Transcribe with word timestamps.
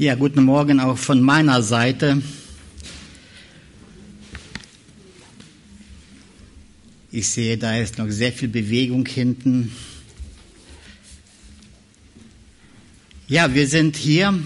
Ja, 0.00 0.14
guten 0.14 0.44
Morgen 0.44 0.78
auch 0.78 0.96
von 0.96 1.20
meiner 1.20 1.60
Seite. 1.60 2.22
Ich 7.10 7.28
sehe, 7.28 7.58
da 7.58 7.76
ist 7.76 7.98
noch 7.98 8.08
sehr 8.08 8.32
viel 8.32 8.46
Bewegung 8.46 9.04
hinten. 9.06 9.72
Ja, 13.26 13.52
wir 13.52 13.66
sind 13.66 13.96
hier. 13.96 14.38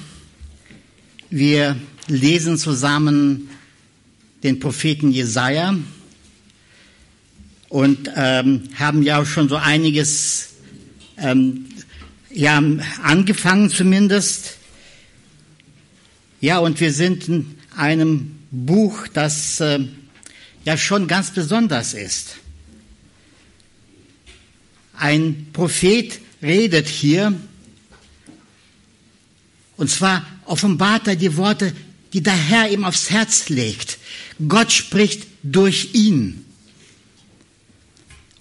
Wir 1.28 1.76
lesen 2.08 2.56
zusammen 2.56 3.50
den 4.42 4.58
Propheten 4.58 5.10
Jesaja 5.10 5.76
und 7.68 8.10
ähm, 8.16 8.70
haben 8.76 9.02
ja 9.02 9.20
auch 9.20 9.26
schon 9.26 9.50
so 9.50 9.56
einiges 9.56 10.54
ähm, 11.18 11.66
ja, 12.30 12.56
angefangen 13.02 13.68
zumindest. 13.68 14.61
Ja, 16.42 16.58
und 16.58 16.80
wir 16.80 16.92
sind 16.92 17.28
in 17.28 17.56
einem 17.76 18.36
Buch, 18.50 19.06
das 19.06 19.60
äh, 19.60 19.78
ja 20.64 20.76
schon 20.76 21.06
ganz 21.06 21.30
besonders 21.30 21.94
ist. 21.94 22.34
Ein 24.92 25.46
Prophet 25.52 26.18
redet 26.42 26.88
hier, 26.88 27.32
und 29.76 29.88
zwar 29.88 30.26
offenbart 30.44 31.06
er 31.06 31.14
die 31.14 31.36
Worte, 31.36 31.72
die 32.12 32.24
der 32.24 32.34
Herr 32.34 32.68
ihm 32.68 32.84
aufs 32.84 33.10
Herz 33.10 33.48
legt. 33.48 33.98
Gott 34.48 34.72
spricht 34.72 35.28
durch 35.44 35.90
ihn. 35.94 36.44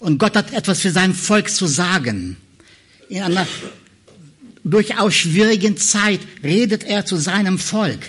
Und 0.00 0.18
Gott 0.18 0.34
hat 0.34 0.52
etwas 0.52 0.80
für 0.80 0.90
sein 0.90 1.14
Volk 1.14 1.50
zu 1.50 1.68
sagen. 1.68 2.36
In 3.08 3.22
einer 3.22 3.46
durchaus 4.64 5.14
schwierigen 5.14 5.76
Zeit 5.76 6.20
redet 6.42 6.84
er 6.84 7.04
zu 7.04 7.16
seinem 7.16 7.58
Volk. 7.58 8.00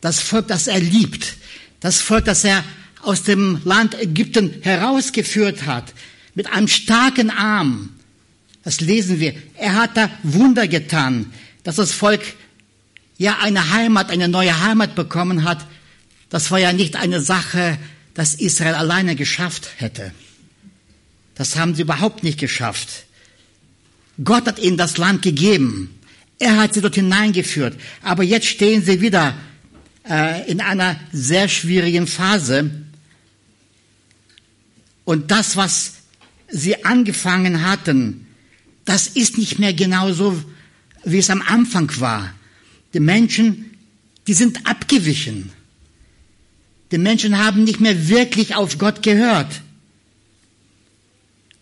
Das 0.00 0.20
Volk, 0.20 0.48
das 0.48 0.66
er 0.66 0.80
liebt. 0.80 1.34
Das 1.80 2.00
Volk, 2.00 2.24
das 2.24 2.44
er 2.44 2.64
aus 3.02 3.22
dem 3.22 3.60
Land 3.64 4.00
Ägypten 4.00 4.62
herausgeführt 4.62 5.66
hat. 5.66 5.92
Mit 6.34 6.52
einem 6.52 6.68
starken 6.68 7.30
Arm. 7.30 7.90
Das 8.62 8.80
lesen 8.80 9.20
wir. 9.20 9.34
Er 9.56 9.74
hat 9.74 9.96
da 9.96 10.10
Wunder 10.22 10.68
getan, 10.68 11.32
dass 11.64 11.76
das 11.76 11.92
Volk 11.92 12.22
ja 13.16 13.38
eine 13.40 13.70
Heimat, 13.70 14.10
eine 14.10 14.28
neue 14.28 14.60
Heimat 14.60 14.94
bekommen 14.94 15.44
hat. 15.44 15.66
Das 16.28 16.50
war 16.50 16.58
ja 16.58 16.72
nicht 16.72 16.96
eine 16.96 17.20
Sache, 17.20 17.78
dass 18.14 18.34
Israel 18.34 18.74
alleine 18.74 19.16
geschafft 19.16 19.68
hätte. 19.76 20.12
Das 21.34 21.56
haben 21.56 21.74
sie 21.74 21.82
überhaupt 21.82 22.22
nicht 22.22 22.38
geschafft. 22.38 23.06
Gott 24.22 24.46
hat 24.46 24.58
ihnen 24.58 24.76
das 24.76 24.98
Land 24.98 25.22
gegeben. 25.22 25.90
Er 26.38 26.56
hat 26.56 26.74
sie 26.74 26.80
dort 26.80 26.94
hineingeführt. 26.94 27.78
Aber 28.02 28.22
jetzt 28.22 28.46
stehen 28.46 28.82
sie 28.82 29.00
wieder 29.00 29.34
äh, 30.08 30.50
in 30.50 30.60
einer 30.60 30.98
sehr 31.12 31.48
schwierigen 31.48 32.06
Phase. 32.06 32.70
Und 35.04 35.30
das, 35.30 35.56
was 35.56 35.94
sie 36.48 36.84
angefangen 36.84 37.66
hatten, 37.66 38.26
das 38.84 39.06
ist 39.06 39.38
nicht 39.38 39.58
mehr 39.58 39.74
genau 39.74 40.12
so, 40.12 40.42
wie 41.04 41.18
es 41.18 41.30
am 41.30 41.42
Anfang 41.42 41.90
war. 42.00 42.32
Die 42.92 43.00
Menschen, 43.00 43.76
die 44.26 44.34
sind 44.34 44.66
abgewichen. 44.66 45.52
Die 46.90 46.98
Menschen 46.98 47.38
haben 47.38 47.64
nicht 47.64 47.80
mehr 47.80 48.08
wirklich 48.08 48.56
auf 48.56 48.78
Gott 48.78 49.02
gehört. 49.02 49.62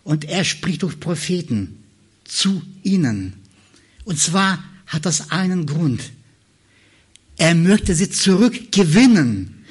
Und 0.05 0.25
er 0.25 0.45
spricht 0.45 0.83
durch 0.83 0.99
Propheten 0.99 1.78
zu 2.29 2.63
ihnen. 2.83 3.35
Und 4.05 4.19
zwar 4.21 4.63
hat 4.87 5.07
das 5.07 5.31
einen 5.31 5.67
Grund. 5.67 6.01
Er 7.37 7.55
möchte 7.55 7.95
sie 7.95 8.11
zurückgewinnen. 8.11 9.65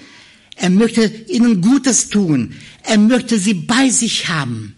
Er 0.56 0.70
möchte 0.70 1.06
ihnen 1.28 1.62
Gutes 1.62 2.10
tun. 2.10 2.56
Er 2.84 2.98
möchte 2.98 3.38
sie 3.40 3.54
bei 3.54 3.90
sich 3.90 4.28
haben. 4.28 4.76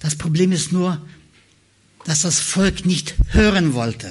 Das 0.00 0.16
Problem 0.16 0.52
ist 0.52 0.72
nur, 0.72 1.00
dass 2.04 2.22
das 2.22 2.40
Volk 2.40 2.86
nicht 2.86 3.14
hören 3.28 3.74
wollte. 3.74 4.10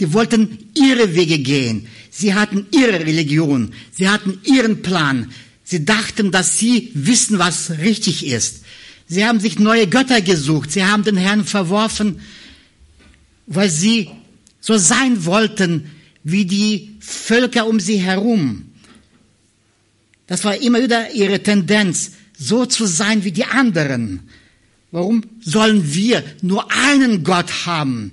Die 0.00 0.12
wollten 0.12 0.70
ihre 0.74 1.14
Wege 1.14 1.38
gehen. 1.38 1.86
Sie 2.10 2.34
hatten 2.34 2.66
ihre 2.72 3.00
Religion. 3.00 3.72
Sie 3.92 4.08
hatten 4.08 4.40
ihren 4.44 4.82
Plan. 4.82 5.32
Sie 5.62 5.84
dachten, 5.84 6.30
dass 6.30 6.58
sie 6.58 6.90
wissen, 6.94 7.38
was 7.38 7.70
richtig 7.78 8.26
ist. 8.26 8.64
Sie 9.06 9.24
haben 9.24 9.40
sich 9.40 9.58
neue 9.58 9.86
Götter 9.86 10.20
gesucht. 10.20 10.72
Sie 10.72 10.84
haben 10.84 11.04
den 11.04 11.16
Herrn 11.16 11.44
verworfen, 11.44 12.20
weil 13.46 13.70
sie 13.70 14.10
so 14.60 14.76
sein 14.78 15.24
wollten 15.24 15.90
wie 16.22 16.46
die 16.46 16.96
Völker 17.00 17.66
um 17.66 17.80
sie 17.80 17.98
herum. 17.98 18.70
Das 20.26 20.44
war 20.44 20.56
immer 20.56 20.82
wieder 20.82 21.10
ihre 21.12 21.42
Tendenz, 21.42 22.12
so 22.36 22.64
zu 22.64 22.86
sein 22.86 23.24
wie 23.24 23.32
die 23.32 23.44
anderen. 23.44 24.20
Warum 24.90 25.22
sollen 25.40 25.92
wir 25.92 26.24
nur 26.40 26.70
einen 26.72 27.24
Gott 27.24 27.66
haben? 27.66 28.12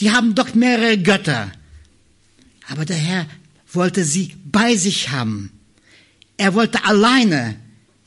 Die 0.00 0.10
haben 0.10 0.34
doch 0.34 0.54
mehrere 0.54 0.98
Götter. 0.98 1.52
Aber 2.68 2.84
der 2.84 2.96
Herr 2.96 3.26
wollte 3.72 4.04
sie 4.04 4.34
bei 4.44 4.76
sich 4.76 5.10
haben. 5.10 5.52
Er 6.36 6.54
wollte 6.54 6.84
alleine 6.84 7.56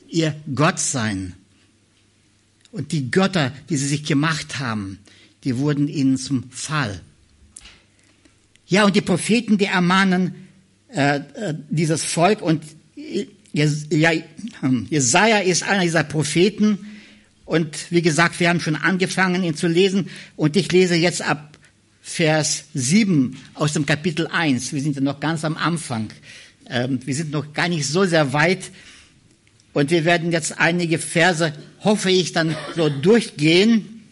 ihr 0.08 0.34
Gott 0.54 0.78
sein. 0.78 1.34
Und 2.72 2.92
die 2.92 3.10
Götter, 3.10 3.52
die 3.68 3.76
sie 3.76 3.88
sich 3.88 4.04
gemacht 4.04 4.58
haben, 4.58 4.98
die 5.44 5.56
wurden 5.56 5.88
ihnen 5.88 6.16
zum 6.16 6.50
Fall. 6.50 7.00
Ja, 8.66 8.84
und 8.84 8.94
die 8.94 9.00
Propheten, 9.00 9.58
die 9.58 9.64
ermahnen 9.64 10.46
äh, 10.88 11.16
äh 11.16 11.54
dieses 11.68 12.04
Volk 12.04 12.40
und 12.42 12.62
Jesaja 13.52 15.38
ist 15.40 15.62
einer 15.64 15.82
dieser 15.82 16.04
Propheten. 16.04 16.78
Und 17.44 17.90
wie 17.90 18.02
gesagt, 18.02 18.38
wir 18.38 18.48
haben 18.48 18.60
schon 18.60 18.76
angefangen, 18.76 19.42
ihn 19.42 19.56
zu 19.56 19.66
lesen. 19.66 20.08
Und 20.36 20.56
ich 20.56 20.70
lese 20.70 20.94
jetzt 20.94 21.22
ab 21.22 21.58
Vers 22.00 22.64
7 22.74 23.36
aus 23.54 23.72
dem 23.72 23.86
Kapitel 23.86 24.28
1. 24.28 24.72
Wir 24.72 24.80
sind 24.80 24.94
ja 24.94 25.02
noch 25.02 25.18
ganz 25.18 25.44
am 25.44 25.56
Anfang. 25.56 26.10
Ähm, 26.68 27.00
wir 27.04 27.14
sind 27.14 27.32
noch 27.32 27.52
gar 27.52 27.68
nicht 27.68 27.86
so 27.86 28.04
sehr 28.04 28.32
weit. 28.32 28.70
Und 29.72 29.90
wir 29.90 30.04
werden 30.04 30.32
jetzt 30.32 30.58
einige 30.58 30.98
Verse, 30.98 31.52
hoffe 31.80 32.10
ich, 32.10 32.32
dann 32.32 32.56
so 32.74 32.88
durchgehen. 32.88 34.02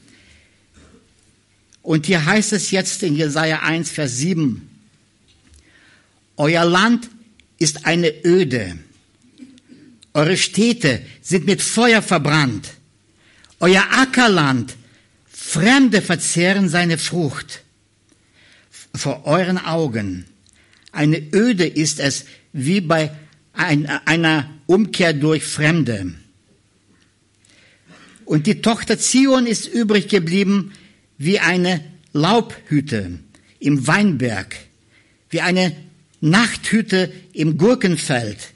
Und 1.83 2.07
hier 2.07 2.25
heißt 2.25 2.53
es 2.53 2.71
jetzt 2.71 3.03
in 3.03 3.17
Jesaja 3.17 3.61
1, 3.61 3.91
Vers 3.91 4.19
7. 4.19 4.69
Euer 6.37 6.65
Land 6.65 7.09
ist 7.59 7.87
eine 7.87 8.13
Öde. 8.25 8.79
Eure 10.15 10.37
Städte 10.37 11.03
sind 11.21 11.47
mit 11.47 11.61
Feuer 11.61 12.03
verbrannt. 12.03 12.69
Euer 13.61 13.85
Ackerland, 13.91 14.77
Fremde 15.27 16.03
verzehren 16.03 16.69
seine 16.69 16.99
Frucht. 16.99 17.63
Vor 18.95 19.25
euren 19.27 19.59
Augen. 19.59 20.27
Eine 20.93 21.19
Öde 21.33 21.67
ist 21.67 22.01
es, 22.01 22.25
wie 22.53 22.81
bei 22.81 23.11
einer 23.53 24.58
Umkehr 24.69 25.15
durch 25.15 25.45
Fremde. 25.45 26.13
Und 28.27 28.47
die 28.47 28.61
Tochter 28.61 28.99
Zion 28.99 29.47
ist 29.47 29.67
übrig 29.67 30.09
geblieben 30.09 30.73
wie 31.17 31.39
eine 31.41 31.83
Laubhütte 32.13 33.19
im 33.61 33.87
Weinberg, 33.87 34.55
wie 35.31 35.41
eine 35.41 35.75
Nachthütte 36.21 37.11
im 37.33 37.57
Gurkenfeld, 37.57 38.53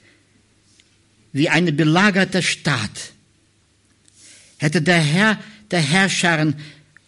wie 1.33 1.49
eine 1.49 1.73
belagerte 1.73 2.43
Stadt. 2.43 3.13
Hätte 4.59 4.83
der 4.83 5.01
Herr 5.01 5.41
der 5.71 5.81
Herrscharen 5.81 6.57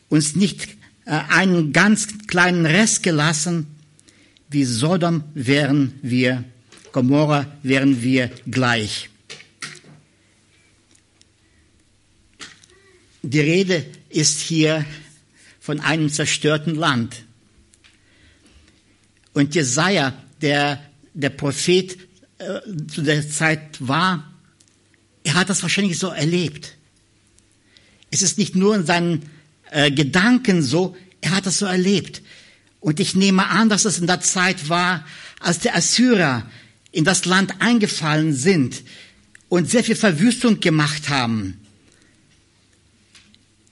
uns 0.08 0.34
nicht 0.34 0.66
äh, 1.04 1.10
einen 1.10 1.74
ganz 1.74 2.08
kleinen 2.26 2.64
Rest 2.64 3.02
gelassen, 3.02 3.66
wie 4.48 4.64
Sodom 4.64 5.24
wären 5.34 5.92
wir 6.00 6.44
Gomorra 6.94 7.52
wären 7.64 8.02
wir 8.04 8.30
gleich. 8.46 9.10
Die 13.20 13.40
Rede 13.40 13.84
ist 14.10 14.38
hier 14.38 14.86
von 15.58 15.80
einem 15.80 16.08
zerstörten 16.08 16.76
Land. 16.76 17.24
Und 19.32 19.56
Jesaja, 19.56 20.12
der, 20.40 20.88
der 21.14 21.30
Prophet 21.30 21.98
äh, 22.38 22.60
zu 22.86 23.02
der 23.02 23.28
Zeit 23.28 23.76
war, 23.80 24.32
er 25.24 25.34
hat 25.34 25.50
das 25.50 25.64
wahrscheinlich 25.64 25.98
so 25.98 26.10
erlebt. 26.10 26.76
Es 28.12 28.22
ist 28.22 28.38
nicht 28.38 28.54
nur 28.54 28.76
in 28.76 28.86
seinen 28.86 29.28
äh, 29.72 29.90
Gedanken 29.90 30.62
so, 30.62 30.96
er 31.20 31.32
hat 31.32 31.46
das 31.46 31.58
so 31.58 31.66
erlebt. 31.66 32.22
Und 32.78 33.00
ich 33.00 33.16
nehme 33.16 33.48
an, 33.48 33.68
dass 33.68 33.84
es 33.84 33.98
in 33.98 34.06
der 34.06 34.20
Zeit 34.20 34.68
war, 34.68 35.04
als 35.40 35.58
der 35.58 35.74
Assyrer 35.74 36.48
in 36.94 37.04
das 37.04 37.24
Land 37.24 37.60
eingefallen 37.60 38.32
sind 38.32 38.82
und 39.48 39.68
sehr 39.68 39.82
viel 39.82 39.96
Verwüstung 39.96 40.60
gemacht 40.60 41.08
haben. 41.08 41.60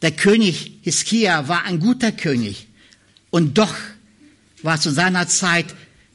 Der 0.02 0.10
König 0.10 0.78
Hiskia 0.82 1.46
war 1.46 1.64
ein 1.64 1.78
guter 1.78 2.10
König 2.10 2.66
und 3.30 3.56
doch 3.58 3.74
war 4.62 4.80
zu 4.80 4.90
seiner 4.90 5.28
Zeit 5.28 5.66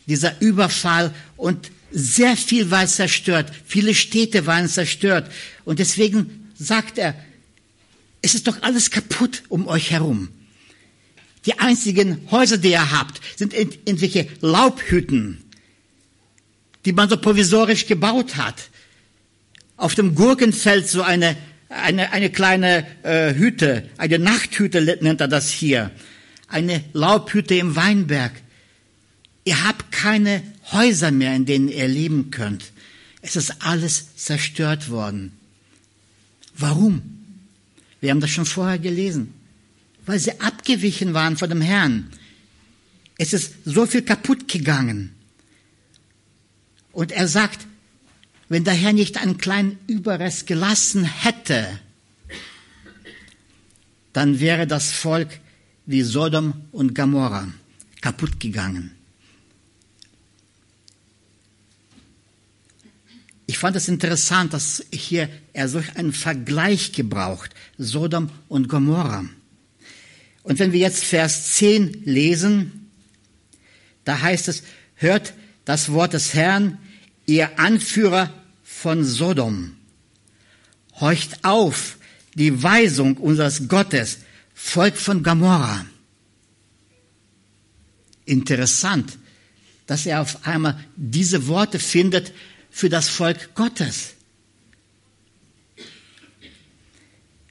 dieser 0.05 0.41
Überfall 0.41 1.13
und 1.37 1.71
sehr 1.91 2.35
viel 2.35 2.69
war 2.71 2.85
zerstört. 2.87 3.51
Viele 3.65 3.95
Städte 3.95 4.45
waren 4.45 4.67
zerstört. 4.67 5.31
Und 5.63 5.79
deswegen 5.79 6.51
sagt 6.57 6.97
er, 6.97 7.15
es 8.21 8.35
ist 8.35 8.47
doch 8.47 8.61
alles 8.61 8.91
kaputt 8.91 9.43
um 9.47 9.67
euch 9.67 9.91
herum. 9.91 10.27
Die 11.45 11.57
einzigen 11.59 12.27
Häuser, 12.29 12.57
die 12.57 12.71
ihr 12.71 12.91
habt, 12.91 13.21
sind 13.37 13.53
irgendwelche 13.53 14.27
Laubhütten, 14.41 15.46
die 16.87 16.93
man 16.93 17.09
so 17.09 17.17
provisorisch 17.17 17.85
gebaut 17.85 18.37
hat. 18.37 18.69
Auf 19.75 19.93
dem 19.93 20.15
Gurkenfeld 20.15 20.87
so 20.87 21.01
eine, 21.01 21.35
eine, 21.67 22.13
eine 22.13 22.29
kleine 22.29 22.87
äh, 23.03 23.35
Hütte, 23.35 23.89
eine 23.97 24.19
Nachthütte 24.19 24.81
nennt 25.01 25.19
er 25.19 25.27
das 25.27 25.49
hier. 25.49 25.91
Eine 26.47 26.81
Laubhütte 26.93 27.55
im 27.55 27.75
Weinberg. 27.75 28.31
Ihr 29.43 29.65
habt 29.67 29.91
keine 29.91 30.41
Häuser 30.71 31.11
mehr, 31.11 31.35
in 31.35 31.45
denen 31.45 31.67
ihr 31.67 31.89
leben 31.89 32.31
könnt. 32.31 32.71
Es 33.21 33.35
ist 33.35 33.65
alles 33.65 34.15
zerstört 34.15 34.89
worden. 34.89 35.33
Warum? 36.55 37.01
Wir 37.99 38.11
haben 38.11 38.21
das 38.21 38.29
schon 38.29 38.45
vorher 38.45 38.79
gelesen. 38.79 39.33
Weil 40.05 40.19
sie 40.19 40.39
abgewichen 40.39 41.13
waren 41.13 41.35
von 41.35 41.49
dem 41.49 41.59
Herrn. 41.59 42.09
Es 43.17 43.33
ist 43.33 43.55
so 43.65 43.85
viel 43.85 44.03
kaputt 44.03 44.47
gegangen. 44.47 45.16
Und 46.97 47.11
er 47.11 47.27
sagt, 47.27 47.67
wenn 48.49 48.63
der 48.63 48.73
Herr 48.73 48.91
nicht 48.91 49.21
einen 49.21 49.37
kleinen 49.37 49.77
Überrest 49.85 50.47
gelassen 50.47 51.03
hätte, 51.03 51.79
dann 54.13 54.39
wäre 54.39 54.65
das 54.65 54.93
Volk 54.93 55.29
wie 55.85 56.01
Sodom 56.01 56.55
und 56.71 56.95
Gomorra 56.95 57.49
kaputt 58.01 58.39
gegangen. 58.39 58.95
Ich 63.45 63.59
fand 63.59 63.75
es 63.75 63.87
interessant, 63.87 64.53
dass 64.53 64.83
hier 64.91 65.29
er 65.53 65.69
solch 65.69 65.97
einen 65.97 66.13
Vergleich 66.13 66.93
gebraucht, 66.93 67.53
Sodom 67.77 68.31
und 68.47 68.69
Gomorra. 68.69 69.23
Und 70.41 70.57
wenn 70.57 70.71
wir 70.71 70.79
jetzt 70.79 71.03
Vers 71.03 71.57
10 71.57 72.05
lesen, 72.05 72.89
da 74.03 74.19
heißt 74.19 74.47
es, 74.47 74.63
hört 74.95 75.35
das 75.63 75.91
Wort 75.91 76.13
des 76.13 76.33
Herrn, 76.33 76.79
ihr 77.27 77.59
Anführer 77.59 78.33
von 78.63 79.03
Sodom. 79.03 79.75
Horcht 80.99 81.43
auf, 81.45 81.97
die 82.33 82.63
Weisung 82.63 83.17
unseres 83.17 83.67
Gottes, 83.67 84.19
Volk 84.55 84.97
von 84.97 85.21
Gomorra. 85.21 85.85
Interessant, 88.25 89.19
dass 89.85 90.05
er 90.07 90.21
auf 90.21 90.47
einmal 90.47 90.83
diese 90.95 91.47
Worte 91.47 91.77
findet, 91.77 92.33
für 92.71 92.89
das 92.89 93.09
Volk 93.09 93.55
Gottes. 93.55 94.13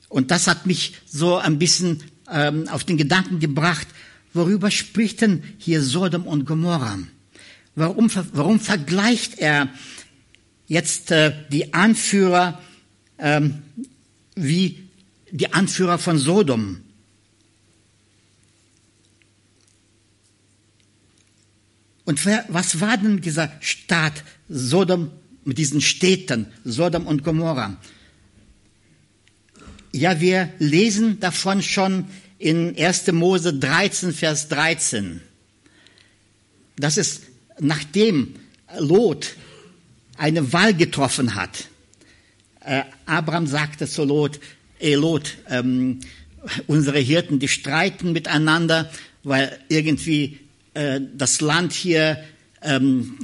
Und 0.08 0.30
das 0.30 0.46
hat 0.46 0.66
mich 0.66 0.94
so 1.06 1.36
ein 1.36 1.58
bisschen 1.58 2.02
ähm, 2.30 2.68
auf 2.68 2.84
den 2.84 2.96
Gedanken 2.96 3.40
gebracht, 3.40 3.88
worüber 4.32 4.70
spricht 4.70 5.20
denn 5.20 5.42
hier 5.58 5.82
Sodom 5.82 6.26
und 6.26 6.44
Gomorra? 6.44 6.98
Warum, 7.78 8.10
warum 8.32 8.58
vergleicht 8.58 9.38
er 9.38 9.68
jetzt 10.66 11.10
äh, 11.10 11.34
die 11.50 11.74
Anführer 11.74 12.58
ähm, 13.18 13.62
wie 14.34 14.88
die 15.30 15.52
Anführer 15.52 15.98
von 15.98 16.16
Sodom? 16.16 16.80
Und 22.06 22.24
was 22.48 22.80
war 22.80 22.96
denn 22.96 23.20
dieser 23.20 23.52
Stadt 23.60 24.24
Sodom, 24.48 25.10
mit 25.44 25.58
diesen 25.58 25.82
Städten 25.82 26.46
Sodom 26.64 27.06
und 27.06 27.24
Gomorra? 27.24 27.76
Ja, 29.92 30.18
wir 30.20 30.50
lesen 30.58 31.20
davon 31.20 31.60
schon 31.62 32.06
in 32.38 32.74
1. 32.78 33.12
Mose 33.12 33.52
13, 33.52 34.14
Vers 34.14 34.48
13. 34.48 35.20
Das 36.76 36.96
ist 36.96 37.25
nachdem 37.60 38.34
Lot 38.78 39.36
eine 40.16 40.52
Wahl 40.52 40.74
getroffen 40.74 41.34
hat. 41.34 41.68
Äh, 42.60 42.82
Abraham 43.04 43.46
sagte 43.46 43.86
zu 43.86 44.04
Lot, 44.04 44.40
ey 44.78 44.94
Lot, 44.94 45.36
ähm, 45.48 46.00
unsere 46.66 46.98
Hirten, 46.98 47.38
die 47.38 47.48
streiten 47.48 48.12
miteinander, 48.12 48.90
weil 49.22 49.58
irgendwie 49.68 50.38
äh, 50.74 51.00
das 51.16 51.40
Land 51.40 51.72
hier 51.72 52.22
ähm, 52.62 53.18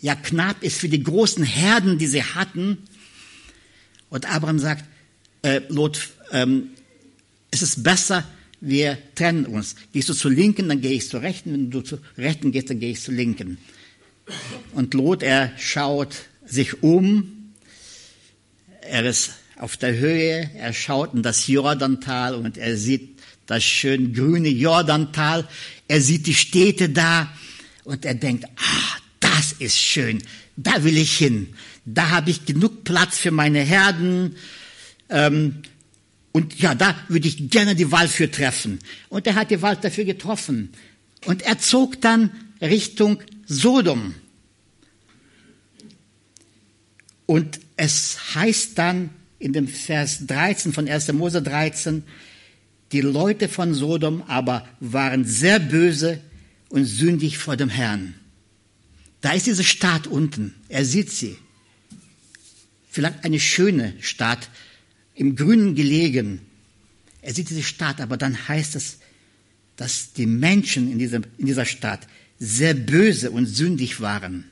ja 0.00 0.14
knapp 0.14 0.62
ist 0.62 0.78
für 0.78 0.88
die 0.88 1.02
großen 1.02 1.44
Herden, 1.44 1.98
die 1.98 2.06
sie 2.06 2.22
hatten. 2.22 2.78
Und 4.10 4.30
Abraham 4.30 4.58
sagt, 4.58 4.84
äh, 5.42 5.60
Lot, 5.68 6.10
ähm, 6.32 6.70
es 7.50 7.62
ist 7.62 7.82
besser, 7.82 8.24
wir 8.60 8.98
trennen 9.14 9.46
uns. 9.46 9.74
Gehst 9.92 10.08
du 10.08 10.14
zur 10.14 10.30
Linken, 10.30 10.68
dann 10.68 10.80
gehe 10.80 10.92
ich 10.92 11.08
zur 11.08 11.22
Rechten. 11.22 11.52
Wenn 11.52 11.70
du 11.70 11.80
zur 11.80 11.98
Rechten 12.16 12.52
gehst, 12.52 12.70
dann 12.70 12.78
gehe 12.78 12.92
ich 12.92 13.00
zur 13.00 13.14
Linken. 13.14 13.58
Und 14.72 14.94
Lot, 14.94 15.22
er 15.22 15.52
schaut 15.58 16.14
sich 16.44 16.82
um. 16.82 17.52
Er 18.80 19.04
ist 19.04 19.32
auf 19.56 19.76
der 19.76 19.96
Höhe. 19.96 20.50
Er 20.56 20.72
schaut 20.72 21.14
in 21.14 21.22
das 21.22 21.46
Jordantal 21.46 22.34
und 22.34 22.58
er 22.58 22.76
sieht 22.76 23.20
das 23.46 23.64
schön 23.64 24.14
grüne 24.14 24.48
Jordantal. 24.48 25.46
Er 25.88 26.00
sieht 26.00 26.26
die 26.26 26.34
Städte 26.34 26.88
da 26.88 27.30
und 27.84 28.04
er 28.04 28.14
denkt, 28.14 28.46
ah, 28.56 28.96
das 29.20 29.52
ist 29.52 29.76
schön, 29.76 30.22
da 30.56 30.84
will 30.84 30.96
ich 30.96 31.16
hin. 31.16 31.54
Da 31.84 32.10
habe 32.10 32.30
ich 32.30 32.44
genug 32.44 32.84
Platz 32.84 33.18
für 33.18 33.30
meine 33.30 33.60
Herden. 33.60 34.36
Ähm, 35.08 35.62
und 36.32 36.58
ja, 36.60 36.74
da 36.74 36.94
würde 37.08 37.28
ich 37.28 37.50
gerne 37.50 37.74
die 37.74 37.90
Wahl 37.90 38.08
für 38.08 38.30
treffen. 38.30 38.78
Und 39.08 39.26
er 39.26 39.34
hat 39.34 39.50
die 39.50 39.60
Wahl 39.62 39.76
dafür 39.76 40.04
getroffen. 40.04 40.70
Und 41.26 41.42
er 41.42 41.58
zog 41.58 42.00
dann 42.00 42.30
Richtung 42.60 43.22
Sodom. 43.46 44.14
Und 47.26 47.60
es 47.76 48.34
heißt 48.34 48.78
dann 48.78 49.10
in 49.38 49.52
dem 49.52 49.68
Vers 49.68 50.26
13 50.26 50.72
von 50.72 50.88
1. 50.88 51.12
Mose 51.12 51.42
13, 51.42 52.04
die 52.92 53.00
Leute 53.00 53.48
von 53.48 53.74
Sodom 53.74 54.22
aber 54.22 54.68
waren 54.80 55.24
sehr 55.24 55.58
böse 55.58 56.20
und 56.68 56.84
sündig 56.84 57.38
vor 57.38 57.56
dem 57.56 57.68
Herrn. 57.68 58.14
Da 59.20 59.32
ist 59.32 59.46
diese 59.46 59.64
Stadt 59.64 60.06
unten. 60.06 60.54
Er 60.68 60.84
sieht 60.84 61.10
sie. 61.10 61.36
Vielleicht 62.90 63.24
eine 63.24 63.40
schöne 63.40 63.94
Stadt, 64.00 64.48
im 65.14 65.36
Grünen 65.36 65.74
gelegen. 65.74 66.40
Er 67.20 67.34
sieht 67.34 67.50
diese 67.50 67.62
Stadt, 67.62 68.00
aber 68.00 68.16
dann 68.16 68.48
heißt 68.48 68.76
es, 68.76 68.98
dass 69.76 70.12
die 70.12 70.26
Menschen 70.26 70.90
in 70.90 70.98
dieser, 70.98 71.20
in 71.38 71.46
dieser 71.46 71.64
Stadt 71.64 72.06
sehr 72.38 72.74
böse 72.74 73.30
und 73.30 73.46
sündig 73.46 74.00
waren. 74.00 74.50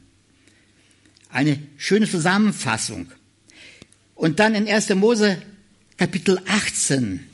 Eine 1.32 1.58
schöne 1.76 2.08
Zusammenfassung. 2.08 3.10
Und 4.14 4.38
dann 4.38 4.54
in 4.54 4.68
1. 4.68 4.90
Mose 4.90 5.40
Kapitel 5.96 6.40
18 6.46 7.30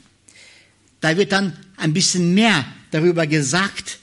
da 1.01 1.15
wird 1.17 1.31
dann 1.31 1.53
ein 1.75 1.93
bisschen 1.93 2.33
mehr 2.33 2.65
darüber 2.91 3.27
gesagt. 3.27 3.99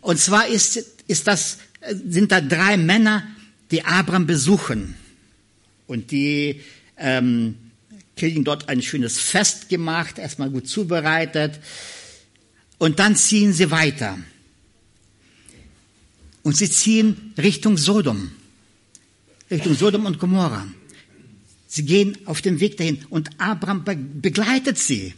Und 0.00 0.18
zwar 0.18 0.46
ist, 0.46 0.76
ist 1.06 1.26
das, 1.26 1.58
sind 2.06 2.30
da 2.32 2.40
drei 2.40 2.76
Männer, 2.76 3.26
die 3.70 3.84
Abraham 3.84 4.26
besuchen. 4.26 4.94
Und 5.86 6.10
die 6.10 6.60
ähm, 6.96 7.56
kriegen 8.16 8.44
dort 8.44 8.68
ein 8.68 8.80
schönes 8.80 9.18
Fest 9.18 9.68
gemacht, 9.68 10.18
erstmal 10.18 10.50
gut 10.50 10.68
zubereitet. 10.68 11.58
Und 12.78 12.98
dann 12.98 13.16
ziehen 13.16 13.52
sie 13.52 13.70
weiter. 13.70 14.18
Und 16.42 16.56
sie 16.56 16.70
ziehen 16.70 17.34
Richtung 17.38 17.76
Sodom. 17.76 18.32
Richtung 19.54 19.74
Sodom 19.74 20.06
und 20.06 20.18
Gomorra. 20.18 20.66
Sie 21.66 21.84
gehen 21.84 22.18
auf 22.26 22.42
dem 22.42 22.60
Weg 22.60 22.76
dahin 22.76 22.98
und 23.10 23.30
Abraham 23.38 23.84
begleitet 24.20 24.78
sie. 24.78 25.14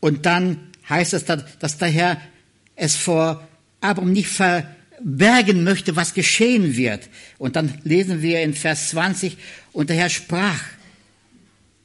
Und 0.00 0.26
dann 0.26 0.58
heißt 0.88 1.14
es, 1.14 1.24
dass 1.24 1.78
der 1.78 1.88
Herr 1.88 2.20
es 2.76 2.96
vor 2.96 3.46
Abraham 3.80 4.12
nicht 4.12 4.28
verbergen 4.28 5.64
möchte, 5.64 5.96
was 5.96 6.14
geschehen 6.14 6.76
wird. 6.76 7.08
Und 7.38 7.56
dann 7.56 7.78
lesen 7.84 8.22
wir 8.22 8.42
in 8.42 8.54
Vers 8.54 8.90
20, 8.90 9.36
und 9.72 9.90
der 9.90 9.96
Herr 9.96 10.10
sprach, 10.10 10.62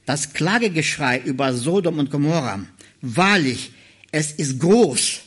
das 0.05 0.33
Klagegeschrei 0.33 1.19
über 1.19 1.53
Sodom 1.53 1.99
und 1.99 2.11
Gomorra, 2.11 2.65
wahrlich, 3.01 3.71
es 4.11 4.31
ist 4.31 4.59
groß, 4.59 5.21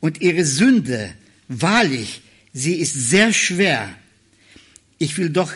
und 0.00 0.20
ihre 0.20 0.44
Sünde, 0.44 1.12
wahrlich, 1.48 2.22
sie 2.52 2.74
ist 2.74 2.94
sehr 2.94 3.32
schwer. 3.32 3.94
Ich 5.02 5.16
will 5.16 5.30
doch 5.30 5.52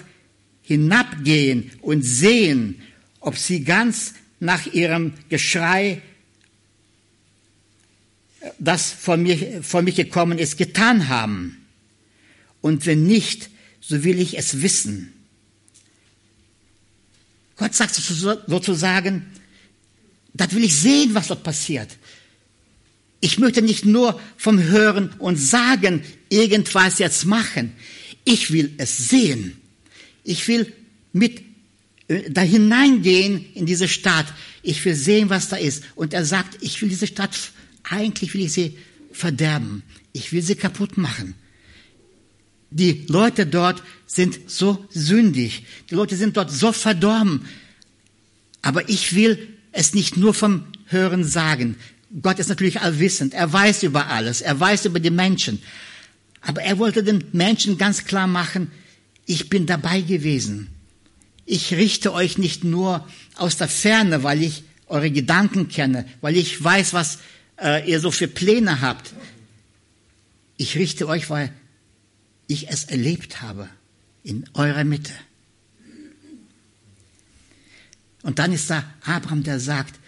hinabgehen 0.63 1.71
und 1.83 2.03
sehen, 2.03 2.81
ob 3.21 3.37
sie 3.37 3.63
ganz 3.63 4.15
nach 4.41 4.67
ihrem 4.67 5.13
Geschrei 5.29 6.01
das 8.59 8.91
vor 8.91 9.17
mir, 9.17 9.63
vor 9.63 9.83
mich 9.83 9.97
gekommen 9.97 10.39
ist, 10.39 10.57
getan 10.57 11.09
haben? 11.09 11.65
Und 12.61 12.87
wenn 12.87 13.07
nicht, 13.07 13.51
so 13.81 14.03
will 14.05 14.19
ich 14.19 14.39
es 14.39 14.63
wissen. 14.63 15.13
Gott 17.57 17.75
sagt 17.75 17.95
sozusagen, 17.95 19.27
das 20.33 20.55
will 20.55 20.65
ich 20.65 20.75
sehen, 20.75 21.15
was 21.15 21.29
dort 21.29 21.43
passiert. 21.43 21.97
Ich 23.21 23.39
möchte 23.39 23.63
nicht 23.63 23.85
nur 23.85 24.21
vom 24.37 24.63
Hören 24.63 25.11
und 25.19 25.37
Sagen 25.37 26.03
irgendwas 26.29 26.99
jetzt 26.99 27.25
machen. 27.25 27.73
Ich 28.25 28.53
will 28.53 28.73
es 28.79 29.09
sehen. 29.09 29.57
Ich 30.25 30.49
will 30.49 30.73
mit 31.13 31.43
äh, 32.09 32.31
da 32.31 32.41
hineingehen 32.41 33.45
in 33.55 33.67
diese 33.67 33.89
Stadt. 33.89 34.27
Ich 34.63 34.85
will 34.85 34.95
sehen, 34.95 35.31
was 35.31 35.49
da 35.49 35.57
ist. 35.57 35.85
Und 35.95 36.15
er 36.15 36.25
sagt, 36.25 36.59
ich 36.63 36.81
will 36.81 36.89
diese 36.89 37.07
Stadt, 37.07 37.37
eigentlich 37.83 38.35
will 38.35 38.43
ich 38.43 38.53
sie 38.53 38.79
verderben. 39.13 39.83
Ich 40.13 40.33
will 40.33 40.43
sie 40.43 40.55
kaputt 40.55 40.97
machen. 40.97 41.35
Die 42.71 43.05
Leute 43.09 43.47
dort 43.47 43.83
sind 44.07 44.51
so 44.51 44.85
sündig. 44.91 45.65
Die 45.91 45.95
Leute 45.95 46.17
sind 46.17 46.37
dort 46.37 46.51
so 46.51 46.73
verdorben. 46.73 47.47
Aber 48.63 48.89
ich 48.89 49.15
will 49.15 49.49
es 49.73 49.95
nicht 49.95 50.17
nur 50.17 50.35
vom 50.35 50.65
Hören 50.87 51.25
sagen. 51.25 51.77
Gott 52.23 52.39
ist 52.39 52.49
natürlich 52.49 52.81
allwissend. 52.81 53.35
Er 53.35 53.53
weiß 53.53 53.83
über 53.83 54.09
alles. 54.09 54.41
Er 54.41 54.59
weiß 54.59 54.87
über 54.87 55.01
die 55.01 55.11
Menschen. 55.11 55.63
Aber 56.47 56.63
er 56.63 56.79
wollte 56.79 57.03
den 57.03 57.25
Menschen 57.33 57.79
ganz 57.79 58.05
klar 58.05 58.27
machen, 58.27 58.71
ich 59.27 59.49
bin 59.49 59.67
dabei 59.67 60.03
gewesen. 60.03 60.69
Ich 61.47 61.73
richte 61.75 62.13
euch 62.13 62.39
nicht 62.39 62.65
nur 62.65 63.07
aus 63.37 63.57
der 63.57 63.69
Ferne, 63.69 64.23
weil 64.23 64.43
ich 64.43 64.65
eure 64.87 65.11
Gedanken 65.11 65.69
kenne, 65.69 66.07
weil 66.21 66.37
ich 66.37 66.63
weiß, 66.63 66.93
was 66.93 67.19
äh, 67.61 67.91
ihr 67.91 68.01
so 68.01 68.11
für 68.11 68.29
Pläne 68.29 68.83
habt. 68.83 69.15
Ich 70.57 70.77
richte 70.77 71.09
euch, 71.09 71.31
weil 71.31 71.51
ich 72.47 72.69
es 72.69 72.85
erlebt 72.85 73.41
habe 73.41 73.69
in 74.23 74.45
eurer 74.53 74.85
Mitte. 74.85 75.13
Und 78.23 78.39
dann 78.39 78.53
ist 78.53 78.69
da 78.71 78.85
Abraham, 79.05 79.43
der 79.43 79.61
sagt, 79.61 79.99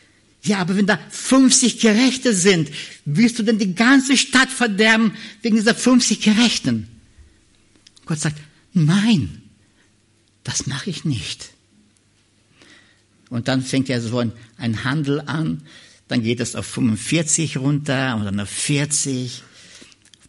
ja, 0.46 0.58
aber 0.58 0.76
wenn 0.76 0.86
da 0.86 0.98
50 1.10 1.80
Gerechte 1.80 2.34
sind, 2.34 2.70
willst 3.04 3.38
du 3.38 3.42
denn 3.42 3.58
die 3.58 3.74
ganze 3.74 4.16
Stadt 4.16 4.50
verderben 4.50 5.14
wegen 5.42 5.56
dieser 5.56 5.74
50 5.74 6.20
Gerechten? 6.20 6.88
Gott 8.06 8.20
sagt, 8.20 8.40
nein, 8.72 9.42
das 10.44 10.66
mache 10.66 10.90
ich 10.90 11.04
nicht. 11.04 11.50
Und 13.28 13.48
dann 13.48 13.62
fängt 13.62 13.88
ja 13.88 14.00
so 14.00 14.18
ein, 14.18 14.32
ein 14.56 14.84
Handel 14.84 15.20
an, 15.20 15.62
dann 16.08 16.22
geht 16.22 16.40
es 16.40 16.54
auf 16.54 16.66
45 16.66 17.56
runter 17.56 18.16
und 18.16 18.24
dann 18.24 18.38
auf 18.38 18.48
40, 18.48 19.42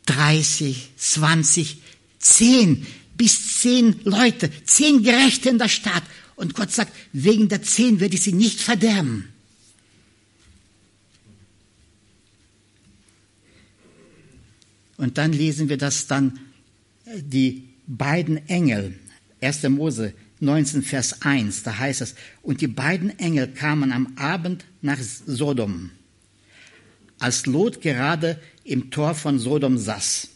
30, 0.07 0.89
20, 0.97 1.77
10 2.17 2.87
bis 3.15 3.59
10 3.59 4.01
Leute, 4.03 4.49
10 4.65 5.03
Gerechte 5.03 5.49
in 5.49 5.59
der 5.59 5.69
Stadt. 5.69 6.03
Und 6.35 6.55
Gott 6.55 6.71
sagt, 6.71 6.93
wegen 7.13 7.47
der 7.49 7.61
10 7.61 7.99
werde 7.99 8.15
ich 8.15 8.21
sie 8.21 8.33
nicht 8.33 8.59
verderben. 8.59 9.29
Und 14.97 15.17
dann 15.17 15.31
lesen 15.31 15.69
wir 15.69 15.77
das 15.77 16.07
dann, 16.07 16.39
äh, 17.05 17.21
die 17.21 17.69
beiden 17.85 18.47
Engel, 18.49 18.99
1. 19.41 19.63
Mose 19.69 20.13
19, 20.39 20.83
Vers 20.83 21.21
1, 21.21 21.63
da 21.63 21.77
heißt 21.77 22.01
es, 22.01 22.15
und 22.43 22.61
die 22.61 22.67
beiden 22.67 23.17
Engel 23.17 23.47
kamen 23.47 23.91
am 23.91 24.13
Abend 24.17 24.65
nach 24.81 24.99
Sodom, 24.99 25.91
als 27.19 27.45
Lot 27.45 27.81
gerade 27.81 28.39
im 28.63 28.91
Tor 28.91 29.15
von 29.15 29.39
Sodom 29.39 29.77
saß. 29.77 30.29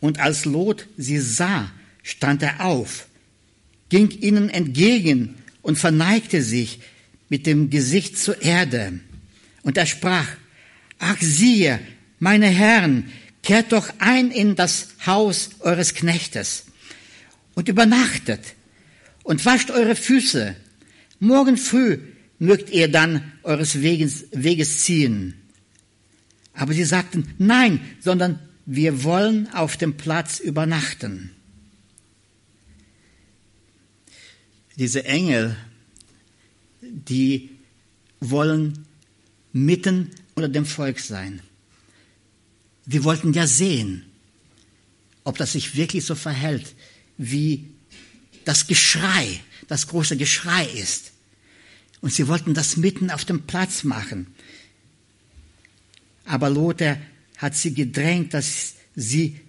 Und 0.00 0.18
als 0.18 0.44
Lot 0.44 0.88
sie 0.96 1.18
sah, 1.18 1.70
stand 2.02 2.42
er 2.42 2.64
auf, 2.64 3.06
ging 3.88 4.10
ihnen 4.10 4.48
entgegen 4.48 5.36
und 5.62 5.78
verneigte 5.78 6.42
sich 6.42 6.80
mit 7.28 7.46
dem 7.46 7.70
Gesicht 7.70 8.18
zur 8.18 8.42
Erde. 8.42 8.98
Und 9.62 9.78
er 9.78 9.86
sprach, 9.86 10.28
ach 10.98 11.20
siehe, 11.20 11.80
meine 12.24 12.46
Herren, 12.46 13.12
kehrt 13.42 13.72
doch 13.72 13.92
ein 13.98 14.30
in 14.30 14.56
das 14.56 14.88
Haus 15.04 15.50
eures 15.60 15.92
Knechtes 15.92 16.64
und 17.54 17.68
übernachtet 17.68 18.40
und 19.24 19.44
wascht 19.44 19.70
eure 19.70 19.94
Füße. 19.94 20.56
Morgen 21.20 21.58
früh 21.58 21.98
mögt 22.38 22.70
ihr 22.70 22.88
dann 22.90 23.30
eures 23.42 23.82
Weges, 23.82 24.24
Weges 24.32 24.84
ziehen. 24.84 25.34
Aber 26.54 26.72
sie 26.72 26.84
sagten, 26.84 27.34
nein, 27.36 27.80
sondern 28.00 28.38
wir 28.64 29.04
wollen 29.04 29.52
auf 29.52 29.76
dem 29.76 29.98
Platz 29.98 30.40
übernachten. 30.40 31.30
Diese 34.76 35.04
Engel, 35.04 35.58
die 36.80 37.50
wollen 38.20 38.86
mitten 39.52 40.10
unter 40.34 40.48
dem 40.48 40.64
Volk 40.64 41.00
sein. 41.00 41.42
Wir 42.86 43.04
wollten 43.04 43.32
ja 43.32 43.46
sehen, 43.46 44.04
ob 45.24 45.38
das 45.38 45.52
sich 45.52 45.76
wirklich 45.76 46.04
so 46.04 46.14
verhält, 46.14 46.74
wie 47.16 47.70
das 48.44 48.66
Geschrei, 48.66 49.40
das 49.68 49.88
große 49.88 50.16
Geschrei 50.16 50.66
ist. 50.66 51.12
Und 52.00 52.12
sie 52.12 52.28
wollten 52.28 52.52
das 52.52 52.76
mitten 52.76 53.10
auf 53.10 53.24
dem 53.24 53.42
Platz 53.46 53.84
machen. 53.84 54.34
Aber 56.26 56.50
Lothar 56.50 56.98
hat 57.38 57.56
sie 57.56 57.72
gedrängt, 57.72 58.34
dass 58.34 58.74
sie 58.94 59.40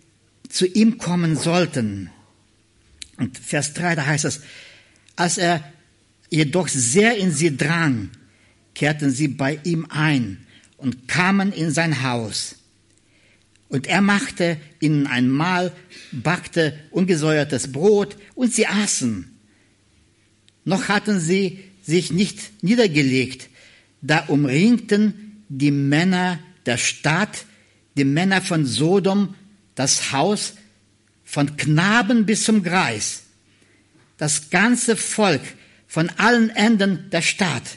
zu 0.50 0.66
ihm 0.66 0.98
kommen 0.98 1.36
sollten. 1.36 2.10
Und 3.18 3.38
Vers 3.38 3.74
3, 3.74 3.96
da 3.96 4.06
heißt 4.06 4.26
es, 4.26 4.42
als 5.16 5.38
er 5.38 5.64
jedoch 6.30 6.68
sehr 6.68 7.18
in 7.18 7.32
sie 7.32 7.56
drang, 7.56 8.10
kehrten 8.74 9.12
sie 9.12 9.28
bei 9.28 9.60
ihm 9.64 9.86
ein 9.90 10.46
und 10.78 11.08
kamen 11.08 11.52
in 11.52 11.72
sein 11.72 12.04
Haus. 12.04 12.56
Und 13.76 13.88
er 13.88 14.00
machte 14.00 14.56
ihnen 14.80 15.06
ein 15.06 15.28
Mahl, 15.28 15.74
backte 16.14 16.80
ungesäuertes 16.92 17.74
Brot 17.74 18.16
und 18.34 18.54
sie 18.54 18.68
aßen. 18.68 19.38
Noch 20.64 20.88
hatten 20.88 21.20
sie 21.20 21.60
sich 21.84 22.10
nicht 22.10 22.64
niedergelegt, 22.64 23.50
da 24.02 24.20
umringten 24.28 25.44
die 25.50 25.72
Männer 25.72 26.40
der 26.66 26.78
Stadt, 26.78 27.44
die 27.98 28.06
Männer 28.06 28.42
von 28.42 28.66
Sodom, 28.66 29.36
das 29.76 30.14
Haus 30.14 30.54
von 31.26 31.58
Knaben 31.58 32.26
bis 32.26 32.46
zum 32.46 32.64
Greis, 32.64 33.24
das 34.16 34.52
ganze 34.52 34.96
Volk 34.96 35.42
von 35.86 36.10
allen 36.12 36.50
Enden 36.50 37.10
der 37.10 37.22
Stadt. 37.22 37.76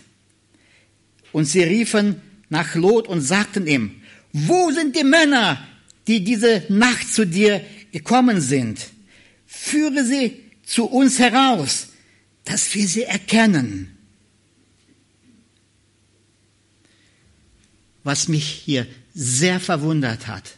Und 1.32 1.46
sie 1.46 1.64
riefen 1.64 2.22
nach 2.50 2.76
Lot 2.76 3.08
und 3.08 3.20
sagten 3.20 3.66
ihm, 3.66 4.00
wo 4.32 4.70
sind 4.70 4.94
die 4.94 5.02
Männer, 5.02 5.67
die 6.08 6.24
diese 6.24 6.64
Nacht 6.70 7.12
zu 7.12 7.26
dir 7.26 7.64
gekommen 7.92 8.40
sind. 8.40 8.88
Führe 9.46 10.04
sie 10.04 10.42
zu 10.64 10.86
uns 10.86 11.18
heraus, 11.18 11.88
dass 12.44 12.74
wir 12.74 12.88
sie 12.88 13.04
erkennen. 13.04 13.94
Was 18.02 18.28
mich 18.28 18.48
hier 18.48 18.86
sehr 19.14 19.60
verwundert 19.60 20.26
hat 20.26 20.56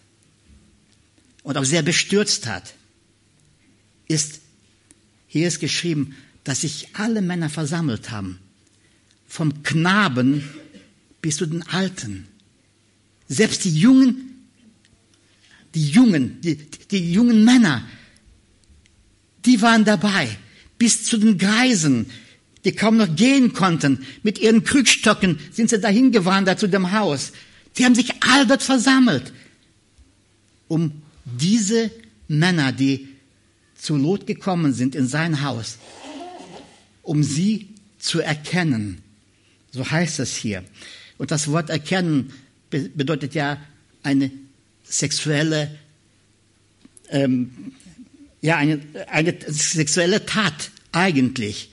und 1.43 1.57
auch 1.57 1.65
sehr 1.65 1.83
bestürzt 1.83 2.47
hat, 2.47 2.75
ist, 4.07 4.41
hier 5.27 5.49
ist 5.49 5.59
geschrieben, 5.59 6.15
dass 6.45 6.61
sich 6.61 6.89
alle 6.93 7.23
Männer 7.23 7.51
versammelt 7.51 8.11
haben, 8.11 8.39
vom 9.27 9.63
Knaben 9.65 10.49
bis 11.23 11.37
zu 11.37 11.47
den 11.47 11.63
Alten. 11.65 12.29
Selbst 13.29 13.65
die 13.65 13.77
Jungen 13.77 14.30
die 15.75 15.89
Jungen, 15.89 16.41
die, 16.41 16.57
die 16.91 17.13
jungen 17.13 17.45
Männer, 17.45 17.87
die 19.45 19.61
waren 19.63 19.85
dabei, 19.85 20.29
bis 20.79 21.05
zu 21.05 21.19
den 21.19 21.39
Greisen, 21.39 22.07
die 22.65 22.73
kaum 22.73 22.97
noch 22.97 23.15
gehen 23.15 23.53
konnten. 23.53 24.07
Mit 24.23 24.39
ihren 24.39 24.65
Krückstöcken 24.65 25.39
sind 25.53 25.71
sie 25.71 25.79
dahin 25.79 26.13
gewandert 26.13 26.59
zu 26.59 26.69
dem 26.69 26.93
Haus. 26.93 27.33
Sie 27.73 27.85
haben 27.85 27.95
sich 27.95 28.13
all 28.21 28.47
dort 28.47 28.63
versammelt, 28.63 29.33
um 30.69 31.03
diese 31.25 31.91
Männer, 32.29 32.73
die 32.73 33.09
zu 33.77 33.97
Lot 33.97 34.27
gekommen 34.27 34.75
sind 34.75 34.95
in 34.95 35.07
sein 35.07 35.43
Haus, 35.43 35.79
um 37.03 37.23
sie 37.23 37.69
zu 37.99 38.21
erkennen. 38.21 38.99
So 39.73 39.89
heißt 39.91 40.21
es 40.21 40.37
hier. 40.37 40.65
Und 41.17 41.31
das 41.31 41.49
Wort 41.49 41.71
erkennen 41.71 42.33
bedeutet 42.71 43.35
ja 43.35 43.59
eine 44.03 44.31
sexuelle, 44.91 45.79
ähm, 47.09 47.73
ja, 48.43 48.57
eine, 48.57 48.81
eine 49.09 49.35
sexuelle 49.49 50.27
Tat 50.27 50.71
eigentlich. 50.93 51.71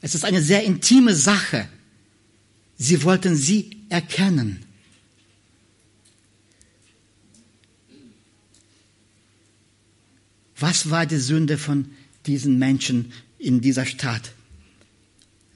Es 0.00 0.14
ist 0.14 0.24
eine 0.24 0.40
sehr 0.40 0.64
intime 0.64 1.14
Sache. 1.14 1.68
Sie 2.78 3.02
wollten 3.02 3.36
sie 3.36 3.76
erkennen. 3.88 4.64
Was 10.56 10.90
war 10.90 11.06
die 11.06 11.18
Sünde 11.18 11.58
von 11.58 11.90
diesen 12.26 12.58
Menschen 12.58 13.12
in 13.38 13.60
dieser 13.60 13.84
Stadt? 13.84 14.32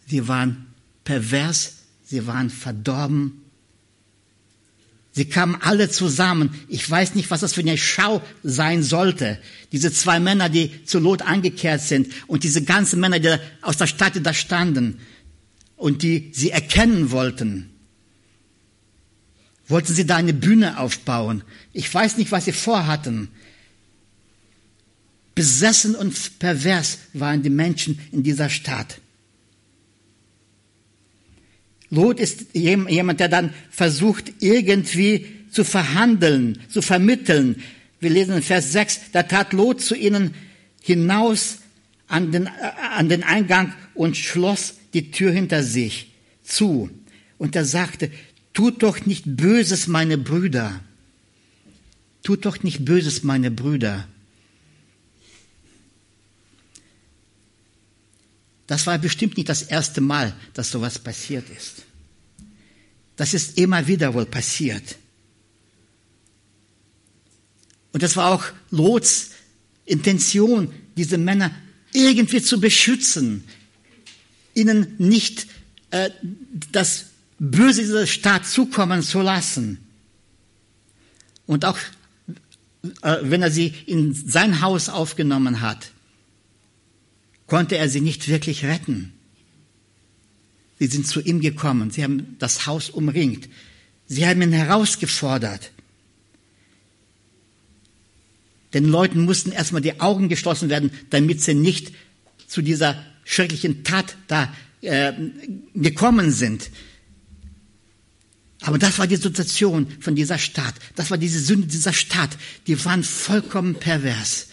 Sie 0.09 0.27
waren 0.27 0.67
pervers, 1.05 1.75
sie 2.05 2.27
waren 2.27 2.51
verdorben, 2.51 3.43
Sie 5.17 5.25
kamen 5.25 5.57
alle 5.63 5.89
zusammen. 5.89 6.51
Ich 6.69 6.89
weiß 6.91 7.15
nicht, 7.15 7.31
was 7.31 7.41
das 7.41 7.55
für 7.55 7.63
eine 7.63 7.79
Schau 7.79 8.21
sein 8.43 8.83
sollte. 8.83 9.39
Diese 9.73 9.91
zwei 9.91 10.21
Männer, 10.21 10.51
die 10.51 10.85
zu 10.85 10.99
Lot 10.99 11.23
angekehrt 11.23 11.81
sind 11.81 12.13
und 12.27 12.45
diese 12.45 12.63
ganzen 12.63 13.01
Männer, 13.01 13.19
die 13.19 13.35
aus 13.63 13.79
der 13.79 13.87
Stadt 13.87 14.13
da 14.23 14.35
standen 14.35 15.01
und 15.77 16.03
die 16.03 16.33
sie 16.35 16.51
erkennen 16.51 17.13
wollten. 17.13 17.71
Wollten 19.69 19.95
sie 19.95 20.05
da 20.05 20.17
eine 20.17 20.35
Bühne 20.35 20.79
aufbauen? 20.79 21.45
Ich 21.73 21.93
weiß 21.93 22.19
nicht, 22.19 22.31
was 22.31 22.45
sie 22.45 22.53
vorhatten. 22.53 23.29
Besessen 25.35 25.95
und 25.95 26.39
pervers 26.39 26.99
waren 27.15 27.43
die 27.43 27.49
Menschen 27.49 27.99
in 28.13 28.23
dieser 28.23 28.51
Stadt. 28.51 29.01
Lot 31.91 32.21
ist 32.21 32.47
jemand, 32.55 33.21
der 33.21 33.29
dann 33.29 33.55
versucht, 33.71 34.33
irgendwie 34.41 35.27
zu 35.51 35.65
verhandeln, 35.65 36.59
zu 36.69 36.83
vermitteln. 36.83 37.63
Wir 38.01 38.11
lesen 38.11 38.37
in 38.37 38.43
Vers 38.43 38.73
6, 38.73 39.13
da 39.13 39.23
tat 39.23 39.53
Lot 39.53 39.81
zu 39.81 39.95
ihnen 39.95 40.35
hinaus 40.83 41.59
an 42.09 42.33
den, 42.33 42.49
an 42.97 43.09
den 43.09 43.23
Eingang 43.23 43.73
und 43.95 44.17
schloss 44.17 44.75
die 44.95 45.11
Tür 45.11 45.33
hinter 45.33 45.63
sich 45.63 46.13
zu. 46.43 46.91
Und 47.39 47.57
er 47.57 47.65
sagte, 47.65 48.11
tut 48.53 48.83
doch 48.83 49.07
nicht 49.07 49.25
Böses, 49.37 49.87
meine 49.87 50.19
Brüder. 50.19 50.81
Tut 52.23 52.45
doch 52.45 52.63
nicht 52.63 52.85
Böses, 52.85 53.23
meine 53.23 53.51
Brüder. 53.51 54.07
Das 58.67 58.87
war 58.87 58.99
bestimmt 58.99 59.37
nicht 59.37 59.49
das 59.49 59.63
erste 59.63 60.01
Mal, 60.01 60.35
dass 60.55 60.71
sowas 60.71 60.99
passiert 60.99 61.49
ist. 61.51 61.85
Das 63.17 63.33
ist 63.33 63.59
immer 63.59 63.87
wieder 63.87 64.13
wohl 64.15 64.27
passiert. 64.27 64.97
Und 67.93 68.03
das 68.03 68.17
war 68.17 68.33
auch 68.33 68.45
Lots 68.71 69.31
Intention, 69.87 70.73
diese 70.97 71.17
Männer 71.17 71.51
irgendwie 71.93 72.43
zu 72.43 72.61
beschützen, 72.61 73.45
ihnen 74.55 74.95
nicht 74.99 75.47
äh, 75.91 76.11
das 76.73 77.07
Böse 77.39 77.83
dieser 77.83 78.07
Stadt 78.07 78.47
zukommen 78.47 79.03
zu 79.03 79.23
lassen. 79.23 79.79
Und 81.47 81.65
auch 81.65 81.79
äh, 83.03 83.19
wenn 83.23 83.43
er 83.43 83.51
sie 83.51 83.73
in 83.87 84.15
sein 84.15 84.61
Haus 84.61 84.89
aufgenommen 84.89 85.61
hat, 85.61 85.91
konnte 87.47 87.77
er 87.77 87.89
sie 87.89 88.01
nicht 88.01 88.29
wirklich 88.29 88.65
retten. 88.65 89.13
Sie 90.79 90.87
sind 90.87 91.07
zu 91.07 91.21
ihm 91.21 91.41
gekommen, 91.41 91.91
sie 91.91 92.03
haben 92.03 92.37
das 92.39 92.67
Haus 92.67 92.91
umringt, 92.91 93.49
sie 94.07 94.27
haben 94.27 94.43
ihn 94.43 94.53
herausgefordert. 94.53 95.71
Den 98.75 98.85
Leuten 98.85 99.25
mussten 99.25 99.53
erstmal 99.53 99.81
die 99.81 100.01
Augen 100.01 100.29
geschlossen 100.29 100.69
werden, 100.69 100.91
damit 101.09 101.43
sie 101.43 101.55
nicht 101.55 101.93
zu 102.47 102.61
dieser 102.61 103.03
schrecklichen 103.25 103.85
Tat 103.85 104.17
da 104.27 104.53
äh, 104.83 105.13
gekommen 105.75 106.31
sind. 106.31 106.71
Aber 108.61 108.79
das 108.79 108.99
war 108.99 109.07
die 109.07 109.17
Situation 109.17 109.87
von 110.01 110.15
dieser 110.15 110.39
Stadt. 110.39 110.75
Das 110.95 111.11
war 111.11 111.19
diese 111.19 111.41
Sünde 111.41 111.69
dieser 111.69 111.93
Stadt. 111.93 112.37
Die 112.67 112.85
waren 112.85 113.05
vollkommen 113.05 113.77
pervers. 113.77 114.49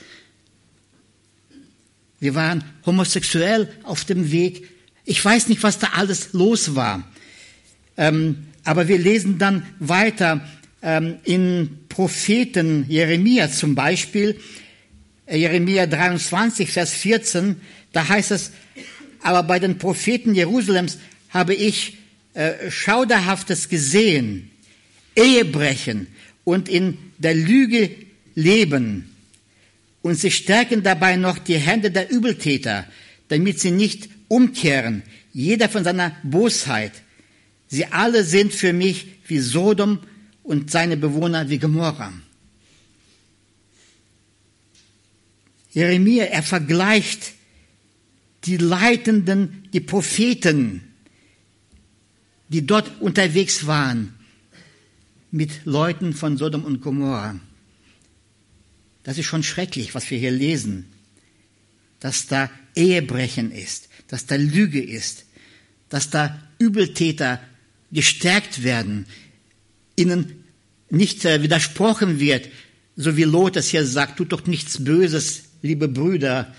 Wir 2.24 2.36
waren 2.36 2.64
homosexuell 2.86 3.68
auf 3.84 4.06
dem 4.06 4.32
Weg. 4.32 4.70
Ich 5.04 5.26
weiß 5.26 5.50
nicht, 5.50 5.62
was 5.62 5.80
da 5.80 5.88
alles 5.98 6.32
los 6.32 6.74
war. 6.74 7.04
Ähm, 7.98 8.48
aber 8.64 8.88
wir 8.88 8.98
lesen 8.98 9.40
dann 9.40 9.66
weiter 9.80 10.40
ähm, 10.82 11.18
in 11.26 11.80
Propheten 11.90 12.86
Jeremia 12.88 13.52
zum 13.52 13.76
Beispiel, 13.76 14.40
äh, 15.26 15.36
Jeremia 15.36 15.86
23, 15.86 16.72
Vers 16.72 16.94
14, 16.94 17.58
da 17.92 18.08
heißt 18.08 18.32
es, 18.32 18.52
aber 19.22 19.44
bei 19.44 19.60
den 19.60 19.78
Propheten 19.78 20.34
Jerusalems 20.34 21.00
habe 21.28 21.54
ich 21.54 21.98
äh, 22.36 22.72
Schauderhaftes 22.72 23.68
gesehen, 23.68 24.50
Ehebrechen 25.18 26.08
und 26.46 26.70
in 26.70 26.98
der 27.18 27.36
Lüge 27.36 27.90
leben 28.34 29.13
und 30.04 30.16
sie 30.16 30.30
stärken 30.30 30.84
dabei 30.84 31.16
noch 31.16 31.40
die 31.40 31.58
Hände 31.58 31.90
der 31.90 32.12
Übeltäter, 32.12 32.86
damit 33.30 33.60
sie 33.60 33.72
nicht 33.72 34.10
umkehren, 34.28 35.02
jeder 35.32 35.70
von 35.70 35.84
seiner 35.84 36.16
Bosheit. 36.24 36.92
Sie 37.68 37.86
alle 37.88 38.24
sind 38.24 38.54
für 38.54 38.74
mich 38.74 39.08
wie 39.28 39.40
Sodom 39.40 40.00
und 40.44 40.70
seine 40.70 40.98
Bewohner 40.98 41.50
wie 41.50 41.58
Gomorra. 41.58 42.14
Jeremia, 45.72 46.26
er 46.26 46.44
vergleicht 46.44 47.32
die 48.44 48.58
Leitenden, 48.58 49.70
die 49.72 49.80
Propheten, 49.80 50.82
die 52.50 52.68
dort 52.68 52.92
unterwegs 53.00 53.66
waren, 53.66 54.14
mit 55.32 55.66
Leuten 55.66 56.14
von 56.14 56.38
Sodom 56.38 56.66
und 56.66 56.82
Gomorra. 56.82 57.40
Das 59.04 59.18
ist 59.18 59.26
schon 59.26 59.44
schrecklich, 59.44 59.96
was 59.96 60.10
wir 60.10 60.18
hier 60.18 60.32
lesen. 60.32 60.86
Dass 62.00 62.28
da 62.28 62.50
Ehebrechen 62.76 63.52
ist, 63.52 63.90
dass 64.08 64.26
da 64.26 64.36
Lüge 64.36 64.82
ist, 64.82 65.26
dass 65.90 66.10
da 66.10 66.42
Übeltäter 66.58 67.40
gestärkt 67.92 68.64
werden, 68.64 69.06
ihnen 69.96 70.44
nicht 70.90 71.26
äh, 71.26 71.44
widersprochen 71.44 72.20
wird, 72.20 72.50
so 72.96 73.18
wie 73.18 73.24
Lot 73.24 73.56
es 73.56 73.70
hier 73.70 73.86
sagt, 73.86 74.18
tut 74.18 74.32
doch 74.32 74.46
nichts 74.46 74.84
Böses, 74.84 75.44
liebe 75.62 75.88
Brüder, 75.88 76.54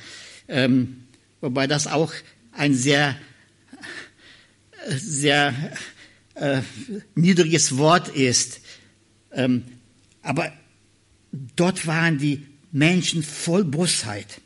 ähm, 0.49 1.05
wobei 1.41 1.67
das 1.67 1.87
auch 1.87 2.13
ein 2.53 2.75
sehr, 2.75 3.17
sehr 4.89 5.55
äh, 6.35 6.63
niedriges 7.15 7.77
Wort 7.77 8.09
ist. 8.09 8.61
Ähm, 9.33 9.63
aber 10.23 10.53
Dort 11.57 11.87
waren 11.87 12.18
die 12.18 12.47
Menschen 12.70 13.23
voll 13.23 13.64
Bosheit. 13.64 14.40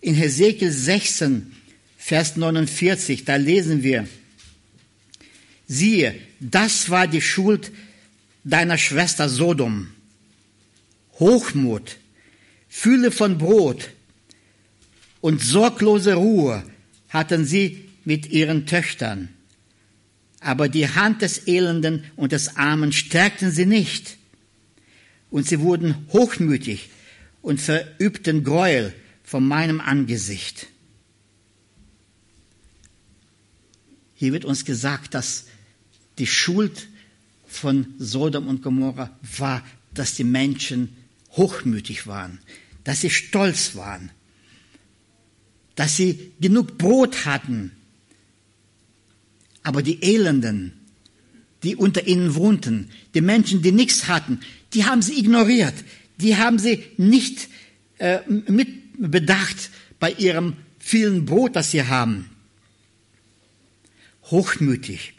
In 0.00 0.14
Hesekiel 0.14 0.70
16, 0.70 1.52
Vers 1.96 2.36
49, 2.36 3.24
da 3.24 3.36
lesen 3.36 3.82
wir, 3.82 4.06
siehe, 5.66 6.14
das 6.38 6.90
war 6.90 7.08
die 7.08 7.20
Schuld 7.20 7.72
deiner 8.44 8.78
Schwester 8.78 9.28
Sodom. 9.28 9.88
Hochmut, 11.18 11.96
Fühle 12.68 13.10
von 13.10 13.38
Brot 13.38 13.90
und 15.20 15.42
sorglose 15.42 16.14
Ruhe 16.14 16.62
hatten 17.08 17.44
sie 17.44 17.88
mit 18.04 18.26
ihren 18.30 18.66
Töchtern. 18.66 19.30
Aber 20.38 20.68
die 20.68 20.88
Hand 20.88 21.22
des 21.22 21.48
Elenden 21.48 22.04
und 22.14 22.30
des 22.30 22.56
Armen 22.56 22.92
stärkten 22.92 23.50
sie 23.50 23.66
nicht 23.66 24.17
und 25.30 25.46
sie 25.46 25.60
wurden 25.60 26.06
hochmütig 26.12 26.90
und 27.42 27.60
verübten 27.60 28.44
Gräuel 28.44 28.94
vor 29.22 29.40
meinem 29.40 29.80
Angesicht. 29.80 30.68
Hier 34.14 34.32
wird 34.32 34.44
uns 34.44 34.64
gesagt, 34.64 35.14
dass 35.14 35.46
die 36.18 36.26
Schuld 36.26 36.88
von 37.46 37.94
Sodom 37.98 38.48
und 38.48 38.62
Gomorra 38.62 39.16
war, 39.38 39.64
dass 39.94 40.14
die 40.14 40.24
Menschen 40.24 40.96
hochmütig 41.32 42.06
waren, 42.06 42.40
dass 42.84 43.02
sie 43.02 43.10
stolz 43.10 43.76
waren, 43.76 44.10
dass 45.74 45.96
sie 45.96 46.32
genug 46.40 46.78
Brot 46.78 47.24
hatten. 47.24 47.72
Aber 49.62 49.82
die 49.82 50.02
Elenden, 50.02 50.77
die 51.62 51.76
unter 51.76 52.06
ihnen 52.06 52.34
wohnten, 52.34 52.90
die 53.14 53.20
Menschen, 53.20 53.62
die 53.62 53.72
nichts 53.72 54.08
hatten, 54.08 54.40
die 54.74 54.84
haben 54.84 55.02
sie 55.02 55.18
ignoriert, 55.18 55.74
die 56.18 56.36
haben 56.36 56.58
sie 56.58 56.84
nicht 56.96 57.48
äh, 57.98 58.20
mitbedacht 58.28 59.70
bei 59.98 60.12
ihrem 60.12 60.54
vielen 60.78 61.24
Brot, 61.24 61.56
das 61.56 61.70
sie 61.70 61.84
haben. 61.84 62.30
Hochmütig 64.24 65.14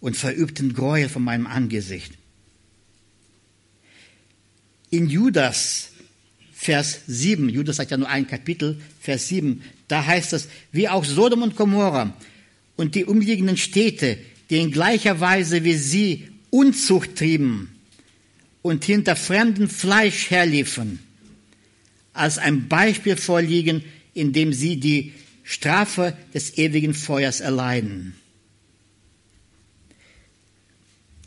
und 0.00 0.16
verübten 0.16 0.74
Gräuel 0.74 1.08
von 1.08 1.22
meinem 1.22 1.46
Angesicht. 1.46 2.12
In 4.90 5.08
Judas, 5.08 5.90
Vers 6.52 7.00
7, 7.06 7.48
Judas 7.48 7.76
sagt 7.76 7.90
ja 7.90 7.96
nur 7.96 8.08
ein 8.08 8.26
Kapitel, 8.26 8.80
Vers 9.00 9.28
7, 9.28 9.62
da 9.86 10.04
heißt 10.04 10.32
es, 10.32 10.48
wie 10.72 10.88
auch 10.88 11.04
Sodom 11.04 11.42
und 11.42 11.56
Gomorra 11.56 12.16
und 12.76 12.94
die 12.94 13.04
umliegenden 13.04 13.56
Städte, 13.56 14.18
die 14.50 14.58
in 14.58 14.70
gleicher 14.70 15.20
Weise 15.20 15.64
wie 15.64 15.74
sie 15.74 16.28
Unzucht 16.50 17.16
trieben 17.16 17.74
und 18.62 18.84
hinter 18.84 19.16
fremdem 19.16 19.68
Fleisch 19.68 20.30
herliefen. 20.30 21.00
als 22.18 22.38
ein 22.38 22.68
Beispiel 22.68 23.16
vorliegen, 23.16 23.84
in 24.12 24.32
dem 24.32 24.52
sie 24.52 24.80
die 24.80 25.14
Strafe 25.44 26.16
des 26.34 26.58
ewigen 26.58 26.92
Feuers 26.92 27.40
erleiden. 27.40 28.14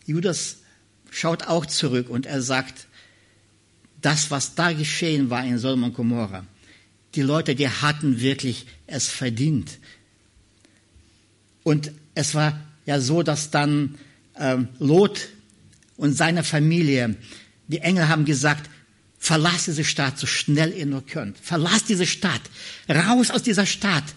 Judas 0.05 0.57
schaut 1.09 1.47
auch 1.47 1.65
zurück 1.65 2.09
und 2.09 2.25
er 2.25 2.41
sagt, 2.41 2.87
das, 4.01 4.31
was 4.31 4.55
da 4.55 4.73
geschehen 4.73 5.29
war 5.29 5.45
in 5.45 5.57
Sodom 5.57 5.83
und 5.83 5.93
Gomorra, 5.93 6.45
die 7.15 7.21
Leute, 7.21 7.55
die 7.55 7.69
hatten 7.69 8.19
wirklich 8.19 8.65
es 8.87 9.07
verdient. 9.07 9.79
Und 11.63 11.91
es 12.15 12.35
war 12.35 12.59
ja 12.85 12.99
so, 12.99 13.23
dass 13.23 13.51
dann 13.51 13.97
ähm, 14.37 14.69
Lot 14.79 15.29
und 15.97 16.13
seine 16.13 16.43
Familie, 16.43 17.15
die 17.67 17.79
Engel 17.79 18.07
haben 18.07 18.25
gesagt, 18.25 18.69
verlasst 19.17 19.67
diese 19.67 19.83
Stadt 19.83 20.17
so 20.17 20.25
schnell 20.25 20.73
ihr 20.73 20.87
nur 20.87 21.05
könnt. 21.05 21.37
Verlasst 21.37 21.89
diese 21.89 22.07
Stadt. 22.07 22.41
Raus 22.89 23.29
aus 23.29 23.43
dieser 23.43 23.65
Stadt. 23.65 24.15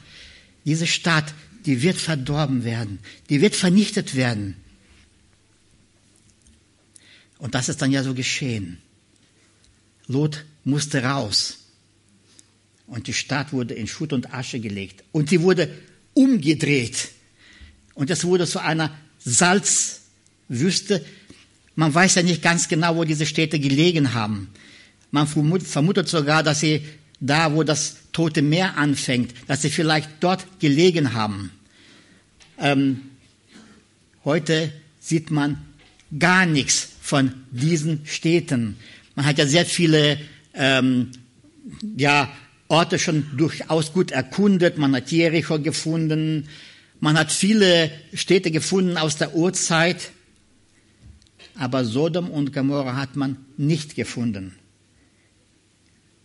Diese 0.64 0.86
Stadt, 0.86 1.34
die 1.66 1.82
wird 1.82 1.98
verdorben 1.98 2.64
werden. 2.64 2.98
Die 3.28 3.42
wird 3.42 3.54
vernichtet 3.54 4.14
werden. 4.14 4.56
Und 7.38 7.54
das 7.54 7.68
ist 7.68 7.82
dann 7.82 7.92
ja 7.92 8.02
so 8.02 8.14
geschehen. 8.14 8.78
Lot 10.06 10.46
musste 10.64 11.02
raus. 11.02 11.58
Und 12.86 13.06
die 13.06 13.12
Stadt 13.12 13.52
wurde 13.52 13.74
in 13.74 13.86
Schutt 13.86 14.14
und 14.14 14.32
Asche 14.32 14.60
gelegt. 14.60 15.04
Und 15.12 15.28
sie 15.28 15.42
wurde 15.42 15.68
umgedreht. 16.14 17.10
Und 17.94 18.10
es 18.10 18.24
wurde 18.24 18.46
zu 18.46 18.58
einer 18.60 18.90
Salzwüste. 19.18 21.04
Man 21.74 21.94
weiß 21.94 22.16
ja 22.16 22.22
nicht 22.22 22.42
ganz 22.42 22.68
genau, 22.68 22.96
wo 22.96 23.04
diese 23.04 23.26
Städte 23.26 23.58
gelegen 23.58 24.14
haben. 24.14 24.48
Man 25.10 25.26
vermutet 25.26 26.08
sogar, 26.08 26.42
dass 26.42 26.60
sie 26.60 26.82
da, 27.20 27.54
wo 27.54 27.62
das 27.62 27.96
Tote 28.12 28.42
Meer 28.42 28.76
anfängt, 28.76 29.34
dass 29.46 29.62
sie 29.62 29.70
vielleicht 29.70 30.10
dort 30.20 30.60
gelegen 30.60 31.14
haben. 31.14 31.50
Ähm, 32.58 33.00
heute 34.24 34.72
sieht 35.00 35.30
man 35.30 35.58
gar 36.18 36.46
nichts 36.46 36.88
von 37.00 37.32
diesen 37.50 38.06
Städten. 38.06 38.76
Man 39.14 39.26
hat 39.26 39.38
ja 39.38 39.46
sehr 39.46 39.66
viele 39.66 40.18
ähm, 40.54 41.10
ja, 41.96 42.32
Orte 42.68 42.98
schon 42.98 43.26
durchaus 43.36 43.92
gut 43.92 44.10
erkundet. 44.10 44.78
Man 44.78 44.94
hat 44.94 45.10
Jericho 45.10 45.58
gefunden. 45.60 46.48
Man 47.04 47.18
hat 47.18 47.30
viele 47.30 47.90
Städte 48.14 48.50
gefunden 48.50 48.96
aus 48.96 49.18
der 49.18 49.34
Urzeit. 49.34 50.10
Aber 51.54 51.84
Sodom 51.84 52.30
und 52.30 52.54
Gomorra 52.54 52.96
hat 52.96 53.14
man 53.14 53.44
nicht 53.58 53.94
gefunden. 53.94 54.54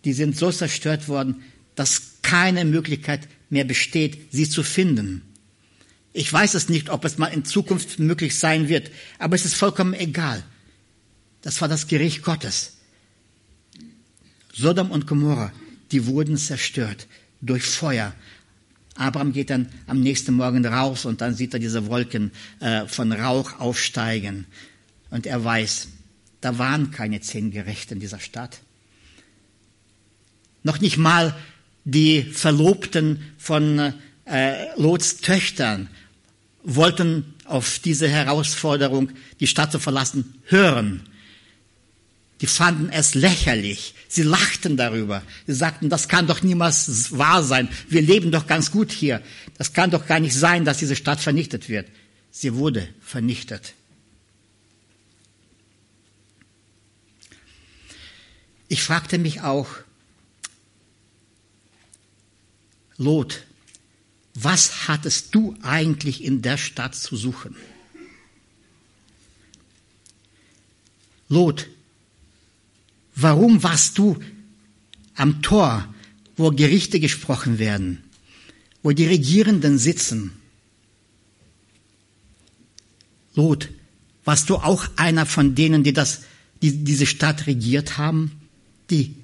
Die 0.06 0.13
sind 0.13 0.38
so 0.38 0.50
zerstört 0.54 1.10
worden, 1.10 1.44
dass 1.76 2.22
keine 2.22 2.63
Möglichkeit 2.63 3.28
mehr 3.50 3.65
besteht, 3.65 4.32
sie 4.32 4.50
zu 4.50 4.63
finden. 4.63 5.24
Ich 6.13 6.32
weiß 6.32 6.54
es 6.54 6.70
nicht, 6.70 6.89
ob 6.89 7.04
es 7.04 7.18
mal 7.18 7.28
in 7.28 7.44
Zukunft 7.44 8.00
möglich 8.00 8.39
sein 8.39 8.70
wird, 8.70 8.89
aber 9.18 9.36
es 9.36 9.44
ist 9.44 9.56
vollkommen 9.56 9.94
egal. 9.94 10.46
Das 11.42 11.60
war 11.60 11.68
das 11.68 11.88
Gericht 11.88 12.24
Gottes. 12.24 12.78
Sodom 14.54 14.92
und 14.92 15.08
Gomorra, 15.08 15.52
die 15.92 16.06
wurden 16.06 16.38
zerstört 16.38 17.06
durch 17.42 17.63
Feuer. 17.63 18.13
Abraham 19.00 19.32
geht 19.32 19.50
dann 19.50 19.70
am 19.88 20.02
nächsten 20.02 20.34
Morgen 20.34 20.66
raus 20.66 21.06
und 21.06 21.22
dann 21.22 21.34
sieht 21.34 21.54
er 21.54 21.60
diese 21.60 21.88
Wolken 21.88 22.32
äh, 22.60 22.86
von 22.86 23.12
Rauch 23.12 23.60
aufsteigen. 23.60 24.46
Und 25.10 25.26
er 25.26 25.44
weiß, 25.44 25.88
da 26.42 26.58
waren 26.58 26.92
keine 26.92 27.22
zehn 27.22 27.52
Gerechte 27.52 27.94
in 27.94 28.00
dieser 28.00 28.20
Stadt. 28.20 28.60
Noch 30.64 30.82
nicht 30.82 30.98
mal 30.98 31.36
die 31.86 32.24
Verlobten 32.24 33.22
von 33.38 33.94
äh, 34.26 34.80
Lots 34.80 35.18
Töchtern 35.18 35.90
wollten 36.64 37.34
auf 37.46 37.80
diese 37.80 38.08
Herausforderung, 38.08 39.12
die 39.40 39.48
Stadt 39.48 39.72
zu 39.72 39.80
verlassen, 39.80 40.36
hören. 40.44 41.09
Die 42.41 42.47
fanden 42.47 42.89
es 42.89 43.15
lächerlich. 43.15 43.95
Sie 44.08 44.23
lachten 44.23 44.78
darüber. 44.78 45.23
Sie 45.45 45.54
sagten, 45.54 45.89
das 45.89 46.08
kann 46.08 46.28
doch 46.28 46.41
niemals 46.41 47.17
wahr 47.17 47.43
sein. 47.43 47.67
Wir 47.89 48.02
leben 48.02 48.32
doch 48.32 48.47
ganz 48.47 48.71
gut 48.71 48.91
hier. 48.91 49.21
Das 49.58 49.73
kann 49.73 49.91
doch 49.91 50.08
gar 50.08 50.19
nicht 50.19 50.34
sein, 50.34 50.63
dass 50.63 50.78
diese 50.78 50.95
Stadt 50.95 51.19
vernichtet 51.19 51.67
wird. 51.67 51.88
Sie 52.32 52.56
wurde 52.56 52.88
vernichtet. 53.02 53.73
Ich 58.69 58.84
fragte 58.84 59.17
mich 59.17 59.41
auch, 59.41 59.67
Lot, 62.97 63.43
was 64.34 64.88
hattest 64.88 65.34
du 65.34 65.58
eigentlich 65.62 66.23
in 66.23 66.41
der 66.41 66.58
Stadt 66.58 66.95
zu 66.95 67.15
suchen? 67.15 67.56
Lot, 71.30 71.67
warum 73.21 73.63
warst 73.63 73.97
du 73.97 74.17
am 75.15 75.41
Tor, 75.41 75.93
wo 76.38 76.51
Gerichte 76.51 76.99
gesprochen 76.99 77.60
werden, 77.60 78.03
wo 78.82 78.91
die 78.91 79.05
Regierenden 79.05 79.77
sitzen? 79.77 80.32
Lot, 83.36 83.69
warst 84.25 84.49
du 84.49 84.55
auch 84.55 84.88
einer 84.95 85.25
von 85.25 85.55
denen, 85.55 85.84
die, 85.84 85.93
das, 85.93 86.21
die 86.62 86.84
diese 86.84 87.05
Stadt 87.05 87.47
regiert 87.47 87.97
haben, 87.97 88.32
die 88.89 89.15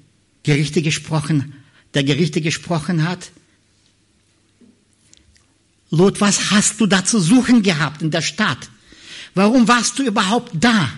Gerichte 0.42 0.82
gesprochen, 0.82 1.54
der 1.94 2.04
Gerichte 2.04 2.40
gesprochen 2.40 3.08
hat? 3.08 3.30
Lot, 5.90 6.20
was 6.20 6.50
hast 6.50 6.80
du 6.80 6.86
da 6.86 7.04
zu 7.04 7.20
suchen 7.20 7.62
gehabt 7.62 8.02
in 8.02 8.10
der 8.10 8.22
Stadt? 8.22 8.70
Warum 9.34 9.68
warst 9.68 9.98
du 9.98 10.02
überhaupt 10.02 10.52
da? 10.54 10.92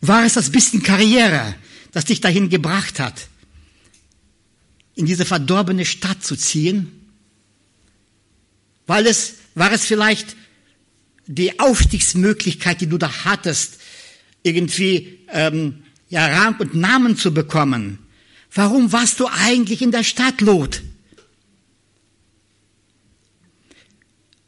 War 0.00 0.24
es 0.24 0.34
das 0.34 0.50
bisschen 0.50 0.82
Karriere, 0.82 1.54
das 1.92 2.04
dich 2.04 2.20
dahin 2.20 2.48
gebracht 2.48 3.00
hat, 3.00 3.28
in 4.94 5.06
diese 5.06 5.24
verdorbene 5.24 5.84
Stadt 5.84 6.24
zu 6.24 6.36
ziehen? 6.36 6.92
Weil 8.86 9.06
es, 9.06 9.34
war 9.54 9.72
es 9.72 9.84
vielleicht 9.84 10.36
die 11.26 11.58
Aufstiegsmöglichkeit, 11.58 12.80
die 12.80 12.86
du 12.86 12.98
da 12.98 13.24
hattest, 13.24 13.80
irgendwie 14.42 15.18
ähm, 15.32 15.82
ja, 16.08 16.26
Rang 16.26 16.56
und 16.58 16.74
Namen 16.74 17.16
zu 17.16 17.34
bekommen? 17.34 17.98
Warum 18.52 18.92
warst 18.92 19.20
du 19.20 19.26
eigentlich 19.26 19.82
in 19.82 19.90
der 19.90 20.04
Stadt, 20.04 20.40
Lot? 20.40 20.82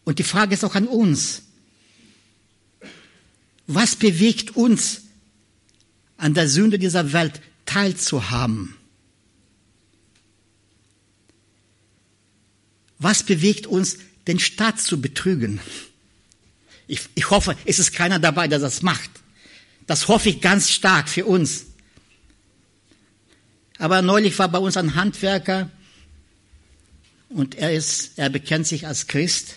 Und 0.04 0.18
die 0.18 0.24
Frage 0.24 0.54
ist 0.54 0.64
auch 0.64 0.74
an 0.74 0.88
uns. 0.88 1.42
Was 3.66 3.96
bewegt 3.96 4.56
uns, 4.56 5.02
an 6.18 6.34
der 6.34 6.48
Sünde 6.48 6.78
dieser 6.78 7.12
Welt 7.14 7.40
teilzuhaben? 7.64 8.76
Was 12.98 13.22
bewegt 13.22 13.66
uns, 13.66 13.98
den 14.26 14.38
Staat 14.38 14.80
zu 14.80 15.00
betrügen? 15.00 15.60
Ich, 16.86 17.00
ich 17.14 17.30
hoffe, 17.30 17.56
es 17.64 17.78
ist 17.78 17.92
keiner 17.92 18.18
dabei, 18.18 18.48
der 18.48 18.58
das 18.58 18.82
macht. 18.82 19.10
Das 19.86 20.08
hoffe 20.08 20.28
ich 20.28 20.40
ganz 20.40 20.68
stark 20.68 21.08
für 21.08 21.24
uns. 21.24 21.66
Aber 23.78 24.02
neulich 24.02 24.38
war 24.38 24.48
bei 24.48 24.58
uns 24.58 24.76
ein 24.76 24.96
Handwerker 24.96 25.70
und 27.28 27.54
er 27.54 27.72
ist, 27.72 28.18
er 28.18 28.28
bekennt 28.28 28.66
sich 28.66 28.86
als 28.86 29.06
Christ 29.06 29.54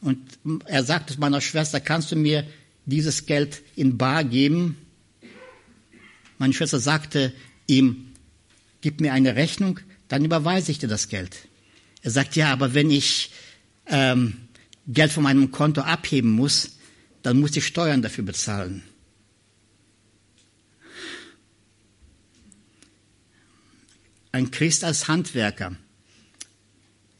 und 0.00 0.20
er 0.66 0.84
sagte 0.84 1.18
meiner 1.18 1.40
Schwester, 1.40 1.80
kannst 1.80 2.12
du 2.12 2.16
mir 2.16 2.46
dieses 2.88 3.26
Geld 3.26 3.62
in 3.76 3.98
Bar 3.98 4.24
geben? 4.24 4.78
Meine 6.38 6.54
Schwester 6.54 6.80
sagte 6.80 7.32
ihm, 7.66 8.12
gib 8.80 9.00
mir 9.00 9.12
eine 9.12 9.36
Rechnung, 9.36 9.80
dann 10.08 10.24
überweise 10.24 10.72
ich 10.72 10.78
dir 10.78 10.88
das 10.88 11.08
Geld. 11.08 11.48
Er 12.02 12.10
sagt, 12.10 12.36
ja, 12.36 12.52
aber 12.52 12.74
wenn 12.74 12.90
ich 12.90 13.32
ähm, 13.86 14.36
Geld 14.86 15.12
von 15.12 15.22
meinem 15.22 15.50
Konto 15.50 15.82
abheben 15.82 16.30
muss, 16.30 16.78
dann 17.22 17.40
muss 17.40 17.56
ich 17.56 17.66
Steuern 17.66 18.00
dafür 18.00 18.24
bezahlen. 18.24 18.82
Ein 24.32 24.50
Christ 24.50 24.84
als 24.84 25.08
Handwerker. 25.08 25.76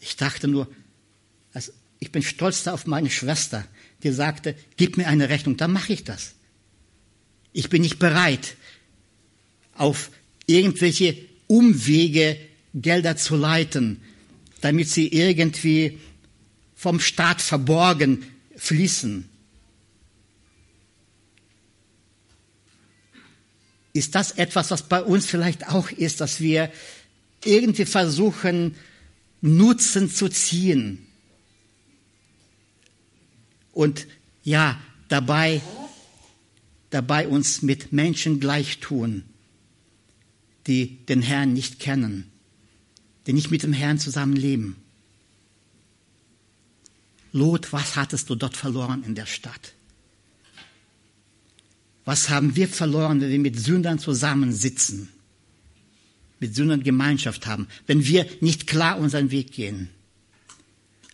Ich 0.01 0.17
dachte 0.17 0.49
nur, 0.49 0.69
als 1.53 1.73
ich 2.01 2.13
bin 2.13 2.23
stolz 2.23 2.67
auf 2.67 2.87
meine 2.87 3.11
Schwester, 3.11 3.67
die 4.03 4.13
sagte, 4.13 4.55
gib 4.77 4.97
mir 4.97 5.09
eine 5.09 5.29
Rechnung, 5.29 5.57
dann 5.57 5.73
mache 5.73 5.93
ich 5.93 6.05
das. 6.05 6.35
Ich 7.53 7.69
bin 7.69 7.83
nicht 7.83 7.99
bereit, 7.99 8.57
auf 9.75 10.11
irgendwelche 10.47 11.17
Umwege 11.47 12.37
Gelder 12.75 13.17
zu 13.17 13.37
leiten, 13.37 14.01
damit 14.61 14.89
sie 14.89 15.09
irgendwie 15.09 15.99
vom 16.75 17.01
Staat 17.01 17.41
verborgen 17.41 18.25
fließen. 18.57 19.29
ist 23.99 24.15
das 24.15 24.33
etwas, 24.33 24.71
was 24.71 24.83
bei 24.83 25.03
uns 25.03 25.27
vielleicht 25.27 25.69
auch 25.69 25.91
ist, 25.91 26.21
dass 26.21 26.41
wir 26.41 26.71
irgendwie 27.45 27.85
versuchen, 27.85 28.77
Nutzen 29.41 30.11
zu 30.11 30.29
ziehen. 30.29 31.07
Und 33.79 34.09
ja, 34.43 34.77
dabei, 35.07 35.63
dabei 36.91 37.29
uns 37.29 37.63
mit 37.63 37.93
Menschen 37.93 38.41
gleichtun, 38.41 39.23
die 40.67 41.07
den 41.07 41.23
Herrn 41.23 41.53
nicht 41.53 41.79
kennen, 41.79 42.29
die 43.29 43.33
nicht 43.33 43.53
mit 43.53 43.63
dem 43.63 43.73
Herrn 43.73 44.01
zusammenleben. 44.01 44.75
Lot, 47.31 47.73
was 47.73 47.95
hattest 47.95 48.29
du 48.29 48.35
dort 48.35 48.57
verloren 48.57 49.05
in 49.05 49.15
der 49.15 49.27
Stadt? 49.27 49.75
Was 52.05 52.31
haben 52.31 52.57
wir 52.57 52.67
verloren, 52.67 53.21
wenn 53.21 53.31
wir 53.31 53.39
mit 53.39 53.61
Sündern 53.61 54.01
zusammensitzen? 54.01 55.09
Mit 56.41 56.53
Sündern 56.53 56.83
Gemeinschaft 56.83 57.47
haben, 57.47 57.69
wenn 57.87 58.05
wir 58.05 58.27
nicht 58.41 58.67
klar 58.67 58.99
unseren 58.99 59.31
Weg 59.31 59.53
gehen? 59.53 59.89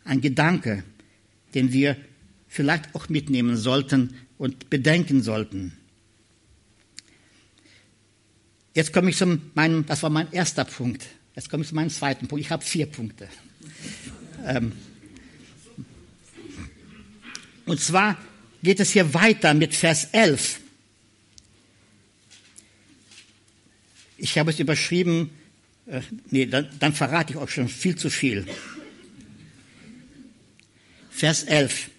Ein 0.05 0.23
Gedanke, 0.23 0.83
den 1.53 1.71
wir 1.75 1.99
vielleicht 2.55 2.95
auch 2.95 3.09
mitnehmen 3.09 3.57
sollten 3.57 4.15
und 4.39 4.71
bedenken 4.71 5.25
sollten. 5.25 5.73
Jetzt 8.75 8.93
komme 8.93 9.11
ich 9.11 9.17
zu 9.17 9.41
meinem, 9.55 9.85
das 9.87 10.05
war 10.05 10.11
mein 10.11 10.33
erster 10.33 10.65
Punkt. 10.65 11.05
Jetzt 11.35 11.51
komme 11.51 11.65
ich 11.65 11.69
zu 11.69 11.75
meinem 11.75 11.91
zweiten 11.91 12.29
Punkt. 12.29 12.45
Ich 12.45 12.53
habe 12.53 12.65
vier 12.65 12.87
Punkte. 12.87 13.29
Ähm, 14.47 14.71
und 17.67 17.81
zwar 17.81 18.17
geht 18.63 18.79
es 18.79 18.93
hier 18.93 19.15
weiter 19.15 19.53
mit 19.53 19.75
Vers 19.75 20.11
11. 20.13 20.61
Ich 24.17 24.39
habe 24.39 24.53
es 24.53 24.61
überschrieben, 24.61 25.31
äh, 25.87 26.03
nee, 26.31 26.47
dann, 26.47 26.69
dann 26.79 26.93
verrate 26.93 27.33
ich 27.33 27.37
euch 27.37 27.51
schon 27.51 27.69
viel 27.69 27.97
zu 27.97 28.11
viel. 28.11 28.47
Vers 31.11 31.43
11 31.43 31.91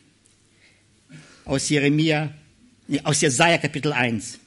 aus 1.46 1.70
Jeremia, 1.70 2.34
aus 3.04 3.22
Jesaja 3.22 3.58
Kapitel 3.58 3.94
1. 3.94 4.40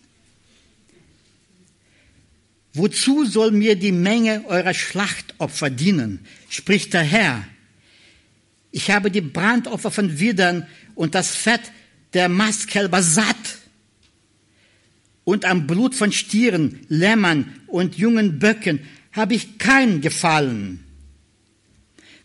Wozu 2.75 3.25
soll 3.25 3.51
mir 3.51 3.77
die 3.77 3.93
Menge 3.93 4.45
eurer 4.47 4.75
Schlachtopfer 4.75 5.71
dienen, 5.71 6.21
spricht 6.49 6.93
der 6.95 7.03
Herr. 7.03 7.45
Ich 8.71 8.91
habe 8.91 9.11
die 9.11 9.21
Brandopfer 9.21 9.91
von 9.91 10.21
Widern 10.21 10.67
und 10.95 11.15
das 11.15 11.35
Fett 11.35 11.73
der 12.13 12.29
Mastkälber 12.29 13.03
satt. 13.03 13.59
Und 15.25 15.45
am 15.45 15.67
Blut 15.67 15.95
von 15.95 16.13
Stieren, 16.13 16.87
Lämmern 16.89 17.53
und 17.67 17.97
jungen 17.97 18.39
Böcken 18.39 18.81
habe 19.13 19.35
ich 19.35 19.59
kein 19.59 20.01
Gefallen. 20.01 20.85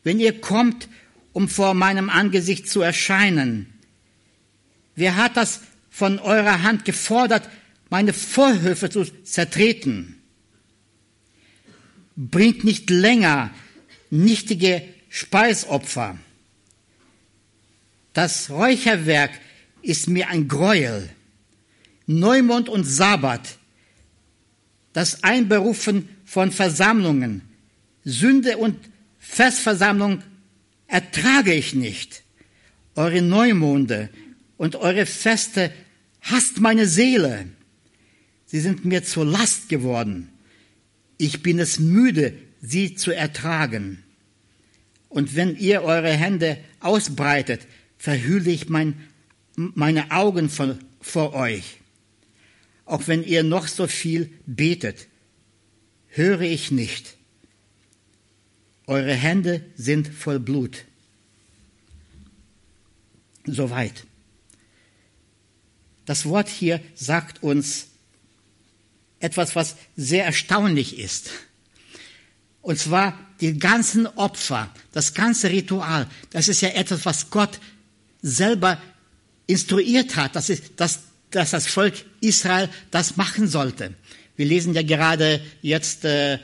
Wenn 0.03 0.19
ihr 0.19 0.39
kommt, 0.39 0.87
um 1.31 1.49
vor 1.49 1.73
meinem 1.73 2.09
Angesicht 2.09 2.69
zu 2.69 2.81
erscheinen, 2.81 3.72
wer 4.95 5.15
hat 5.15 5.37
das 5.37 5.61
von 5.89 6.19
eurer 6.19 6.63
Hand 6.63 6.85
gefordert, 6.85 7.49
meine 7.89 8.13
Vorhöfe 8.13 8.89
zu 8.89 9.05
zertreten? 9.23 10.21
Bringt 12.15 12.63
nicht 12.63 12.89
länger 12.89 13.51
nichtige 14.09 14.83
Speisopfer 15.09 16.17
das 18.13 18.51
Räucherwerk 18.51 19.31
ist 19.81 20.07
mir 20.07 20.29
ein 20.29 20.47
Gräuel. 20.47 21.09
Neumond 22.05 22.69
und 22.69 22.83
Sabbat, 22.83 23.57
das 24.93 25.23
Einberufen 25.23 26.09
von 26.25 26.51
Versammlungen, 26.51 27.41
Sünde 28.05 28.57
und 28.57 28.77
Festversammlung 29.19 30.21
ertrage 30.87 31.53
ich 31.53 31.73
nicht. 31.73 32.23
Eure 32.95 33.21
Neumonde 33.21 34.09
und 34.57 34.75
eure 34.75 35.05
Feste 35.05 35.71
hasst 36.21 36.59
meine 36.59 36.87
Seele. 36.87 37.47
Sie 38.45 38.59
sind 38.59 38.85
mir 38.85 39.03
zur 39.03 39.25
Last 39.25 39.69
geworden. 39.69 40.29
Ich 41.17 41.43
bin 41.43 41.59
es 41.59 41.79
müde, 41.79 42.33
sie 42.61 42.95
zu 42.95 43.11
ertragen. 43.11 44.03
Und 45.09 45.35
wenn 45.35 45.57
ihr 45.57 45.83
eure 45.83 46.11
Hände 46.11 46.57
ausbreitet, 46.79 47.67
verhülle 47.97 48.51
ich 48.51 48.69
mein, 48.69 48.95
meine 49.55 50.11
Augen 50.11 50.49
vor, 50.49 50.77
vor 51.01 51.33
euch. 51.33 51.79
Auch 52.85 53.07
wenn 53.07 53.23
ihr 53.23 53.43
noch 53.43 53.67
so 53.67 53.87
viel 53.87 54.31
betet, 54.45 55.07
höre 56.07 56.41
ich 56.41 56.71
nicht. 56.71 57.15
Eure 58.87 59.13
Hände 59.13 59.63
sind 59.75 60.07
voll 60.07 60.39
Blut. 60.39 60.85
Soweit. 63.45 64.05
Das 66.05 66.25
Wort 66.25 66.49
hier 66.49 66.79
sagt 66.95 67.43
uns 67.43 67.87
etwas, 69.19 69.55
was 69.55 69.75
sehr 69.95 70.25
erstaunlich 70.25 70.99
ist. 70.99 71.29
Und 72.61 72.77
zwar 72.79 73.17
die 73.41 73.57
ganzen 73.57 74.07
Opfer, 74.07 74.69
das 74.91 75.13
ganze 75.13 75.49
Ritual, 75.49 76.07
das 76.31 76.47
ist 76.47 76.61
ja 76.61 76.69
etwas, 76.69 77.05
was 77.05 77.29
Gott 77.29 77.59
selber 78.21 78.81
instruiert 79.47 80.15
hat, 80.15 80.35
dass, 80.35 80.51
dass, 80.75 81.01
dass 81.29 81.51
das 81.51 81.67
Volk 81.67 81.93
Israel 82.21 82.69
das 82.91 83.17
machen 83.17 83.47
sollte. 83.47 83.93
Wir 84.35 84.45
lesen 84.45 84.73
ja 84.73 84.81
gerade 84.81 85.41
jetzt 85.61 86.05
äh, 86.05 86.39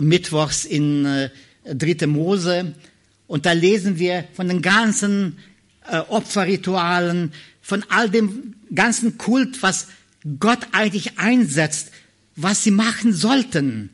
mittwochs 0.00 0.64
in 0.64 1.04
äh, 1.04 1.30
Dritte 1.64 2.06
Mose 2.06 2.74
und 3.26 3.46
da 3.46 3.52
lesen 3.52 3.98
wir 3.98 4.24
von 4.34 4.48
den 4.48 4.62
ganzen 4.62 5.38
äh, 5.90 5.98
Opferritualen, 5.98 7.32
von 7.62 7.84
all 7.88 8.10
dem 8.10 8.54
ganzen 8.74 9.18
Kult, 9.18 9.62
was 9.62 9.88
Gott 10.40 10.68
eigentlich 10.72 11.18
einsetzt, 11.18 11.90
was 12.36 12.62
sie 12.62 12.70
machen 12.70 13.12
sollten. 13.12 13.90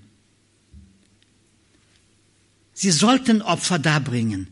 Sie 2.73 2.91
sollten 2.91 3.43
Opfer 3.43 3.79
darbringen. 3.79 4.49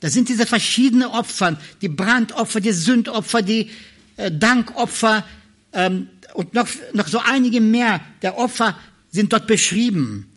Das 0.00 0.12
sind 0.12 0.28
diese 0.28 0.46
verschiedenen 0.46 1.08
Opfer, 1.08 1.58
die 1.80 1.88
Brandopfer, 1.88 2.60
die 2.60 2.72
Sündopfer, 2.72 3.42
die 3.42 3.70
äh, 4.16 4.30
Dankopfer 4.30 5.26
ähm, 5.72 6.08
und 6.34 6.54
noch, 6.54 6.68
noch 6.92 7.08
so 7.08 7.18
einige 7.18 7.60
mehr 7.60 8.00
der 8.22 8.38
Opfer 8.38 8.78
sind 9.10 9.32
dort 9.32 9.46
beschrieben. 9.46 10.30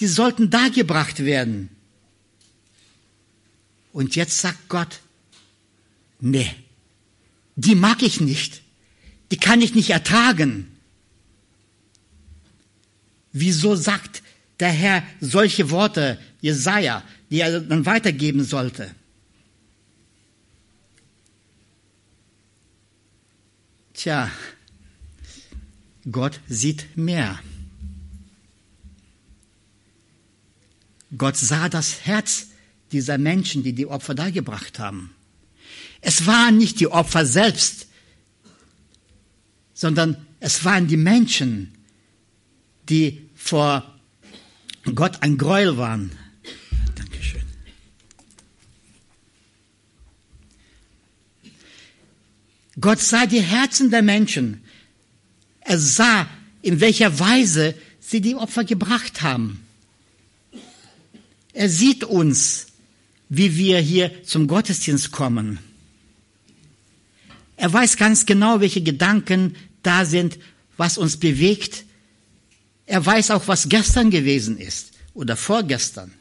Die 0.00 0.06
sollten 0.06 0.50
dargebracht 0.50 1.24
werden. 1.24 1.70
Und 3.92 4.16
jetzt 4.16 4.38
sagt 4.38 4.68
Gott, 4.68 5.00
nee, 6.20 6.50
die 7.54 7.74
mag 7.74 8.02
ich 8.02 8.20
nicht. 8.20 8.60
Die 9.30 9.36
kann 9.36 9.60
ich 9.60 9.74
nicht 9.74 9.90
ertragen. 9.90 10.70
Wieso 13.32 13.74
sagt 13.76 14.22
der 14.60 14.70
Herr 14.70 15.02
solche 15.20 15.70
Worte, 15.70 16.18
Jesaja, 16.40 17.02
die 17.30 17.40
er 17.40 17.60
dann 17.60 17.84
weitergeben 17.84 18.44
sollte? 18.44 18.94
Tja, 23.92 24.30
Gott 26.10 26.40
sieht 26.48 26.96
mehr. 26.96 27.38
Gott 31.16 31.36
sah 31.36 31.68
das 31.68 32.06
Herz 32.06 32.48
dieser 32.92 33.18
Menschen, 33.18 33.62
die 33.62 33.72
die 33.72 33.86
Opfer 33.86 34.14
dargebracht 34.14 34.78
haben. 34.78 35.14
Es 36.00 36.26
waren 36.26 36.58
nicht 36.58 36.78
die 36.80 36.88
Opfer 36.88 37.26
selbst, 37.26 37.85
sondern 39.76 40.16
es 40.40 40.64
waren 40.64 40.88
die 40.88 40.96
Menschen, 40.96 41.70
die 42.88 43.28
vor 43.34 43.94
Gott 44.94 45.22
ein 45.22 45.36
Gräuel 45.36 45.76
waren. 45.76 46.10
Gott 52.80 53.00
sah 53.00 53.26
die 53.26 53.40
Herzen 53.40 53.90
der 53.90 54.02
Menschen. 54.02 54.62
Er 55.60 55.78
sah, 55.78 56.26
in 56.62 56.80
welcher 56.80 57.18
Weise 57.18 57.74
sie 58.00 58.20
die 58.20 58.34
Opfer 58.34 58.64
gebracht 58.64 59.22
haben. 59.22 59.60
Er 61.52 61.68
sieht 61.68 62.04
uns, 62.04 62.66
wie 63.28 63.56
wir 63.56 63.78
hier 63.80 64.24
zum 64.24 64.46
Gottesdienst 64.46 65.10
kommen. 65.10 65.58
Er 67.56 67.72
weiß 67.72 67.96
ganz 67.96 68.26
genau, 68.26 68.60
welche 68.60 68.82
Gedanken 68.82 69.56
da 69.86 70.04
sind, 70.04 70.38
was 70.76 70.98
uns 70.98 71.16
bewegt. 71.16 71.84
Er 72.86 73.04
weiß 73.04 73.30
auch, 73.30 73.48
was 73.48 73.68
gestern 73.68 74.10
gewesen 74.10 74.58
ist 74.58 74.92
oder 75.14 75.36
vorgestern. 75.36 76.12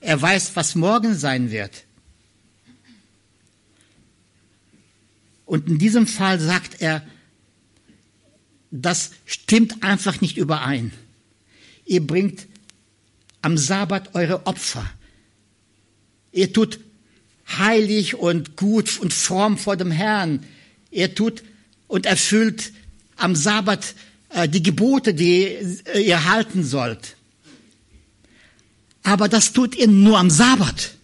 Er 0.00 0.20
weiß, 0.20 0.52
was 0.54 0.74
morgen 0.74 1.14
sein 1.14 1.50
wird. 1.50 1.84
Und 5.44 5.66
in 5.66 5.78
diesem 5.78 6.06
Fall 6.06 6.38
sagt 6.38 6.80
er, 6.80 7.06
das 8.70 9.12
stimmt 9.24 9.82
einfach 9.82 10.20
nicht 10.20 10.36
überein. 10.36 10.92
Ihr 11.86 12.06
bringt 12.06 12.46
am 13.40 13.56
Sabbat 13.56 14.14
eure 14.14 14.46
Opfer. 14.46 14.88
Ihr 16.32 16.52
tut 16.52 16.80
heilig 17.56 18.14
und 18.16 18.56
gut 18.56 18.98
und 19.00 19.14
fromm 19.14 19.56
vor 19.56 19.76
dem 19.76 19.90
Herrn. 19.90 20.44
Ihr 20.90 21.14
tut 21.14 21.42
und 21.86 22.04
erfüllt 22.04 22.72
am 23.18 23.36
Sabbat 23.36 23.94
äh, 24.30 24.48
die 24.48 24.62
Gebote, 24.62 25.14
die 25.14 25.42
äh, 25.42 26.00
ihr 26.00 26.24
halten 26.24 26.64
sollt. 26.64 27.16
Aber 29.02 29.28
das 29.28 29.52
tut 29.52 29.74
ihr 29.74 29.88
nur 29.88 30.18
am 30.18 30.30
Sabbat. 30.30 30.94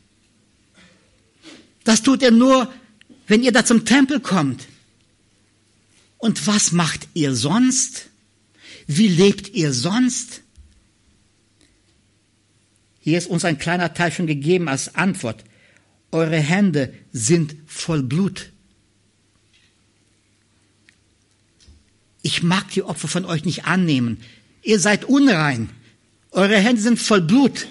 Das 1.85 2.03
tut 2.03 2.23
ihr 2.23 2.31
nur, 2.31 2.73
wenn 3.27 3.43
ihr 3.43 3.53
da 3.53 3.65
zum 3.65 3.85
Tempel 3.85 4.21
kommt. 4.21 4.67
Und 6.19 6.47
was 6.47 6.73
macht 6.73 7.09
ihr 7.15 7.35
sonst? 7.35 8.07
Wie 8.87 9.09
lebt 9.09 9.51
ihr 9.51 9.73
sonst? 9.73 10.43
Hier 13.01 13.19
ist 13.19 13.27
uns 13.27 13.45
ein 13.45 13.59
kleiner 13.59 13.93
Teil 13.93 14.13
schon 14.13 14.27
gegeben 14.27 14.69
als 14.69 14.95
Antwort. 14.95 15.45
Eure 16.11 16.39
Hände 16.39 16.95
sind 17.13 17.57
voll 17.67 18.03
Blut. 18.03 18.51
Ich 22.27 22.43
mag 22.43 22.71
die 22.71 22.83
Opfer 22.83 23.07
von 23.07 23.27
euch 23.27 23.45
nicht 23.45 23.67
annehmen. 23.67 24.19
Ihr 24.63 24.81
seid 24.81 25.05
unrein. 25.05 25.69
Eure 26.31 26.57
Hände 26.57 26.81
sind 26.81 26.99
voll 26.99 27.21
Blut. 27.21 27.67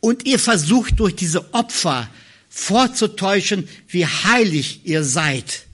Und 0.00 0.26
ihr 0.26 0.40
versucht 0.40 0.98
durch 0.98 1.14
diese 1.14 1.54
Opfer 1.54 2.10
vorzutäuschen, 2.48 3.68
wie 3.86 4.04
heilig 4.04 4.80
ihr 4.82 5.04
seid. 5.04 5.66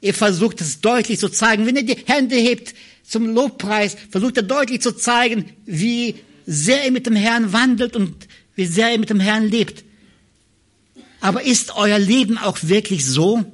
Ihr 0.00 0.14
versucht 0.14 0.62
es 0.62 0.80
deutlich 0.80 1.18
zu 1.18 1.28
zeigen. 1.28 1.66
Wenn 1.66 1.76
ihr 1.76 1.84
die 1.84 2.02
Hände 2.06 2.36
hebt 2.36 2.74
zum 3.06 3.34
Lobpreis, 3.34 3.98
versucht 4.10 4.38
er 4.38 4.42
deutlich 4.42 4.80
zu 4.80 4.92
zeigen, 4.92 5.52
wie 5.66 6.14
sehr 6.46 6.86
ihr 6.86 6.92
mit 6.92 7.04
dem 7.04 7.14
Herrn 7.14 7.52
wandelt 7.52 7.94
und 7.94 8.26
wie 8.54 8.64
sehr 8.64 8.90
ihr 8.90 8.98
mit 8.98 9.10
dem 9.10 9.20
Herrn 9.20 9.48
lebt. 9.48 9.84
Aber 11.20 11.42
ist 11.42 11.76
euer 11.76 11.98
Leben 11.98 12.38
auch 12.38 12.56
wirklich 12.62 13.04
so? 13.04 13.44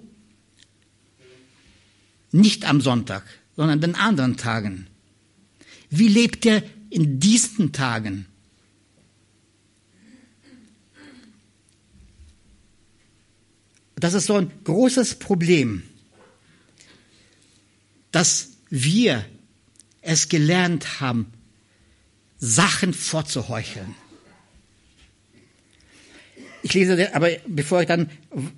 Nicht 2.30 2.64
am 2.64 2.80
Sonntag, 2.80 3.24
sondern 3.56 3.80
den 3.80 3.94
anderen 3.94 4.36
Tagen. 4.36 4.86
Wie 5.90 6.08
lebt 6.08 6.44
ihr 6.44 6.62
in 6.90 7.18
diesen 7.20 7.72
Tagen? 7.72 8.26
Das 13.96 14.14
ist 14.14 14.26
so 14.26 14.34
ein 14.34 14.50
großes 14.62 15.16
Problem, 15.16 15.82
dass 18.12 18.50
wir 18.70 19.24
es 20.02 20.28
gelernt 20.28 21.00
haben, 21.00 21.32
Sachen 22.38 22.94
vorzuheucheln. 22.94 23.94
Ich 26.62 26.74
lese, 26.74 27.14
aber 27.14 27.30
bevor 27.46 27.80
ich 27.80 27.88
dann 27.88 28.10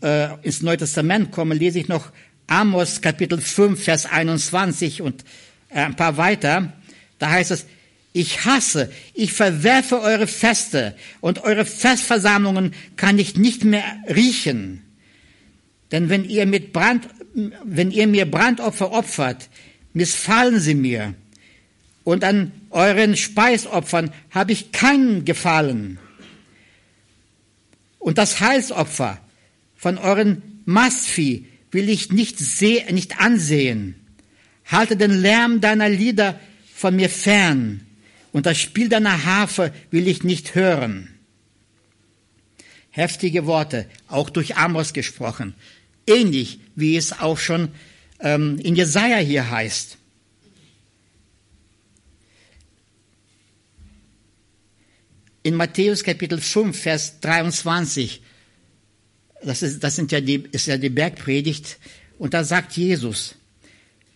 äh, 0.02 0.38
ins 0.42 0.62
Neue 0.62 0.76
Testament 0.76 1.30
komme, 1.32 1.54
lese 1.54 1.78
ich 1.78 1.88
noch 1.88 2.12
Amos 2.50 3.00
Kapitel 3.00 3.40
5, 3.40 3.80
Vers 3.80 4.06
21 4.06 5.02
und 5.02 5.24
äh, 5.68 5.82
ein 5.82 5.94
paar 5.94 6.16
weiter. 6.16 6.72
Da 7.20 7.30
heißt 7.30 7.52
es, 7.52 7.66
ich 8.12 8.44
hasse, 8.44 8.90
ich 9.14 9.32
verwerfe 9.32 10.00
eure 10.00 10.26
Feste 10.26 10.96
und 11.20 11.44
eure 11.44 11.64
Festversammlungen 11.64 12.74
kann 12.96 13.20
ich 13.20 13.36
nicht 13.36 13.62
mehr 13.62 13.84
riechen. 14.08 14.82
Denn 15.92 16.08
wenn 16.08 16.24
ihr 16.24 16.44
mit 16.44 16.72
Brand, 16.72 17.08
wenn 17.64 17.92
ihr 17.92 18.08
mir 18.08 18.28
Brandopfer 18.28 18.90
opfert, 18.90 19.48
missfallen 19.92 20.58
sie 20.58 20.74
mir. 20.74 21.14
Und 22.02 22.24
an 22.24 22.50
euren 22.70 23.16
Speisopfern 23.16 24.10
habe 24.32 24.50
ich 24.50 24.72
keinen 24.72 25.24
Gefallen. 25.24 26.00
Und 28.00 28.18
das 28.18 28.40
Heilsopfer 28.40 29.20
von 29.76 29.98
euren 29.98 30.62
Mastvieh 30.64 31.46
will 31.70 31.88
ich 31.88 32.10
nicht, 32.10 32.38
seh, 32.38 32.84
nicht 32.90 33.20
ansehen. 33.20 33.94
Halte 34.66 34.96
den 34.96 35.12
Lärm 35.12 35.60
deiner 35.60 35.88
Lieder 35.88 36.38
von 36.74 36.96
mir 36.96 37.10
fern 37.10 37.86
und 38.32 38.46
das 38.46 38.58
Spiel 38.58 38.88
deiner 38.88 39.24
Harfe 39.24 39.72
will 39.90 40.08
ich 40.08 40.22
nicht 40.22 40.54
hören. 40.54 41.08
Heftige 42.90 43.46
Worte, 43.46 43.88
auch 44.08 44.30
durch 44.30 44.56
Amos 44.56 44.92
gesprochen, 44.92 45.54
ähnlich 46.06 46.60
wie 46.74 46.96
es 46.96 47.20
auch 47.20 47.38
schon 47.38 47.68
ähm, 48.20 48.58
in 48.58 48.74
Jesaja 48.74 49.18
hier 49.18 49.50
heißt. 49.50 49.96
In 55.42 55.54
Matthäus 55.54 56.04
Kapitel 56.04 56.38
5, 56.38 56.78
Vers 56.78 57.20
23, 57.20 58.20
das 59.42 59.62
ist, 59.62 59.82
das 59.82 59.96
sind 59.96 60.12
ja 60.12 60.20
die, 60.20 60.44
ist 60.52 60.66
ja 60.66 60.76
die 60.76 60.90
Bergpredigt, 60.90 61.78
und 62.18 62.34
da 62.34 62.44
sagt 62.44 62.76
Jesus, 62.76 63.34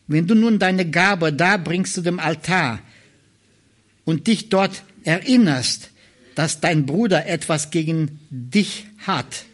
wenn 0.06 0.26
du 0.26 0.34
nun 0.34 0.58
deine 0.58 0.88
Gabe 0.90 1.32
da 1.32 1.56
bringst 1.56 1.94
zu 1.94 2.02
dem 2.02 2.20
Altar 2.20 2.80
und 4.04 4.26
dich 4.26 4.50
dort 4.50 4.82
erinnerst, 5.04 5.90
dass 6.34 6.60
dein 6.60 6.84
Bruder 6.84 7.26
etwas 7.26 7.70
gegen 7.70 8.20
dich 8.28 8.87
hat, 8.98 9.46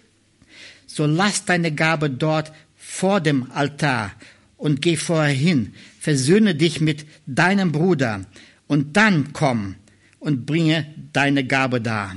so 0.87 1.06
lass 1.06 1.44
deine 1.44 1.72
Gabe 1.72 2.11
dort 2.11 2.52
vor 2.76 3.20
dem 3.20 3.52
Altar 3.52 4.12
und 4.56 4.83
geh 4.83 4.96
vorher 4.96 5.33
hin, 5.33 5.74
versöhne 6.00 6.56
dich 6.56 6.80
mit 6.80 7.06
deinem 7.26 7.70
Bruder 7.70 8.26
und 8.66 8.96
dann 8.96 9.33
komm 9.33 9.76
und 10.18 10.46
bringe 10.46 10.92
deine 11.12 11.46
Gabe 11.46 11.80
dar. 11.80 12.16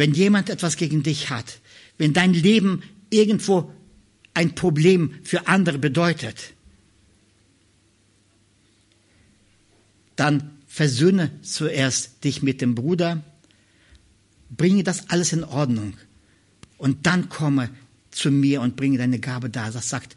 Wenn 0.00 0.14
jemand 0.14 0.48
etwas 0.48 0.78
gegen 0.78 1.02
dich 1.02 1.28
hat, 1.28 1.60
wenn 1.98 2.14
dein 2.14 2.32
Leben 2.32 2.82
irgendwo 3.10 3.70
ein 4.32 4.54
Problem 4.54 5.12
für 5.24 5.46
andere 5.46 5.78
bedeutet, 5.78 6.54
dann 10.16 10.56
versöhne 10.66 11.30
zuerst 11.42 12.24
dich 12.24 12.42
mit 12.42 12.62
dem 12.62 12.74
Bruder, 12.74 13.22
bringe 14.48 14.84
das 14.84 15.10
alles 15.10 15.34
in 15.34 15.44
Ordnung 15.44 15.92
und 16.78 17.04
dann 17.04 17.28
komme 17.28 17.68
zu 18.10 18.30
mir 18.30 18.62
und 18.62 18.76
bringe 18.76 18.96
deine 18.96 19.18
Gabe 19.18 19.50
dar. 19.50 19.70
Das 19.70 19.90
sagt 19.90 20.16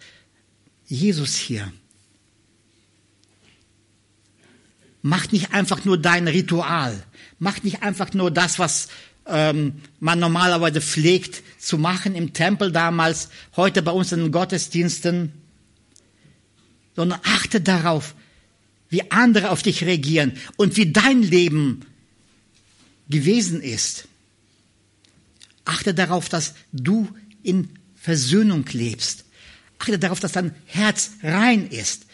Jesus 0.86 1.36
hier. 1.36 1.74
Mach 5.02 5.30
nicht 5.34 5.52
einfach 5.52 5.84
nur 5.84 5.98
dein 5.98 6.30
Ritual. 6.30 7.04
Mach 7.38 7.62
nicht 7.64 7.84
einfach 7.84 8.14
nur 8.14 8.32
das, 8.32 8.60
was 8.60 8.88
ähm, 9.26 9.82
man 10.00 10.20
normalerweise 10.20 10.82
pflegt 10.82 11.44
zu 11.60 11.78
machen 11.78 12.16
im 12.16 12.34
Tempel 12.34 12.72
damals, 12.72 13.30
heute 13.56 13.82
bei 13.82 13.92
uns 13.92 14.12
in 14.12 14.20
den 14.20 14.32
Gottesdiensten, 14.32 15.32
sondern 16.96 17.20
achte 17.24 17.62
darauf, 17.62 18.16
wie 18.90 19.10
andere 19.12 19.50
auf 19.50 19.64
dich 19.64 19.84
reagieren 19.84 20.34
und 20.58 20.78
wie 20.78 20.92
dein 20.92 21.24
Leben 21.24 21.86
gewesen 23.10 23.62
ist. 23.62 24.08
Achte 25.66 25.94
darauf, 25.94 26.30
dass 26.30 26.54
du 26.72 27.08
in 27.42 27.70
Versöhnung 27.96 28.66
lebst. 28.72 29.26
Achte 29.80 29.98
darauf, 29.98 30.20
dass 30.20 30.34
dein 30.34 30.54
Herz 30.66 31.12
rein 31.24 31.68
ist. 31.68 32.06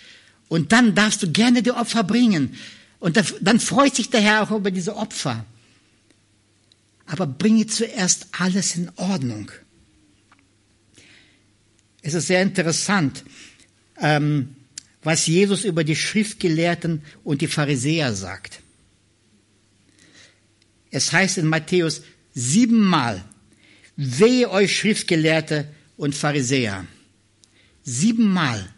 Und 0.48 0.72
dann 0.72 0.96
darfst 0.96 1.22
du 1.24 1.32
gerne 1.32 1.64
die 1.64 1.72
Opfer 1.72 2.04
bringen. 2.04 2.56
Und 3.00 3.22
dann 3.42 3.60
freut 3.60 3.96
sich 3.96 4.10
der 4.10 4.22
Herr 4.22 4.44
auch 4.44 4.52
über 4.52 4.72
diese 4.72 4.96
Opfer. 4.96 5.46
Aber 7.10 7.26
bringe 7.26 7.66
zuerst 7.66 8.28
alles 8.38 8.76
in 8.76 8.92
Ordnung. 8.96 9.52
Es 12.04 12.14
ist 12.14 12.28
sehr 12.28 12.44
interessant, 12.44 13.24
ähm, 14.00 14.56
was 15.02 15.26
Jesus 15.26 15.66
über 15.66 15.84
die 15.84 15.96
Schriftgelehrten 15.96 17.02
und 17.24 17.42
die 17.42 17.48
Pharisäer 17.48 18.14
sagt. 18.14 18.62
Es 20.92 21.12
heißt 21.12 21.40
in 21.40 21.48
Matthäus 21.48 22.04
siebenmal, 22.36 23.24
wehe 23.96 24.52
euch 24.52 24.78
Schriftgelehrte 24.78 25.68
und 25.98 26.14
Pharisäer. 26.14 26.86
Siebenmal 27.82 28.72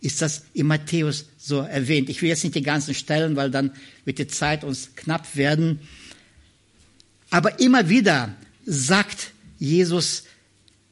ist 0.00 0.22
das 0.22 0.42
in 0.54 0.66
Matthäus 0.66 1.26
so 1.38 1.60
erwähnt. 1.60 2.08
Ich 2.08 2.20
will 2.20 2.30
jetzt 2.30 2.42
nicht 2.42 2.56
die 2.56 2.62
ganzen 2.62 2.94
Stellen, 2.94 3.36
weil 3.36 3.52
dann 3.52 3.72
wird 4.04 4.18
die 4.18 4.26
Zeit 4.26 4.64
uns 4.64 4.96
knapp 4.96 5.36
werden. 5.36 5.78
Aber 7.30 7.60
immer 7.60 7.88
wieder 7.88 8.34
sagt 8.66 9.32
Jesus 9.58 10.24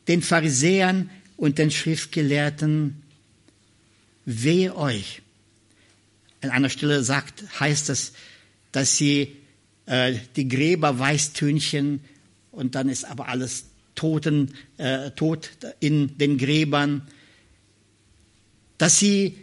den 0.07 0.23
Pharisäern 0.23 1.11
und 1.37 1.59
den 1.59 1.71
Schriftgelehrten, 1.71 3.03
wehe 4.25 4.75
euch. 4.77 5.23
An 6.41 6.51
einer 6.51 6.71
Stelle 6.71 7.03
sagt, 7.03 7.45
heißt 7.59 7.91
es, 7.91 8.13
dass 8.73 8.97
sie 8.97 9.37
äh, 9.87 10.15
die 10.37 10.49
Gräber 10.49 10.99
Weißtönchen 10.99 12.01
und 12.53 12.75
dann 12.75 12.89
ist 12.89 13.05
aber 13.05 13.29
alles 13.29 13.67
Toten, 13.95 14.55
äh, 14.77 15.11
tot 15.11 15.51
in 15.81 16.17
den 16.19 16.39
Gräbern, 16.39 17.03
dass 18.79 18.99
sie 19.01 19.37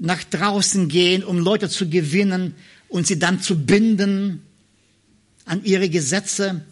nach 0.00 0.24
draußen 0.24 0.88
gehen, 0.88 1.24
um 1.24 1.38
Leute 1.38 1.68
zu 1.68 1.90
gewinnen 1.90 2.54
und 2.88 3.06
sie 3.06 3.18
dann 3.18 3.42
zu 3.42 3.66
binden 3.66 4.42
an 5.48 5.64
ihre 5.64 5.88
Gesetze. 5.88 6.64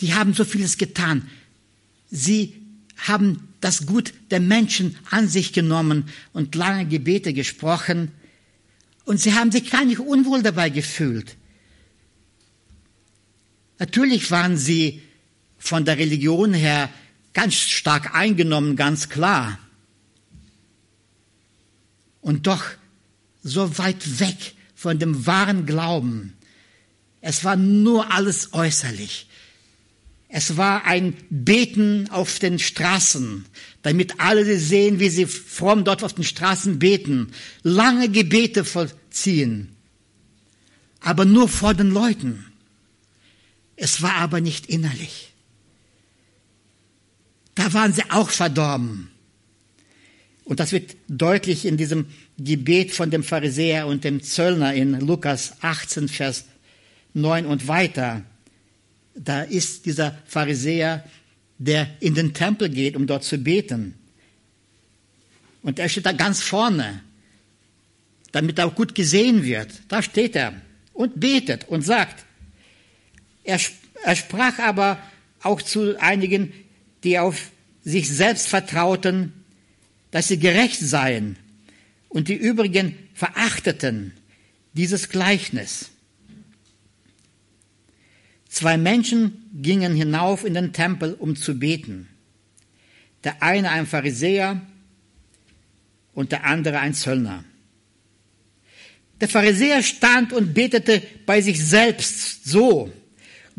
Die 0.00 0.14
haben 0.14 0.32
so 0.32 0.44
vieles 0.44 0.78
getan. 0.78 1.28
Sie 2.10 2.54
haben 2.96 3.48
das 3.60 3.86
Gut 3.86 4.14
der 4.30 4.40
Menschen 4.40 4.96
an 5.10 5.28
sich 5.28 5.52
genommen 5.52 6.08
und 6.32 6.54
lange 6.54 6.86
Gebete 6.86 7.32
gesprochen. 7.32 8.12
Und 9.04 9.20
sie 9.20 9.34
haben 9.34 9.50
sich 9.50 9.70
gar 9.70 9.84
nicht 9.84 9.98
unwohl 9.98 10.42
dabei 10.42 10.70
gefühlt. 10.70 11.36
Natürlich 13.78 14.30
waren 14.30 14.56
sie 14.56 15.02
von 15.58 15.84
der 15.84 15.98
Religion 15.98 16.54
her 16.54 16.88
ganz 17.34 17.54
stark 17.54 18.14
eingenommen, 18.14 18.76
ganz 18.76 19.08
klar. 19.08 19.58
Und 22.20 22.46
doch 22.46 22.64
so 23.42 23.78
weit 23.78 24.20
weg 24.20 24.55
von 24.86 25.00
dem 25.00 25.26
wahren 25.26 25.66
Glauben. 25.66 26.34
Es 27.20 27.42
war 27.42 27.56
nur 27.56 28.12
alles 28.12 28.52
äußerlich. 28.52 29.26
Es 30.28 30.56
war 30.56 30.84
ein 30.84 31.14
Beten 31.28 32.08
auf 32.10 32.38
den 32.38 32.60
Straßen, 32.60 33.46
damit 33.82 34.20
alle 34.20 34.60
sehen, 34.60 35.00
wie 35.00 35.08
sie 35.08 35.26
fromm 35.26 35.82
dort 35.82 36.04
auf 36.04 36.12
den 36.12 36.22
Straßen 36.22 36.78
beten, 36.78 37.32
lange 37.64 38.08
Gebete 38.08 38.64
vollziehen, 38.64 39.74
aber 41.00 41.24
nur 41.24 41.48
vor 41.48 41.74
den 41.74 41.90
Leuten. 41.90 42.46
Es 43.74 44.02
war 44.02 44.14
aber 44.14 44.40
nicht 44.40 44.66
innerlich. 44.66 45.32
Da 47.56 47.72
waren 47.72 47.92
sie 47.92 48.08
auch 48.08 48.30
verdorben. 48.30 49.10
Und 50.44 50.60
das 50.60 50.70
wird 50.70 50.96
deutlich 51.08 51.66
in 51.66 51.76
diesem 51.76 52.06
Gebet 52.38 52.92
von 52.92 53.10
dem 53.10 53.22
Pharisäer 53.22 53.86
und 53.86 54.04
dem 54.04 54.22
Zöllner 54.22 54.74
in 54.74 55.00
Lukas 55.00 55.54
18, 55.62 56.08
Vers 56.08 56.44
9 57.14 57.46
und 57.46 57.66
weiter. 57.66 58.22
Da 59.14 59.42
ist 59.42 59.86
dieser 59.86 60.18
Pharisäer, 60.26 61.04
der 61.58 61.88
in 62.00 62.14
den 62.14 62.34
Tempel 62.34 62.68
geht, 62.68 62.94
um 62.94 63.06
dort 63.06 63.24
zu 63.24 63.38
beten. 63.38 63.94
Und 65.62 65.78
er 65.78 65.88
steht 65.88 66.04
da 66.04 66.12
ganz 66.12 66.42
vorne, 66.42 67.00
damit 68.32 68.58
er 68.58 68.66
auch 68.66 68.74
gut 68.74 68.94
gesehen 68.94 69.42
wird. 69.42 69.70
Da 69.88 70.02
steht 70.02 70.36
er 70.36 70.52
und 70.92 71.18
betet 71.18 71.66
und 71.68 71.82
sagt, 71.82 72.26
er, 73.44 73.58
er 74.04 74.16
sprach 74.16 74.58
aber 74.58 74.98
auch 75.40 75.62
zu 75.62 75.98
einigen, 75.98 76.52
die 77.02 77.18
auf 77.18 77.50
sich 77.82 78.10
selbst 78.10 78.48
vertrauten, 78.48 79.32
dass 80.10 80.28
sie 80.28 80.38
gerecht 80.38 80.80
seien 80.80 81.36
und 82.08 82.28
die 82.28 82.34
übrigen 82.34 82.96
verachteten 83.14 84.12
dieses 84.72 85.08
Gleichnis. 85.08 85.90
Zwei 88.48 88.76
Menschen 88.76 89.50
gingen 89.52 89.94
hinauf 89.94 90.44
in 90.44 90.54
den 90.54 90.72
Tempel, 90.72 91.14
um 91.14 91.36
zu 91.36 91.58
beten. 91.58 92.08
Der 93.24 93.42
eine 93.42 93.70
ein 93.70 93.86
Pharisäer 93.86 94.60
und 96.14 96.32
der 96.32 96.44
andere 96.44 96.78
ein 96.78 96.94
Zöllner. 96.94 97.44
Der 99.20 99.28
Pharisäer 99.28 99.82
stand 99.82 100.32
und 100.32 100.54
betete 100.54 101.02
bei 101.24 101.40
sich 101.40 101.64
selbst 101.64 102.44
so, 102.44 102.92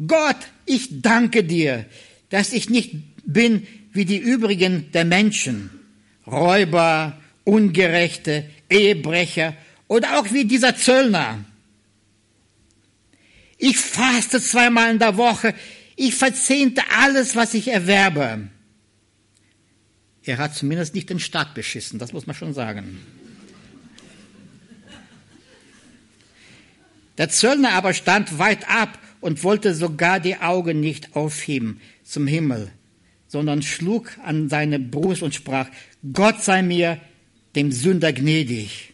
Gott, 0.05 0.37
ich 0.65 1.01
danke 1.01 1.43
dir, 1.43 1.85
dass 2.29 2.53
ich 2.53 2.69
nicht 2.69 2.95
bin 3.25 3.65
wie 3.91 4.05
die 4.05 4.17
übrigen 4.17 4.91
der 4.91 5.05
Menschen, 5.05 5.71
Räuber, 6.27 7.19
Ungerechte, 7.47 8.43
Ehebrecher 8.69 9.55
oder 9.87 10.19
auch 10.19 10.33
wie 10.33 10.43
dieser 10.43 10.75
Zöllner. 10.75 11.45
Ich 13.57 13.77
faste 13.77 14.41
zweimal 14.41 14.91
in 14.91 14.99
der 14.99 15.15
Woche, 15.15 15.55
ich 15.95 16.13
verzehnte 16.13 16.81
alles, 16.99 17.37
was 17.37 17.53
ich 17.53 17.69
erwerbe. 17.69 18.49
Er 20.23 20.37
hat 20.39 20.55
zumindest 20.55 20.93
nicht 20.93 21.09
den 21.09 21.21
Staat 21.21 21.53
beschissen, 21.53 21.99
das 21.99 22.11
muss 22.11 22.27
man 22.27 22.35
schon 22.35 22.53
sagen. 22.53 22.99
Der 27.17 27.29
Zöllner 27.29 27.71
aber 27.71 27.93
stand 27.93 28.39
weit 28.39 28.69
ab 28.69 28.99
und 29.21 29.45
wollte 29.45 29.73
sogar 29.73 30.19
die 30.19 30.35
Augen 30.35 30.81
nicht 30.81 31.15
aufheben 31.15 31.79
zum 32.03 32.27
Himmel, 32.27 32.69
sondern 33.29 33.61
schlug 33.61 34.11
an 34.21 34.49
seine 34.49 34.79
Brust 34.79 35.23
und 35.23 35.33
sprach, 35.33 35.69
Gott 36.11 36.43
sei 36.43 36.61
mir, 36.61 36.99
dem 37.57 37.71
Sünder, 37.71 38.13
gnädig. 38.13 38.93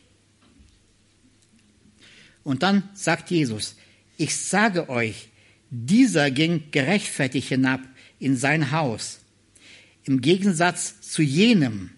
Und 2.45 2.63
dann 2.63 2.89
sagt 2.93 3.29
Jesus, 3.29 3.75
ich 4.17 4.37
sage 4.37 4.87
euch, 4.87 5.27
dieser 5.69 6.31
ging 6.31 6.63
gerechtfertigt 6.71 7.49
hinab 7.49 7.81
in 8.19 8.37
sein 8.37 8.71
Haus, 8.71 9.19
im 10.05 10.21
Gegensatz 10.21 11.01
zu 11.01 11.21
jenem, 11.21 11.89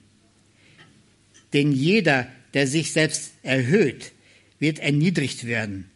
denn 1.53 1.71
jeder, 1.71 2.27
der 2.55 2.65
sich 2.65 2.91
selbst 2.91 3.33
erhöht, 3.43 4.13
wird 4.57 4.79
erniedrigt 4.79 5.45
werden. 5.45 5.91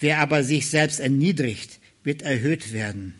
Wer 0.00 0.18
aber 0.18 0.42
sich 0.42 0.68
selbst 0.68 0.98
erniedrigt, 0.98 1.78
wird 2.02 2.22
erhöht 2.22 2.72
werden. 2.72 3.14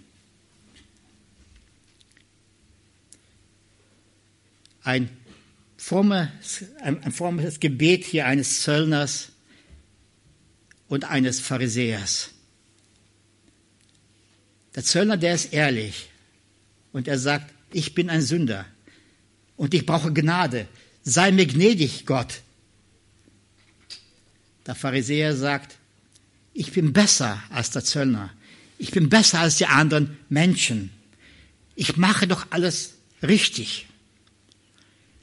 Ein 4.83 5.16
frommes, 5.87 6.65
ein 6.81 7.13
frommes 7.13 7.61
Gebet 7.61 8.03
hier 8.05 8.27
eines 8.27 8.63
Zöllners 8.63 9.29
und 10.89 11.05
eines 11.05 11.39
Pharisäers. 11.39 12.31
Der 14.75 14.83
Zöllner, 14.83 15.17
der 15.17 15.37
ist 15.37 15.53
ehrlich 15.53 16.11
und 16.91 17.07
er 17.07 17.21
sagt, 17.21 17.55
ich 17.73 17.95
bin 17.95 18.11
ein 18.11 18.21
Sünder 18.21 18.67
und 19.57 19.75
ich 19.75 19.87
brauche 19.87 20.13
Gnade. 20.13 20.67
Sei 21.05 21.31
mir 21.31 21.47
gnädig, 21.47 22.05
Gott. 22.05 22.41
Der 24.67 24.75
Pharisäer 24.75 25.37
sagt, 25.37 25.77
ich 26.53 26.73
bin 26.73 26.93
besser 26.93 27.41
als 27.51 27.71
der 27.71 27.85
Zöllner. 27.85 28.33
Ich 28.77 28.91
bin 28.91 29.09
besser 29.09 29.39
als 29.39 29.59
die 29.59 29.67
anderen 29.67 30.19
Menschen. 30.29 30.91
Ich 31.77 31.97
mache 31.97 32.27
doch 32.27 32.49
alles 32.51 32.95
richtig. 33.23 33.87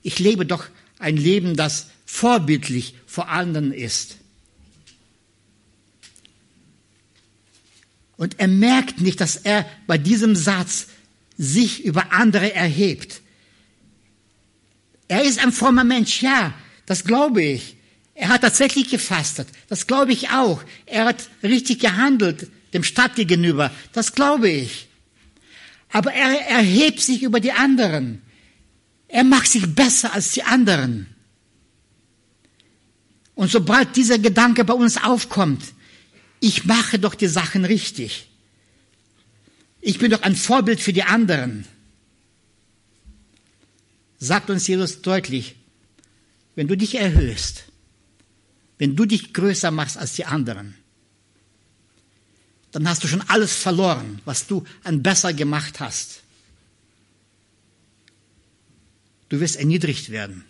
Ich 0.03 0.19
lebe 0.19 0.45
doch 0.45 0.65
ein 0.99 1.17
Leben, 1.17 1.55
das 1.55 1.87
vorbildlich 2.05 2.95
vor 3.07 3.29
anderen 3.29 3.73
ist. 3.73 4.17
Und 8.17 8.39
er 8.39 8.47
merkt 8.47 9.01
nicht, 9.01 9.19
dass 9.19 9.35
er 9.35 9.65
bei 9.87 9.97
diesem 9.97 10.35
Satz 10.35 10.87
sich 11.37 11.83
über 11.83 12.13
andere 12.13 12.53
erhebt. 12.53 13.21
Er 15.07 15.23
ist 15.23 15.39
ein 15.39 15.51
frommer 15.51 15.83
Mensch, 15.83 16.21
ja, 16.21 16.53
das 16.85 17.03
glaube 17.03 17.43
ich. 17.43 17.75
Er 18.15 18.29
hat 18.29 18.41
tatsächlich 18.41 18.89
gefastet. 18.89 19.47
Das 19.69 19.87
glaube 19.87 20.11
ich 20.11 20.29
auch. 20.29 20.63
Er 20.85 21.05
hat 21.05 21.29
richtig 21.41 21.79
gehandelt 21.79 22.47
dem 22.73 22.83
Staat 22.83 23.15
gegenüber. 23.15 23.71
Das 23.93 24.13
glaube 24.13 24.49
ich. 24.49 24.87
Aber 25.91 26.11
er 26.11 26.47
erhebt 26.49 26.99
sich 26.99 27.21
über 27.21 27.39
die 27.39 27.51
anderen. 27.51 28.22
Er 29.13 29.23
macht 29.23 29.47
sich 29.47 29.75
besser 29.75 30.11
als 30.11 30.31
die 30.31 30.41
anderen. 30.41 31.05
Und 33.35 33.51
sobald 33.51 33.95
dieser 33.95 34.17
Gedanke 34.17 34.65
bei 34.65 34.73
uns 34.73 34.97
aufkommt, 34.97 35.63
ich 36.39 36.65
mache 36.65 36.97
doch 36.97 37.13
die 37.13 37.27
Sachen 37.27 37.63
richtig. 37.63 38.27
Ich 39.81 39.99
bin 39.99 40.09
doch 40.09 40.23
ein 40.23 40.35
Vorbild 40.35 40.79
für 40.79 40.93
die 40.93 41.03
anderen. 41.03 41.67
Sagt 44.17 44.49
uns 44.49 44.65
Jesus 44.65 45.03
deutlich, 45.03 45.57
wenn 46.55 46.67
du 46.67 46.75
dich 46.75 46.95
erhöhst, 46.95 47.65
wenn 48.79 48.95
du 48.95 49.05
dich 49.05 49.31
größer 49.31 49.69
machst 49.69 49.95
als 49.95 50.13
die 50.13 50.25
anderen, 50.25 50.73
dann 52.71 52.89
hast 52.89 53.03
du 53.03 53.07
schon 53.07 53.21
alles 53.29 53.55
verloren, 53.55 54.23
was 54.25 54.47
du 54.47 54.65
an 54.83 55.03
besser 55.03 55.33
gemacht 55.33 55.79
hast. 55.79 56.22
Du 59.33 59.39
wirst 59.39 59.55
erniedrigt 59.55 60.11
werden. 60.11 60.45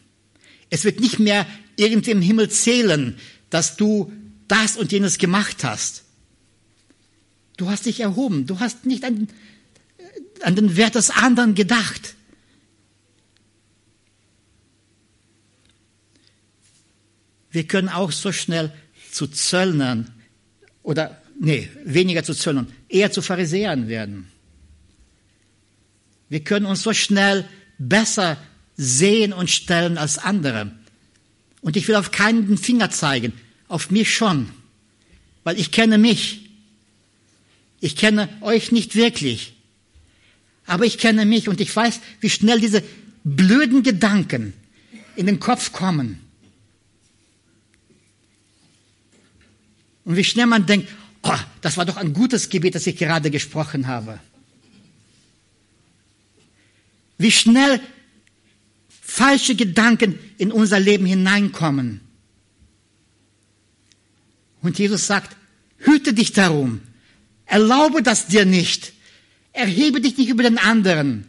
Es 0.70 0.84
wird 0.84 1.00
nicht 1.00 1.18
mehr 1.18 1.48
irgendwie 1.78 2.12
im 2.12 2.22
Himmel 2.22 2.50
zählen, 2.50 3.18
dass 3.50 3.78
du 3.78 4.12
das 4.50 4.76
und 4.76 4.92
jenes 4.92 5.20
gemacht 5.20 5.64
hast. 5.64 6.04
Du 7.56 7.70
hast 7.70 7.86
dich 7.86 8.02
erhoben. 8.02 8.46
Du 8.46 8.60
hast 8.60 8.86
nicht 8.86 9.06
an, 9.06 9.30
an 10.42 10.58
den 10.58 10.76
Wert 10.76 10.96
des 10.96 11.12
anderen 11.12 11.56
gedacht. 11.56 12.16
Wir 17.52 17.64
können 17.66 17.88
auch 17.88 18.12
so 18.12 18.34
schnell 18.34 18.74
zu 19.14 19.28
Zöllnern 19.28 20.12
oder 20.82 21.22
nee, 21.40 21.70
weniger 21.86 22.26
zu 22.26 22.34
Zöllnern, 22.34 22.68
eher 22.90 23.14
zu 23.14 23.22
Pharisäern 23.22 23.88
werden. 23.88 24.28
Wir 26.28 26.44
können 26.44 26.66
uns 26.66 26.84
so 26.84 26.92
schnell 26.92 27.48
besser 27.78 28.38
sehen 28.78 29.34
und 29.34 29.50
stellen 29.50 29.98
als 29.98 30.18
andere. 30.18 30.72
Und 31.62 31.78
ich 31.78 31.88
will 31.88 31.96
auf 31.96 32.12
keinen 32.12 32.48
den 32.48 32.58
Finger 32.58 32.90
zeigen, 32.90 33.34
auf 33.68 33.92
mich 33.92 34.14
schon, 34.14 34.50
weil 35.44 35.60
ich 35.60 35.72
kenne 35.72 35.98
mich. 35.98 36.50
Ich 37.80 37.96
kenne 37.96 38.30
euch 38.42 38.72
nicht 38.72 38.96
wirklich, 38.96 39.54
aber 40.66 40.86
ich 40.86 40.98
kenne 40.98 41.26
mich 41.26 41.50
und 41.50 41.60
ich 41.60 41.76
weiß, 41.76 42.00
wie 42.22 42.30
schnell 42.30 42.62
diese 42.62 42.82
blöden 43.24 43.84
Gedanken 43.84 44.54
in 45.16 45.26
den 45.26 45.40
Kopf 45.40 45.74
kommen. 45.74 46.20
Und 50.06 50.16
wie 50.16 50.24
schnell 50.24 50.46
man 50.46 50.66
denkt, 50.66 50.90
oh, 51.24 51.38
das 51.62 51.78
war 51.78 51.86
doch 51.86 51.98
ein 51.98 52.14
gutes 52.14 52.50
Gebet, 52.50 52.76
das 52.76 52.88
ich 52.88 52.98
gerade 52.98 53.32
gesprochen 53.32 53.88
habe. 53.88 54.20
Wie 57.18 57.32
schnell 57.32 57.80
falsche 59.14 59.53
Gedanken 59.53 60.18
in 60.39 60.51
unser 60.51 60.80
Leben 60.80 61.05
hineinkommen. 61.05 62.01
Und 64.64 64.80
Jesus 64.80 65.05
sagt, 65.05 65.38
hüte 65.78 66.14
dich 66.14 66.32
darum. 66.32 66.82
Erlaube 67.45 68.01
das 68.01 68.26
dir 68.26 68.45
nicht. 68.45 68.93
Erhebe 69.51 70.01
dich 70.01 70.18
nicht 70.18 70.30
über 70.30 70.41
den 70.41 70.57
anderen. 70.57 71.28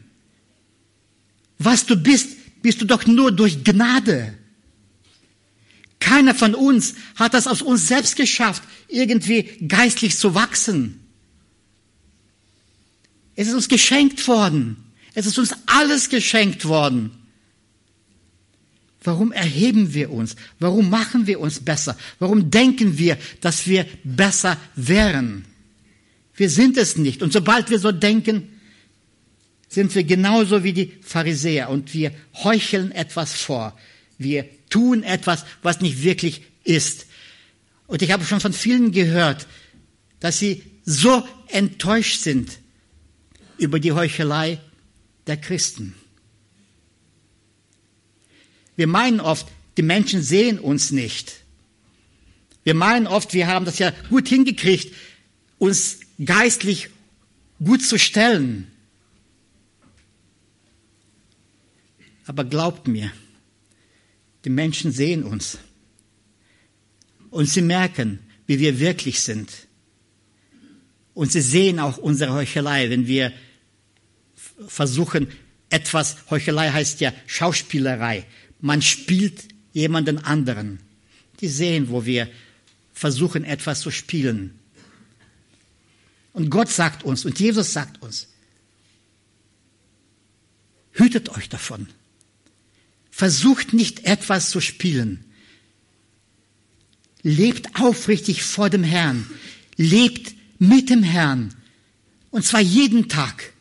Was 1.59 1.85
du 1.85 1.97
bist, 1.97 2.62
bist 2.62 2.80
du 2.80 2.87
doch 2.87 3.05
nur 3.05 3.32
durch 3.32 3.64
Gnade. 3.64 4.32
Keiner 6.01 6.35
von 6.35 6.55
uns 6.55 6.95
hat 7.16 7.35
das 7.35 7.47
aus 7.47 7.61
uns 7.61 7.87
selbst 7.87 8.16
geschafft, 8.16 8.62
irgendwie 8.89 9.43
geistlich 9.68 10.16
zu 10.16 10.35
wachsen. 10.35 11.01
Es 13.37 13.49
ist 13.49 13.55
uns 13.55 13.68
geschenkt 13.68 14.26
worden. 14.26 14.78
Es 15.12 15.26
ist 15.26 15.39
uns 15.39 15.55
alles 15.66 16.09
geschenkt 16.09 16.64
worden. 16.64 17.24
Warum 19.05 19.33
erheben 19.33 19.93
wir 19.93 20.11
uns? 20.11 20.35
Warum 20.59 20.89
machen 20.89 21.27
wir 21.27 21.39
uns 21.39 21.61
besser? 21.61 21.97
Warum 22.19 22.51
denken 22.51 22.99
wir, 22.99 23.19
dass 23.43 23.67
wir 23.69 23.87
besser 24.03 24.57
wären? 24.75 25.45
Wir 26.35 26.49
sind 26.49 26.79
es 26.79 26.97
nicht. 26.97 27.23
Und 27.23 27.33
sobald 27.33 27.71
wir 27.71 27.79
so 27.79 27.93
denken, 27.93 28.49
sind 29.69 29.95
wir 29.95 30.05
genauso 30.05 30.65
wie 30.65 30.73
die 30.73 30.93
Pharisäer 31.03 31.69
und 31.69 31.93
wir 31.93 32.13
heucheln 32.43 32.93
etwas 32.93 33.35
vor. 33.35 33.79
Wir 34.17 34.47
tun 34.71 35.03
etwas, 35.03 35.45
was 35.63 35.81
nicht 35.81 36.03
wirklich 36.03 36.43
ist. 36.65 37.07
Und 37.87 38.01
ich 38.01 38.11
habe 38.11 38.25
schon 38.25 38.41
von 38.41 38.53
vielen 38.53 38.91
gehört, 38.91 39.47
dass 40.21 40.39
sie 40.39 40.63
so 40.87 41.27
enttäuscht 41.49 42.23
sind 42.23 42.59
über 43.59 43.79
die 43.81 43.93
Heuchelei 43.93 44.61
der 45.27 45.37
Christen. 45.37 45.95
Wir 48.77 48.87
meinen 48.87 49.20
oft, 49.20 49.47
die 49.77 49.83
Menschen 49.83 50.22
sehen 50.22 50.59
uns 50.59 50.91
nicht. 50.91 51.45
Wir 52.62 52.75
meinen 52.75 53.07
oft, 53.07 53.35
wir 53.35 53.47
haben 53.47 53.64
das 53.64 53.79
ja 53.79 53.93
gut 54.09 54.29
hingekriegt, 54.29 54.95
uns 55.59 56.01
geistlich 56.25 56.89
gut 57.62 57.83
zu 57.83 57.99
stellen. 57.99 58.70
Aber 62.27 62.45
glaubt 62.45 62.89
mir, 62.89 63.12
die 64.45 64.51
Menschen 64.51 64.93
sehen 64.93 65.25
uns. 65.25 65.59
Und 67.31 67.49
sie 67.51 67.62
merken, 67.62 68.18
wie 68.47 68.59
wir 68.59 68.79
wirklich 68.79 69.20
sind. 69.20 69.51
Und 71.12 71.33
sie 71.33 71.41
sehen 71.41 71.79
auch 71.79 71.99
unsere 71.99 72.33
Heuchelei, 72.33 72.91
wenn 72.91 73.07
wir 73.07 73.33
versuchen, 74.66 75.29
etwas, 75.68 76.16
Heuchelei 76.31 76.70
heißt 76.70 77.01
ja 77.01 77.12
Schauspielerei, 77.27 78.27
man 78.65 78.81
spielt 78.81 79.45
jemanden 79.75 80.25
anderen. 80.25 80.81
Die 81.41 81.49
sehen, 81.49 81.91
wo 81.91 82.07
wir 82.07 82.31
versuchen, 82.95 83.45
etwas 83.45 83.83
zu 83.83 83.91
spielen. 83.91 84.59
Und 86.33 86.49
Gott 86.49 86.71
sagt 86.71 87.03
uns 87.03 87.27
und 87.27 87.39
Jesus 87.39 87.75
sagt 87.75 88.01
uns, 88.01 88.29
hütet 90.93 91.29
euch 91.29 91.51
davon. 91.51 91.89
Versucht 93.11 93.75
nicht 93.75 94.07
etwas 94.07 94.49
zu 94.49 94.62
spielen. 94.62 95.27
Lebt 97.23 97.79
aufrichtig 97.79 98.45
vor 98.45 98.71
dem 98.71 98.83
Herrn. 98.83 99.29
Lebt 99.77 100.35
mit 100.59 100.89
dem 100.89 101.03
Herrn. 101.03 101.55
Und 102.31 102.47
zwar 102.47 102.61
jeden 102.61 103.11
Tag. 103.11 103.53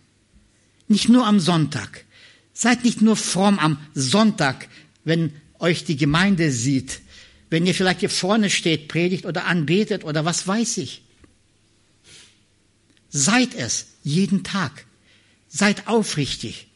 Nicht 0.87 1.09
nur 1.09 1.27
am 1.27 1.41
Sonntag. 1.41 2.05
Seid 2.53 2.85
nicht 2.85 3.01
nur 3.01 3.17
fromm 3.17 3.59
am 3.59 3.77
Sonntag, 3.95 4.69
wenn 5.03 5.33
euch 5.59 5.85
die 5.85 5.97
Gemeinde 5.97 6.51
sieht, 6.51 7.01
wenn 7.49 7.65
ihr 7.65 7.75
vielleicht 7.75 7.99
hier 7.99 8.09
vorne 8.09 8.49
steht, 8.49 8.87
predigt 8.87 9.25
oder 9.25 9.45
anbetet 9.45 10.03
oder 10.03 10.25
was 10.25 10.47
weiß 10.47 10.77
ich. 10.77 11.03
Seid 13.09 13.53
es 13.53 13.87
jeden 14.03 14.43
Tag. 14.43 14.85
Seid 15.47 15.87
aufrichtig. 15.87 16.67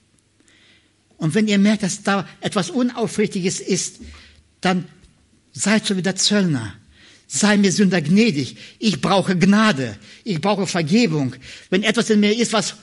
Und 1.17 1.34
wenn 1.34 1.47
ihr 1.47 1.57
merkt, 1.57 1.82
dass 1.82 2.03
da 2.03 2.28
etwas 2.41 2.69
Unaufrichtiges 2.69 3.59
ist, 3.59 4.01
dann 4.61 4.88
seid 5.51 5.86
so 5.86 5.97
wie 5.97 6.03
der 6.03 6.15
Zöllner. 6.15 6.75
Sei 7.28 7.57
mir 7.57 7.71
Sünder 7.71 8.01
gnädig. 8.01 8.57
Ich 8.78 9.01
brauche 9.01 9.36
Gnade. 9.36 9.97
Ich 10.23 10.39
brauche 10.39 10.67
Vergebung. 10.67 11.36
Wenn 11.69 11.84
etwas 11.84 12.09
in 12.09 12.19
mir 12.19 12.38
ist, 12.38 12.53
was 12.53 12.75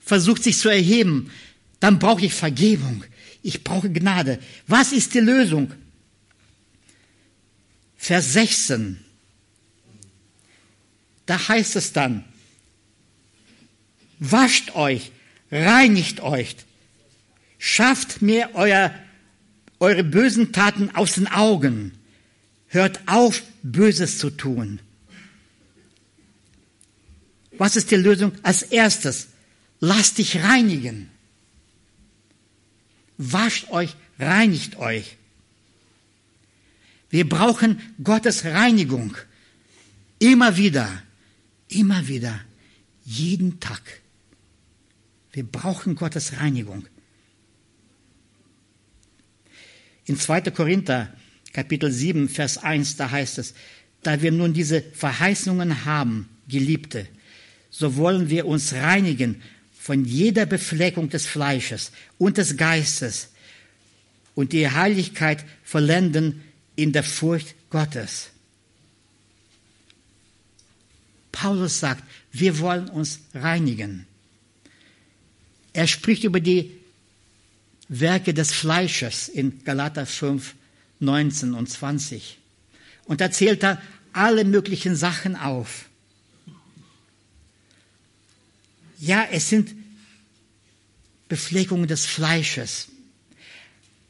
versucht 0.00 0.42
sich 0.42 0.58
zu 0.58 0.68
erheben, 0.68 1.30
dann 1.80 1.98
brauche 1.98 2.24
ich 2.24 2.34
Vergebung. 2.34 3.04
Ich 3.48 3.64
brauche 3.64 3.90
Gnade. 3.90 4.40
Was 4.66 4.92
ist 4.92 5.14
die 5.14 5.20
Lösung? 5.20 5.72
Vers 7.96 8.34
16. 8.34 9.02
Da 11.24 11.48
heißt 11.48 11.74
es 11.76 11.94
dann, 11.94 12.26
wascht 14.18 14.74
euch, 14.74 15.12
reinigt 15.50 16.20
euch, 16.20 16.56
schafft 17.56 18.20
mir 18.20 18.50
euer, 18.52 18.92
eure 19.80 20.04
bösen 20.04 20.52
Taten 20.52 20.94
aus 20.94 21.14
den 21.14 21.26
Augen, 21.26 21.92
hört 22.66 23.00
auf, 23.06 23.42
Böses 23.62 24.18
zu 24.18 24.28
tun. 24.28 24.78
Was 27.52 27.76
ist 27.76 27.90
die 27.92 27.96
Lösung? 27.96 28.32
Als 28.42 28.62
erstes, 28.62 29.28
lasst 29.80 30.18
dich 30.18 30.36
reinigen 30.42 31.08
wascht 33.18 33.70
euch, 33.70 33.94
reinigt 34.18 34.76
euch. 34.76 35.16
Wir 37.10 37.28
brauchen 37.28 37.80
Gottes 38.02 38.44
Reinigung. 38.44 39.16
Immer 40.18 40.56
wieder, 40.56 41.02
immer 41.68 42.08
wieder, 42.08 42.40
jeden 43.04 43.60
Tag. 43.60 43.82
Wir 45.32 45.44
brauchen 45.44 45.94
Gottes 45.94 46.40
Reinigung. 46.40 46.86
In 50.06 50.18
2. 50.18 50.40
Korinther 50.50 51.12
Kapitel 51.52 51.92
7, 51.92 52.28
Vers 52.28 52.58
1, 52.58 52.96
da 52.96 53.10
heißt 53.10 53.38
es, 53.38 53.54
da 54.02 54.22
wir 54.22 54.32
nun 54.32 54.52
diese 54.52 54.82
Verheißungen 54.82 55.84
haben, 55.84 56.28
Geliebte, 56.48 57.06
so 57.70 57.96
wollen 57.96 58.30
wir 58.30 58.46
uns 58.46 58.72
reinigen 58.72 59.42
von 59.88 60.04
jeder 60.04 60.44
Befleckung 60.44 61.08
des 61.08 61.24
Fleisches 61.24 61.92
und 62.18 62.36
des 62.36 62.58
Geistes 62.58 63.30
und 64.34 64.52
die 64.52 64.68
Heiligkeit 64.68 65.46
vollenden 65.64 66.44
in 66.76 66.92
der 66.92 67.02
Furcht 67.02 67.54
Gottes. 67.70 68.28
Paulus 71.32 71.80
sagt, 71.80 72.04
wir 72.32 72.58
wollen 72.58 72.90
uns 72.90 73.20
reinigen. 73.32 74.06
Er 75.72 75.86
spricht 75.86 76.24
über 76.24 76.40
die 76.40 76.70
Werke 77.88 78.34
des 78.34 78.52
Fleisches 78.52 79.30
in 79.30 79.64
Galater 79.64 80.04
5, 80.04 80.54
19 81.00 81.54
und 81.54 81.66
20 81.66 82.36
und 83.06 83.22
da 83.22 83.30
zählt 83.30 83.64
er 83.64 83.80
alle 84.12 84.44
möglichen 84.44 84.96
Sachen 84.96 85.34
auf. 85.34 85.86
Ja, 89.00 89.26
es 89.30 89.48
sind 89.48 89.77
Befleckungen 91.28 91.86
des 91.86 92.06
Fleisches. 92.06 92.88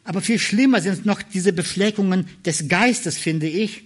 Aber 0.05 0.21
viel 0.21 0.39
schlimmer 0.39 0.81
sind 0.81 1.05
noch 1.05 1.21
diese 1.23 1.53
Befleckungen 1.53 2.29
des 2.45 2.69
Geistes, 2.69 3.19
finde 3.19 3.47
ich. 3.47 3.83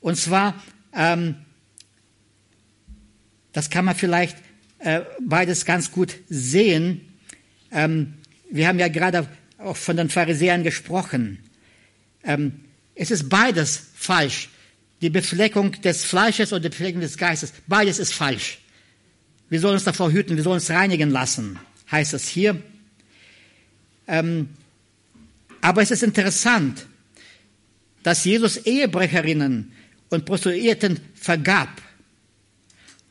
Und 0.00 0.16
zwar, 0.16 0.62
ähm, 0.94 1.36
das 3.52 3.68
kann 3.70 3.84
man 3.84 3.94
vielleicht 3.94 4.36
äh, 4.78 5.02
beides 5.20 5.64
ganz 5.64 5.90
gut 5.90 6.14
sehen. 6.28 7.00
Ähm, 7.70 8.14
wir 8.50 8.68
haben 8.68 8.78
ja 8.78 8.88
gerade 8.88 9.28
auch 9.58 9.76
von 9.76 9.96
den 9.96 10.08
Pharisäern 10.08 10.62
gesprochen. 10.62 11.38
Ähm, 12.24 12.60
es 12.94 13.10
ist 13.10 13.28
beides 13.28 13.88
falsch. 13.94 14.48
die 15.02 15.10
Befleckung 15.10 15.72
des 15.82 16.04
Fleisches 16.04 16.52
oder 16.52 16.60
die 16.60 16.68
Befleckung 16.70 17.00
des 17.00 17.18
Geistes. 17.18 17.52
Beides 17.66 17.98
ist 17.98 18.14
falsch. 18.14 18.58
Wir 19.48 19.60
sollen 19.60 19.74
uns 19.74 19.84
davor 19.84 20.10
hüten, 20.10 20.36
wir 20.36 20.42
sollen 20.42 20.60
uns 20.60 20.70
reinigen 20.70 21.10
lassen, 21.10 21.58
heißt 21.90 22.14
es 22.14 22.26
hier. 22.26 22.60
Ähm, 24.08 24.48
aber 25.60 25.82
es 25.82 25.90
ist 25.90 26.02
interessant, 26.02 26.86
dass 28.02 28.24
Jesus 28.24 28.56
Ehebrecherinnen 28.58 29.72
und 30.10 30.24
Prostituierten 30.24 31.00
vergab, 31.14 31.82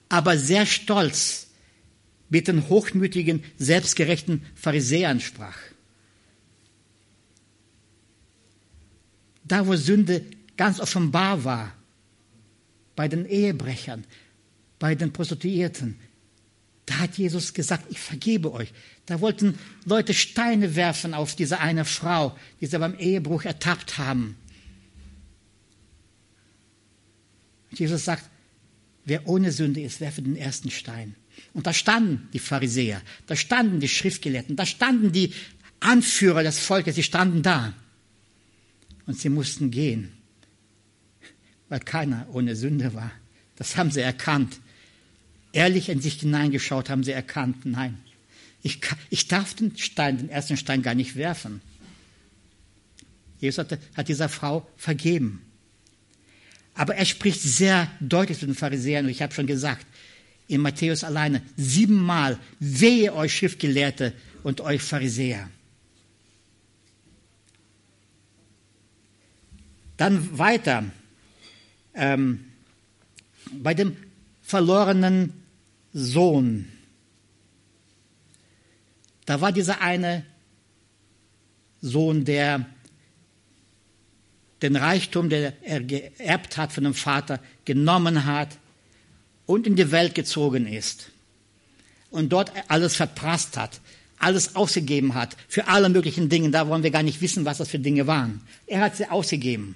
aber 0.10 0.38
sehr 0.38 0.66
stolz 0.66 1.48
mit 2.30 2.48
den 2.48 2.70
hochmütigen, 2.70 3.44
selbstgerechten 3.58 4.46
Pharisäern 4.56 5.20
sprach. 5.20 5.58
Da, 9.44 9.68
wo 9.68 9.76
Sünde 9.76 10.24
ganz 10.58 10.80
offenbar 10.80 11.44
war, 11.44 11.74
bei 12.96 13.08
den 13.08 13.26
Ehebrechern, 13.26 14.06
bei 14.80 14.96
den 14.96 15.12
Prostituierten, 15.12 16.00
da 16.86 17.00
hat 17.00 17.18
Jesus 17.18 17.54
gesagt, 17.54 17.86
ich 17.90 18.00
vergebe 18.00 18.54
euch. 18.54 18.72
Da 19.06 19.20
wollten 19.22 19.58
Leute 19.86 20.14
Steine 20.14 20.76
werfen 20.76 21.14
auf 21.14 21.36
diese 21.36 21.60
eine 21.60 21.86
Frau, 21.86 22.38
die 22.62 22.68
sie 22.68 22.78
beim 22.78 22.98
Ehebruch 22.98 23.44
ertappt 23.44 23.98
haben. 23.98 24.38
Jesus 27.72 28.06
sagt, 28.06 28.30
wer 29.04 29.28
ohne 29.28 29.52
Sünde 29.52 29.82
ist, 29.82 30.00
werfe 30.00 30.22
den 30.22 30.36
ersten 30.36 30.72
Stein. 30.72 31.16
Und 31.54 31.68
da 31.68 31.74
standen 31.74 32.30
die 32.34 32.40
Pharisäer, 32.40 33.02
da 33.28 33.36
standen 33.36 33.80
die 33.80 33.90
Schriftgelehrten, 33.90 34.56
da 34.56 34.66
standen 34.66 35.12
die 35.12 35.34
Anführer 35.80 36.44
des 36.44 36.60
Volkes, 36.60 36.96
sie 36.96 37.04
standen 37.04 37.42
da. 37.42 37.74
Und 39.06 39.20
sie 39.20 39.30
mussten 39.30 39.70
gehen, 39.72 40.12
weil 41.70 41.80
keiner 41.80 42.28
ohne 42.32 42.56
Sünde 42.56 42.94
war. 42.94 43.12
Das 43.56 43.78
haben 43.78 43.92
sie 43.92 44.02
erkannt. 44.02 44.60
Ehrlich 45.56 45.88
in 45.88 46.02
sich 46.02 46.20
hineingeschaut 46.20 46.90
haben 46.90 47.06
sie 47.06 47.14
erkannt, 47.14 47.66
nein, 47.66 47.98
ich, 48.62 48.82
ich 49.10 49.30
darf 49.30 49.54
den 49.54 49.78
Stein, 49.78 50.18
den 50.18 50.28
ersten 50.28 50.58
Stein 50.58 50.82
gar 50.82 50.96
nicht 50.96 51.16
werfen. 51.16 51.62
Jesus 53.40 53.60
hat, 53.60 53.80
hat 53.96 54.10
dieser 54.10 54.28
Frau 54.28 54.68
vergeben. 54.76 55.42
Aber 56.74 56.96
er 56.96 57.06
spricht 57.06 57.42
sehr 57.42 57.90
deutlich 58.02 58.40
zu 58.40 58.48
den 58.48 58.56
Pharisäern, 58.56 59.06
und 59.06 59.12
ich 59.12 59.22
habe 59.22 59.34
schon 59.34 59.48
gesagt, 59.48 59.88
in 60.50 60.60
Matthäus 60.60 61.06
alleine 61.06 61.42
siebenmal, 61.56 62.38
wehe 62.60 63.14
euch 63.14 63.38
Schriftgelehrte 63.38 64.12
und 64.44 64.60
euch 64.60 64.82
Pharisäer. 64.82 65.50
Dann 69.96 70.38
weiter, 70.38 70.84
ähm, 71.94 72.44
bei 73.54 73.74
dem 73.74 73.96
verlorenen 74.42 75.45
Sohn. 75.98 76.68
Da 79.26 79.40
war 79.40 79.54
dieser 79.54 79.80
eine 79.80 80.26
Sohn, 81.82 82.26
der 82.26 82.66
den 84.62 84.76
Reichtum, 84.76 85.30
den 85.30 85.54
er 85.62 85.80
geerbt 85.82 86.58
hat 86.58 86.74
von 86.74 86.84
dem 86.84 86.94
Vater, 86.94 87.40
genommen 87.64 88.26
hat 88.26 88.58
und 89.46 89.68
in 89.68 89.78
die 89.78 89.90
Welt 89.92 90.16
gezogen 90.16 90.68
ist 90.68 91.12
und 92.10 92.34
dort 92.34 92.52
alles 92.68 92.98
verprasst 92.98 93.56
hat, 93.56 93.80
alles 94.20 94.58
ausgegeben 94.58 95.14
hat 95.14 95.38
für 95.48 95.70
alle 95.70 95.88
möglichen 95.88 96.28
Dinge. 96.28 96.50
Da 96.50 96.68
wollen 96.68 96.84
wir 96.84 96.92
gar 96.92 97.04
nicht 97.04 97.22
wissen, 97.22 97.46
was 97.46 97.60
das 97.60 97.70
für 97.70 97.80
Dinge 97.80 98.06
waren. 98.06 98.42
Er 98.68 98.82
hat 98.82 98.98
sie 98.98 99.10
ausgegeben 99.10 99.76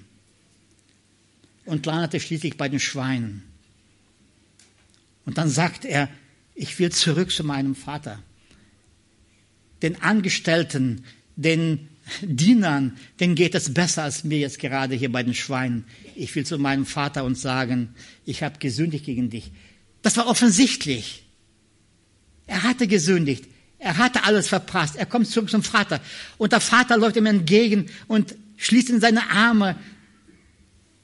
und 1.64 1.86
landete 1.86 2.20
schließlich 2.20 2.58
bei 2.58 2.68
den 2.68 2.80
Schweinen. 2.80 3.49
Und 5.24 5.38
dann 5.38 5.48
sagt 5.48 5.84
er, 5.84 6.08
ich 6.54 6.78
will 6.78 6.90
zurück 6.90 7.30
zu 7.30 7.44
meinem 7.44 7.74
Vater. 7.74 8.22
Den 9.82 10.02
Angestellten, 10.02 11.04
den 11.36 11.88
Dienern, 12.22 12.96
denen 13.18 13.34
geht 13.34 13.54
es 13.54 13.72
besser 13.72 14.02
als 14.02 14.24
mir 14.24 14.38
jetzt 14.38 14.58
gerade 14.58 14.94
hier 14.94 15.12
bei 15.12 15.22
den 15.22 15.34
Schweinen. 15.34 15.84
Ich 16.14 16.34
will 16.34 16.44
zu 16.44 16.58
meinem 16.58 16.86
Vater 16.86 17.24
und 17.24 17.38
sagen, 17.38 17.94
ich 18.24 18.42
habe 18.42 18.58
gesündigt 18.58 19.04
gegen 19.04 19.30
dich. 19.30 19.52
Das 20.02 20.16
war 20.16 20.26
offensichtlich. 20.26 21.24
Er 22.46 22.62
hatte 22.62 22.86
gesündigt. 22.86 23.46
Er 23.78 23.96
hatte 23.96 24.24
alles 24.24 24.48
verprasst. 24.48 24.96
Er 24.96 25.06
kommt 25.06 25.28
zurück 25.28 25.50
zum 25.50 25.62
Vater. 25.62 26.00
Und 26.36 26.52
der 26.52 26.60
Vater 26.60 26.98
läuft 26.98 27.16
ihm 27.16 27.26
entgegen 27.26 27.86
und 28.08 28.34
schließt 28.56 28.90
in 28.90 29.00
seine 29.00 29.30
Arme 29.30 29.76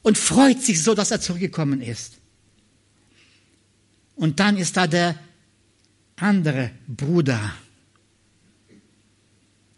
und 0.02 0.18
freut 0.18 0.62
sich 0.62 0.82
so, 0.82 0.94
dass 0.94 1.10
er 1.10 1.20
zurückgekommen 1.20 1.80
ist. 1.80 2.14
Und 4.16 4.40
dann 4.40 4.56
ist 4.56 4.76
da 4.76 4.86
der 4.86 5.16
andere 6.16 6.72
Bruder 6.88 7.54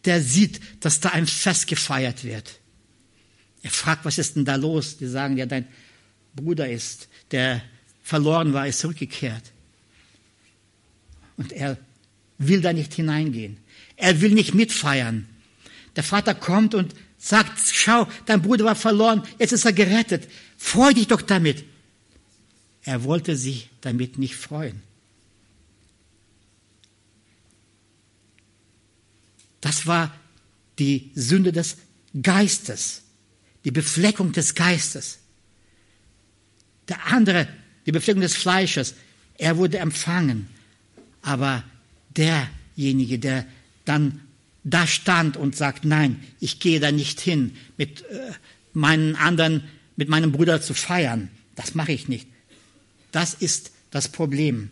der 0.09 0.22
sieht, 0.22 0.61
dass 0.80 1.01
da 1.01 1.11
ein 1.11 1.26
Fest 1.26 1.66
gefeiert 1.66 2.24
wird. 2.24 2.61
Er 3.62 3.70
fragt, 3.70 4.07
was 4.07 4.16
ist 4.16 4.36
denn 4.36 4.47
da 4.47 4.55
los? 4.55 4.97
Die 4.97 5.07
sagen, 5.07 5.36
ja, 5.36 5.45
dein 5.45 5.66
Bruder 6.34 6.66
ist, 6.66 7.09
der 7.30 7.62
verloren 8.03 8.55
war, 8.55 8.66
ist 8.66 8.78
zurückgekehrt. 8.78 9.53
Und 11.36 11.53
er 11.53 11.76
will 12.39 12.62
da 12.62 12.72
nicht 12.72 12.95
hineingehen. 12.95 13.59
Er 13.97 14.20
will 14.22 14.30
nicht 14.30 14.55
mitfeiern. 14.55 15.28
Der 15.95 16.05
Vater 16.05 16.34
kommt 16.34 16.74
und 16.74 16.95
sagt, 17.18 17.59
schau, 17.70 18.09
dein 18.24 18.41
Bruder 18.41 18.64
war 18.64 18.76
verloren, 18.76 19.22
jetzt 19.39 19.53
ist 19.53 19.66
er 19.66 19.74
gerettet. 19.74 20.26
Freu 20.57 20.95
dich 20.95 21.09
doch 21.09 21.20
damit. 21.20 21.64
Er 22.83 23.05
wollte 23.05 23.37
sich 23.37 23.70
damit 23.81 24.18
nicht 24.18 24.37
freuen. 24.37 24.83
Das 29.61 29.87
war 29.87 30.14
die 30.79 31.11
Sünde 31.14 31.53
des 31.53 31.76
Geistes, 32.22 33.03
die 33.64 33.70
Befleckung 33.70 34.33
des 34.33 34.55
Geistes. 34.55 35.18
Der 36.89 37.07
andere, 37.07 37.49
die 37.87 37.93
Befleckung 37.93 38.22
des 38.22 38.37
Fleisches, 38.37 38.95
er 39.37 39.57
wurde 39.57 39.79
empfangen. 39.79 40.49
Aber 41.22 41.64
derjenige, 42.16 43.18
der 43.18 43.47
dann 43.85 44.20
da 44.64 44.87
stand 44.87 45.37
und 45.37 45.57
sagt, 45.57 45.85
nein, 45.85 46.22
ich 46.41 46.61
gehe 46.61 46.81
da 46.81 46.93
nicht 46.93 47.20
hin, 47.20 47.57
mit 47.76 48.03
äh, 48.03 48.33
meinen 48.72 49.16
anderen, 49.16 49.64
mit 49.97 50.09
meinem 50.09 50.33
Bruder 50.33 50.61
zu 50.61 50.74
feiern, 50.74 51.31
das 51.55 51.74
mache 51.74 51.93
ich 51.93 52.09
nicht. 52.09 52.29
Das 53.13 53.35
ist 53.35 53.73
das 53.91 54.09
Problem. 54.09 54.71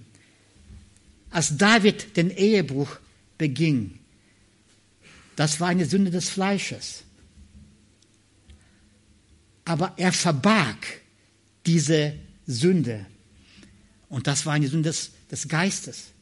Als 1.31 1.57
David 1.57 2.17
den 2.17 2.31
Ehebruch 2.31 2.97
beging, 3.39 3.99
das 5.37 5.61
war 5.61 5.69
eine 5.69 5.85
Sünde 5.85 6.11
des 6.11 6.29
Fleisches. 6.29 7.03
Aber 9.65 9.95
er 9.97 10.13
verbarg 10.13 10.87
diese 11.67 12.15
Sünde. 12.47 13.05
Und 14.09 14.27
das 14.27 14.47
war 14.47 14.55
eine 14.55 14.69
Sünde 14.69 14.89
des, 14.91 15.11
des 15.31 15.49
Geistes. 15.49 16.13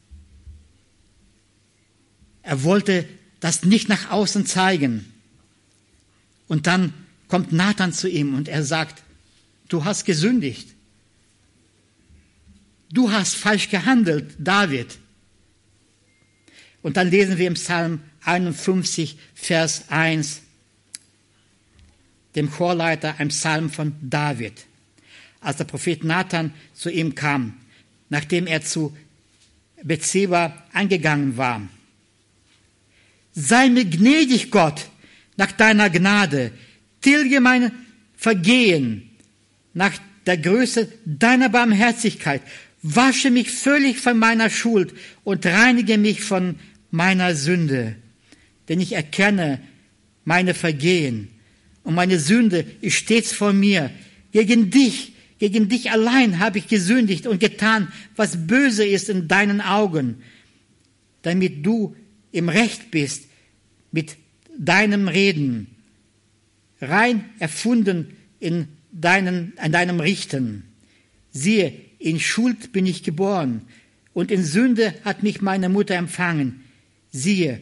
Er 2.41 2.63
wollte 2.63 3.07
das 3.39 3.63
nicht 3.63 3.89
nach 3.89 4.11
außen 4.11 4.45
zeigen. 4.45 5.11
Und 6.47 6.67
dann 6.67 6.93
kommt 7.27 7.51
Nathan 7.51 7.93
zu 7.93 8.09
ihm 8.09 8.35
und 8.35 8.47
er 8.47 8.63
sagt, 8.63 9.03
du 9.69 9.85
hast 9.85 10.05
gesündigt. 10.05 10.74
Du 12.91 13.11
hast 13.11 13.35
falsch 13.35 13.69
gehandelt, 13.69 14.35
David. 14.37 14.97
Und 16.81 16.97
dann 16.97 17.09
lesen 17.09 17.37
wir 17.37 17.47
im 17.47 17.55
Psalm 17.55 18.01
51, 18.23 19.17
Vers 19.33 19.85
1, 19.89 20.41
dem 22.35 22.51
Chorleiter, 22.51 23.15
ein 23.19 23.29
Psalm 23.29 23.69
von 23.69 23.95
David. 24.01 24.65
Als 25.41 25.57
der 25.57 25.63
Prophet 25.65 26.03
Nathan 26.03 26.53
zu 26.73 26.89
ihm 26.89 27.15
kam, 27.15 27.57
nachdem 28.09 28.47
er 28.47 28.61
zu 28.61 28.95
Bethseba 29.83 30.63
angegangen 30.73 31.37
war. 31.37 31.61
Sei 33.33 33.69
mir 33.69 33.85
gnädig, 33.85 34.51
Gott, 34.51 34.89
nach 35.37 35.51
deiner 35.51 35.89
Gnade, 35.89 36.51
tilge 37.01 37.41
mein 37.41 37.71
Vergehen 38.15 39.09
nach 39.73 39.93
der 40.25 40.37
Größe 40.37 40.91
deiner 41.05 41.49
Barmherzigkeit, 41.49 42.41
wasche 42.87 43.31
mich 43.31 43.49
völlig 43.49 43.99
von 43.99 44.17
meiner 44.17 44.49
Schuld 44.49 44.93
und 45.23 45.45
reinige 45.45 45.97
mich 45.97 46.21
von 46.21 46.55
meiner 46.91 47.35
Sünde 47.35 47.95
denn 48.69 48.79
ich 48.79 48.93
erkenne 48.93 49.61
meine 50.23 50.53
Vergehen 50.53 51.29
und 51.83 51.95
meine 51.95 52.19
Sünde 52.19 52.65
ist 52.81 52.95
stets 52.95 53.31
vor 53.31 53.53
mir. 53.53 53.91
Gegen 54.31 54.71
dich, 54.71 55.13
gegen 55.39 55.69
dich 55.69 55.91
allein 55.91 56.39
habe 56.39 56.57
ich 56.57 56.67
gesündigt 56.67 57.27
und 57.27 57.39
getan, 57.39 57.91
was 58.15 58.47
böse 58.47 58.85
ist 58.85 59.09
in 59.09 59.27
deinen 59.27 59.61
Augen, 59.61 60.23
damit 61.21 61.65
du 61.65 61.95
im 62.31 62.49
Recht 62.49 62.91
bist 62.91 63.25
mit 63.91 64.17
deinem 64.57 65.07
Reden, 65.07 65.67
rein 66.81 67.25
erfunden 67.39 68.15
in 68.39 68.67
deinen, 68.91 69.53
an 69.57 69.71
deinem 69.71 69.99
Richten. 69.99 70.63
Siehe, 71.31 71.73
in 72.05 72.19
Schuld 72.19 72.71
bin 72.71 72.85
ich 72.85 73.01
geboren 73.01 73.61
und 74.13 74.29
in 74.29 74.45
Sünde 74.45 74.93
hat 75.03 75.23
mich 75.23 75.41
meine 75.41 75.69
Mutter 75.69 75.95
empfangen. 75.95 76.63
Siehe, 77.11 77.59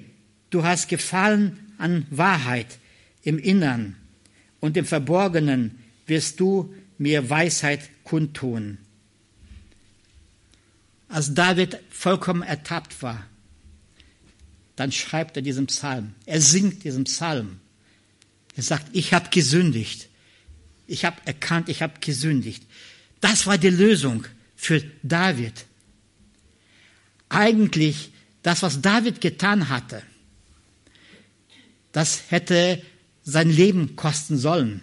du 0.49 0.65
hast 0.65 0.89
gefallen 0.89 1.57
an 1.77 2.05
Wahrheit 2.09 2.77
im 3.21 3.39
Innern 3.39 3.95
und 4.59 4.75
im 4.75 4.83
Verborgenen 4.83 5.79
wirst 6.07 6.41
du 6.41 6.73
mir 6.97 7.29
Weisheit 7.29 7.89
kundtun. 8.03 8.79
Als 11.07 11.33
David 11.33 11.79
vollkommen 11.89 12.41
ertappt 12.41 13.01
war, 13.01 13.25
dann 14.75 14.91
schreibt 14.91 15.37
er 15.37 15.41
diesen 15.41 15.67
Psalm. 15.67 16.15
Er 16.25 16.41
singt 16.41 16.83
diesen 16.83 17.05
Psalm. 17.05 17.61
Er 18.57 18.63
sagt, 18.63 18.87
ich 18.91 19.13
habe 19.13 19.29
gesündigt. 19.29 20.09
Ich 20.85 21.05
habe 21.05 21.15
erkannt, 21.23 21.69
ich 21.69 21.81
habe 21.81 22.01
gesündigt. 22.01 22.63
Das 23.23 23.47
war 23.47 23.57
die 23.57 23.69
Lösung 23.69 24.25
für 24.53 24.83
David. 25.01 25.65
Eigentlich 27.29 28.11
das, 28.41 28.63
was 28.63 28.81
David 28.81 29.21
getan 29.21 29.69
hatte, 29.69 30.03
das 31.93 32.23
hätte 32.27 32.81
sein 33.23 33.49
Leben 33.49 33.95
kosten 33.95 34.37
sollen. 34.37 34.81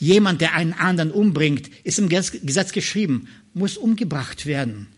Jemand, 0.00 0.40
der 0.40 0.54
einen 0.54 0.72
anderen 0.72 1.12
umbringt, 1.12 1.70
ist 1.84 2.00
im 2.00 2.08
Gesetz 2.08 2.72
geschrieben, 2.72 3.28
muss 3.54 3.76
umgebracht 3.76 4.46
werden. 4.46 4.88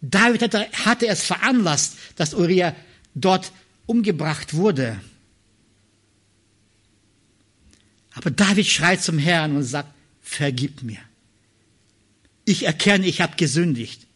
David 0.00 0.40
hatte, 0.44 0.70
hatte 0.86 1.08
es 1.08 1.24
veranlasst, 1.24 1.98
dass 2.16 2.32
Uriah 2.32 2.74
dort 3.14 3.52
umgebracht 3.84 4.54
wurde. 4.54 4.98
Aber 8.14 8.30
David 8.30 8.66
schreit 8.66 9.02
zum 9.02 9.18
Herrn 9.18 9.56
und 9.56 9.64
sagt, 9.64 9.92
vergib 10.22 10.82
mir. 10.82 11.05
Ich 12.46 12.62
erkenne, 12.62 13.06
ich 13.06 13.20
habe 13.20 13.36
gesündigt. 13.36 14.06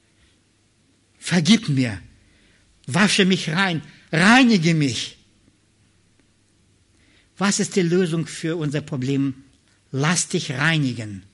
Vergib 1.18 1.68
mir. 1.68 2.00
Wasche 2.86 3.26
mich 3.26 3.50
rein. 3.50 3.82
Reinige 4.10 4.74
mich. 4.74 5.18
Was 7.36 7.58
ist 7.58 7.74
die 7.76 7.82
Lösung 7.82 8.26
für 8.26 8.56
unser 8.56 8.80
Problem? 8.80 9.34
Lass 9.90 10.28
dich 10.28 10.52
reinigen. 10.52 11.24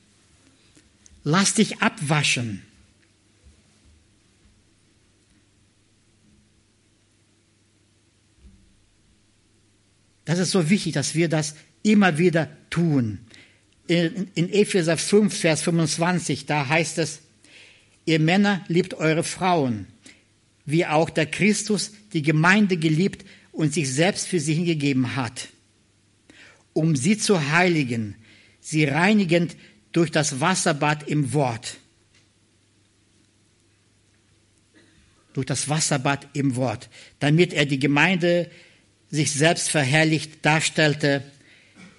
Lass 1.22 1.54
dich 1.54 1.82
abwaschen. 1.82 2.62
Das 10.24 10.38
ist 10.38 10.50
so 10.50 10.70
wichtig, 10.70 10.94
dass 10.94 11.14
wir 11.14 11.28
das 11.28 11.54
immer 11.82 12.16
wieder 12.16 12.48
tun. 12.70 13.25
In, 13.88 14.28
in 14.34 14.52
Epheser 14.52 14.96
5, 14.96 15.36
Vers 15.36 15.62
25, 15.62 16.46
da 16.46 16.68
heißt 16.68 16.98
es, 16.98 17.20
ihr 18.04 18.18
Männer 18.18 18.64
liebt 18.68 18.94
eure 18.94 19.22
Frauen, 19.22 19.86
wie 20.64 20.86
auch 20.86 21.10
der 21.10 21.26
Christus 21.26 21.92
die 22.12 22.22
Gemeinde 22.22 22.76
geliebt 22.76 23.24
und 23.52 23.72
sich 23.72 23.92
selbst 23.92 24.26
für 24.26 24.40
sie 24.40 24.54
hingegeben 24.54 25.16
hat, 25.16 25.48
um 26.72 26.96
sie 26.96 27.16
zu 27.16 27.52
heiligen, 27.52 28.16
sie 28.60 28.84
reinigend 28.84 29.56
durch 29.92 30.10
das 30.10 30.40
Wasserbad 30.40 31.08
im 31.08 31.32
Wort. 31.32 31.78
Durch 35.32 35.46
das 35.46 35.68
Wasserbad 35.68 36.26
im 36.32 36.56
Wort, 36.56 36.88
damit 37.18 37.52
er 37.52 37.66
die 37.66 37.78
Gemeinde 37.78 38.50
sich 39.10 39.32
selbst 39.32 39.70
verherrlicht 39.70 40.44
darstellte, 40.44 41.22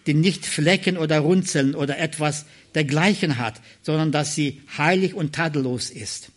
die 0.08 0.14
nicht 0.14 0.46
Flecken 0.46 0.98
oder 0.98 1.20
Runzeln 1.20 1.76
oder 1.76 2.00
etwas 2.00 2.46
dergleichen 2.74 3.38
hat, 3.38 3.62
sondern 3.84 4.12
dass 4.12 4.34
sie 4.36 4.62
heilig 4.78 5.14
und 5.14 5.34
tadellos 5.34 5.90
ist. 5.90 6.30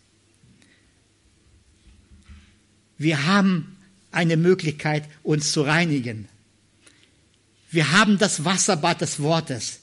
Wir 2.99 3.27
haben 3.27 3.77
eine 4.11 4.37
Möglichkeit, 4.37 5.09
uns 5.23 5.53
zu 5.53 5.63
reinigen. 5.63 6.29
Wir 7.71 7.93
haben 7.93 8.19
das 8.19 8.45
Wasserbad 8.45 9.01
des 9.01 9.21
Wortes. 9.21 9.81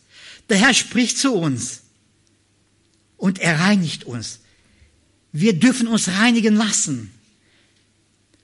Der 0.50 0.58
Herr 0.58 0.74
spricht 0.74 1.18
zu 1.18 1.34
uns 1.34 1.84
und 3.16 3.40
er 3.40 3.60
reinigt 3.60 4.04
uns. 4.04 4.40
Wir 5.32 5.58
dürfen 5.58 5.88
uns 5.88 6.10
reinigen 6.10 6.56
lassen. 6.56 7.12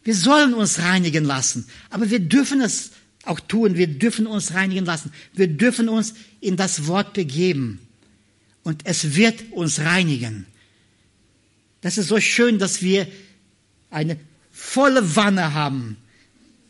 Wir 0.04 0.16
sollen 0.16 0.54
uns 0.54 0.80
reinigen 0.80 1.24
lassen, 1.24 1.68
aber 1.90 2.10
wir 2.10 2.20
dürfen 2.20 2.62
es 2.62 2.92
auch 3.26 3.40
tun. 3.40 3.76
Wir 3.76 3.88
dürfen 3.88 4.28
uns 4.28 4.54
reinigen 4.54 4.86
lassen. 4.86 5.12
Wir 5.34 5.48
dürfen 5.48 5.90
uns 5.90 6.14
in 6.42 6.58
das 6.58 6.88
Wort 6.88 7.14
begeben 7.14 7.80
und 8.64 8.82
es 8.86 9.16
wird 9.16 9.52
uns 9.52 9.80
reinigen. 9.80 10.46
Das 11.82 11.98
ist 11.98 12.08
so 12.08 12.20
schön, 12.20 12.60
dass 12.60 12.82
wir 12.82 13.08
eine 13.90 14.18
volle 14.52 15.16
Wanne 15.16 15.54
haben, 15.54 15.98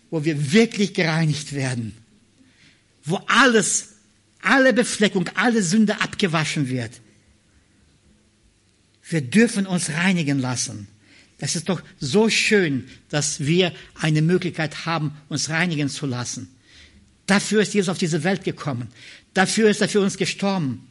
wo 0.09 0.23
wir 0.25 0.51
wirklich 0.51 0.93
gereinigt 0.93 1.53
werden, 1.53 1.93
wo 3.03 3.17
alles, 3.27 3.93
alle 4.41 4.73
Befleckung, 4.73 5.29
alle 5.35 5.63
Sünde 5.63 6.01
abgewaschen 6.01 6.69
wird. 6.69 6.91
Wir 9.09 9.21
dürfen 9.21 9.67
uns 9.67 9.89
reinigen 9.89 10.39
lassen. 10.39 10.87
Es 11.43 11.57
ist 11.57 11.67
doch 11.67 11.83
so 11.99 12.29
schön, 12.29 12.87
dass 13.09 13.41
wir 13.41 13.73
eine 13.95 14.21
Möglichkeit 14.21 14.85
haben, 14.85 15.17
uns 15.27 15.49
reinigen 15.49 15.89
zu 15.89 16.05
lassen. 16.05 16.47
Dafür 17.25 17.63
ist 17.63 17.73
Jesus 17.73 17.89
auf 17.89 17.97
diese 17.97 18.23
Welt 18.23 18.45
gekommen. 18.45 18.87
Dafür 19.33 19.69
ist 19.69 19.81
er 19.81 19.89
für 19.89 19.99
uns 19.99 20.15
gestorben. 20.15 20.87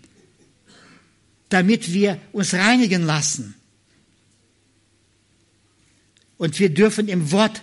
Damit 1.49 1.95
wir 1.95 2.21
uns 2.33 2.53
reinigen 2.53 3.07
lassen. 3.07 3.55
Und 6.37 6.59
wir 6.59 6.69
dürfen 6.69 7.09
im 7.09 7.33
Wort 7.33 7.63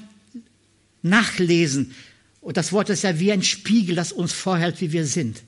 nachlesen. 1.04 1.94
Und 2.42 2.58
das 2.58 2.72
Wort 2.72 2.90
ist 2.90 3.04
ja 3.04 3.20
wie 3.20 3.32
ein 3.32 3.44
Spiegel, 3.44 3.96
das 3.96 4.12
uns 4.12 4.34
vorhält, 4.34 4.82
wie 4.82 4.92
wir 4.94 5.06
sind. 5.06 5.44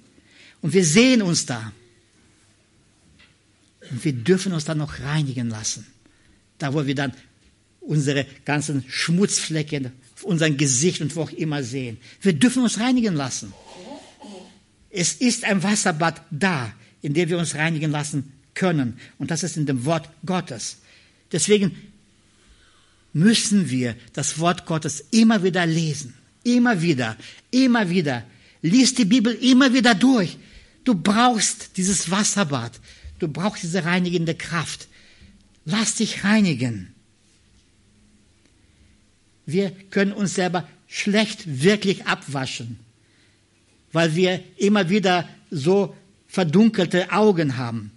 Und 0.62 0.74
wir 0.74 0.86
sehen 0.86 1.24
uns 1.24 1.48
da. 1.48 1.72
Und 3.90 4.06
wir 4.06 4.14
dürfen 4.14 4.54
uns 4.54 4.66
dann 4.66 4.78
noch 4.78 5.00
reinigen 5.00 5.50
lassen. 5.50 5.88
Da, 6.60 6.76
wo 6.76 6.86
wir 6.86 6.94
dann 6.94 7.14
unsere 7.82 8.26
ganzen 8.46 8.86
Schmutzflecken 8.88 9.92
auf 10.16 10.24
unserem 10.24 10.56
Gesicht 10.56 11.02
und 11.02 11.16
wo 11.16 11.24
auch 11.24 11.32
immer 11.32 11.64
sehen. 11.64 11.98
Wir 12.22 12.34
dürfen 12.34 12.64
uns 12.64 12.80
reinigen 12.80 13.16
lassen. 13.16 13.54
Es 14.90 15.14
ist 15.14 15.44
ein 15.46 15.64
Wasserbad 15.64 16.22
da, 16.32 16.74
in 17.02 17.14
dem 17.14 17.30
wir 17.30 17.38
uns 17.38 17.56
reinigen 17.56 17.92
lassen 17.92 18.34
können. 18.54 19.00
Und 19.18 19.32
das 19.32 19.44
ist 19.44 19.58
in 19.58 19.66
dem 19.66 19.86
Wort 19.86 20.10
Gottes. 20.26 20.78
Deswegen 21.32 21.76
müssen 23.14 23.70
wir 23.70 23.96
das 24.14 24.40
Wort 24.40 24.66
Gottes 24.66 25.06
immer 25.12 25.44
wieder 25.44 25.66
lesen. 25.66 26.14
Immer 26.44 26.82
wieder, 26.82 27.18
immer 27.52 27.90
wieder. 27.90 28.24
Lies 28.62 28.94
die 28.94 29.06
Bibel 29.06 29.34
immer 29.34 29.74
wieder 29.74 29.96
durch. 29.96 30.38
Du 30.84 30.96
brauchst 30.96 31.78
dieses 31.78 32.10
Wasserbad. 32.10 32.80
Du 33.20 33.28
brauchst 33.28 33.64
diese 33.64 33.86
reinigende 33.86 34.36
Kraft. 34.36 34.88
Lass 35.66 35.96
dich 35.96 36.24
reinigen. 36.24 36.94
Wir 39.52 39.72
können 39.90 40.14
uns 40.14 40.36
selber 40.36 40.68
schlecht 40.88 41.62
wirklich 41.62 42.06
abwaschen, 42.06 42.80
weil 43.92 44.16
wir 44.16 44.44
immer 44.58 44.90
wieder 44.90 45.28
so 45.50 45.96
verdunkelte 46.28 47.12
Augen 47.12 47.58
haben. 47.58 47.92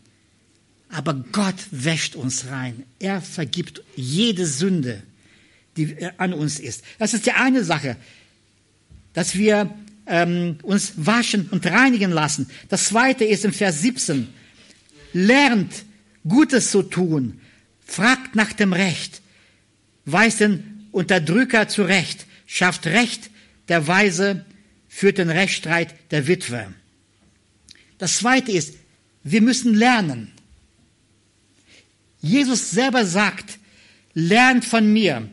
Aber 0.89 1.15
Gott 1.33 1.57
wäscht 1.71 2.15
uns 2.15 2.47
rein. 2.47 2.85
Er 3.01 3.21
vergibt 3.21 3.83
jede 3.97 4.47
Sünde, 4.47 5.03
die 5.77 5.97
an 6.19 6.33
uns 6.33 6.61
ist. 6.61 6.85
Das 6.99 7.15
ist 7.15 7.27
die 7.27 7.33
eine 7.33 7.65
Sache, 7.65 7.97
dass 9.13 9.35
wir 9.35 9.75
ähm, 10.07 10.59
uns 10.63 10.93
waschen 10.97 11.49
und 11.51 11.67
reinigen 11.67 12.11
lassen. 12.11 12.49
Das 12.69 12.87
zweite 12.87 13.25
ist 13.25 13.45
im 13.45 13.53
Vers 13.53 13.83
17. 13.83 14.29
Lernt 15.13 15.85
Gutes 16.27 16.71
zu 16.71 16.83
tun, 16.83 17.41
fragt 17.85 18.35
nach 18.35 18.53
dem 18.53 18.73
Recht, 18.73 19.21
weist 20.05 20.41
den 20.41 20.74
Unterdrücker 20.95 21.69
zurecht, 21.69 22.27
schafft 22.47 22.87
Recht 22.87 23.31
der 23.69 23.87
Weise, 23.87 24.45
führt 24.89 25.19
den 25.19 25.31
Rechtsstreit 25.31 25.95
der 26.13 26.29
Witwe. 26.29 26.73
Das 27.99 28.19
zweite 28.19 28.53
ist, 28.53 28.75
wir 29.25 29.43
müssen 29.43 29.75
lernen. 29.75 30.31
Jesus 32.21 32.71
selber 32.71 33.05
sagt, 33.05 33.59
lernt 34.15 34.65
von 34.65 34.93
mir. 34.93 35.29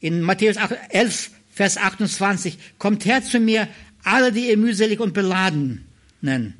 In 0.00 0.22
Matthäus 0.22 0.56
11, 0.90 1.30
Vers 1.52 1.76
28, 1.76 2.58
kommt 2.78 3.04
her 3.04 3.22
zu 3.22 3.40
mir, 3.40 3.68
alle, 4.04 4.32
die 4.32 4.48
ihr 4.48 4.56
mühselig 4.56 5.00
und 5.00 5.12
beladen 5.12 5.86
nennen. 6.20 6.54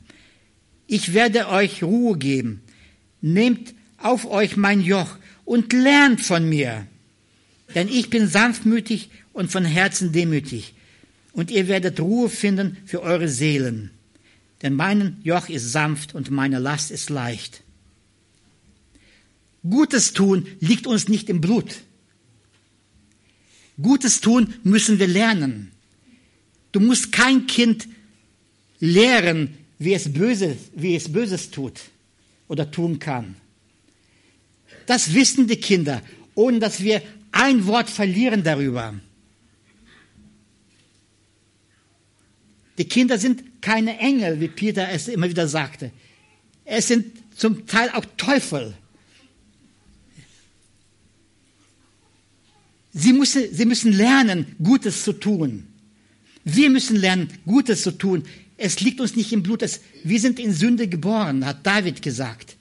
Ich 0.86 1.14
werde 1.14 1.48
euch 1.48 1.82
Ruhe 1.84 2.18
geben. 2.18 2.62
Nehmt 3.20 3.74
auf 3.96 4.26
euch 4.26 4.56
mein 4.56 4.80
Joch 4.80 5.16
und 5.44 5.72
lernt 5.72 6.20
von 6.20 6.48
mir, 6.48 6.86
denn 7.74 7.88
ich 7.88 8.10
bin 8.10 8.26
sanftmütig 8.26 9.10
und 9.32 9.50
von 9.50 9.64
Herzen 9.64 10.12
demütig, 10.12 10.74
und 11.32 11.50
ihr 11.50 11.68
werdet 11.68 12.00
Ruhe 12.00 12.28
finden 12.28 12.76
für 12.86 13.02
eure 13.02 13.28
Seelen. 13.28 13.90
denn 14.62 14.74
mein 14.74 15.18
Joch 15.22 15.48
ist 15.48 15.72
sanft 15.72 16.14
und 16.14 16.30
meine 16.30 16.58
Last 16.58 16.90
ist 16.90 17.10
leicht. 17.10 17.62
Gutes 19.68 20.12
tun 20.12 20.46
liegt 20.60 20.86
uns 20.86 21.08
nicht 21.08 21.28
im 21.28 21.40
Blut. 21.40 21.82
Gutes 23.80 24.20
tun 24.20 24.54
müssen 24.62 24.98
wir 24.98 25.06
lernen. 25.06 25.70
Du 26.72 26.80
musst 26.80 27.12
kein 27.12 27.46
Kind 27.46 27.88
lehren, 28.78 29.56
wie 29.78 29.94
es 29.94 30.12
Böses, 30.12 30.56
wie 30.74 30.94
es 30.94 31.10
Böses 31.10 31.50
tut 31.50 31.80
oder 32.48 32.70
tun 32.70 32.98
kann. 32.98 33.36
Das 34.86 35.14
wissen 35.14 35.46
die 35.46 35.56
Kinder, 35.56 36.02
ohne 36.34 36.58
dass 36.58 36.82
wir 36.82 37.02
ein 37.32 37.66
Wort 37.66 37.90
verlieren 37.90 38.42
darüber. 38.42 38.94
Die 42.78 42.84
Kinder 42.84 43.18
sind 43.18 43.60
keine 43.60 43.98
Engel, 43.98 44.40
wie 44.40 44.48
Peter 44.48 44.88
es 44.88 45.08
immer 45.08 45.28
wieder 45.28 45.46
sagte. 45.48 45.90
Es 46.64 46.88
sind 46.88 47.06
zum 47.36 47.66
Teil 47.66 47.90
auch 47.90 48.04
Teufel. 48.16 48.74
Sie 52.92 53.12
müssen, 53.12 53.54
sie 53.54 53.66
müssen 53.66 53.92
lernen, 53.92 54.56
Gutes 54.62 55.04
zu 55.04 55.12
tun. 55.12 55.66
Wir 56.44 56.70
müssen 56.70 56.96
lernen, 56.96 57.28
Gutes 57.46 57.82
zu 57.82 57.92
tun. 57.92 58.24
Es 58.56 58.80
liegt 58.80 59.00
uns 59.00 59.14
nicht 59.14 59.32
im 59.32 59.42
Blut. 59.42 59.62
Es, 59.62 59.80
wir 60.02 60.20
sind 60.20 60.38
in 60.38 60.52
Sünde 60.52 60.88
geboren, 60.88 61.46
hat 61.46 61.66
David 61.66 62.02
gesagt. 62.02 62.56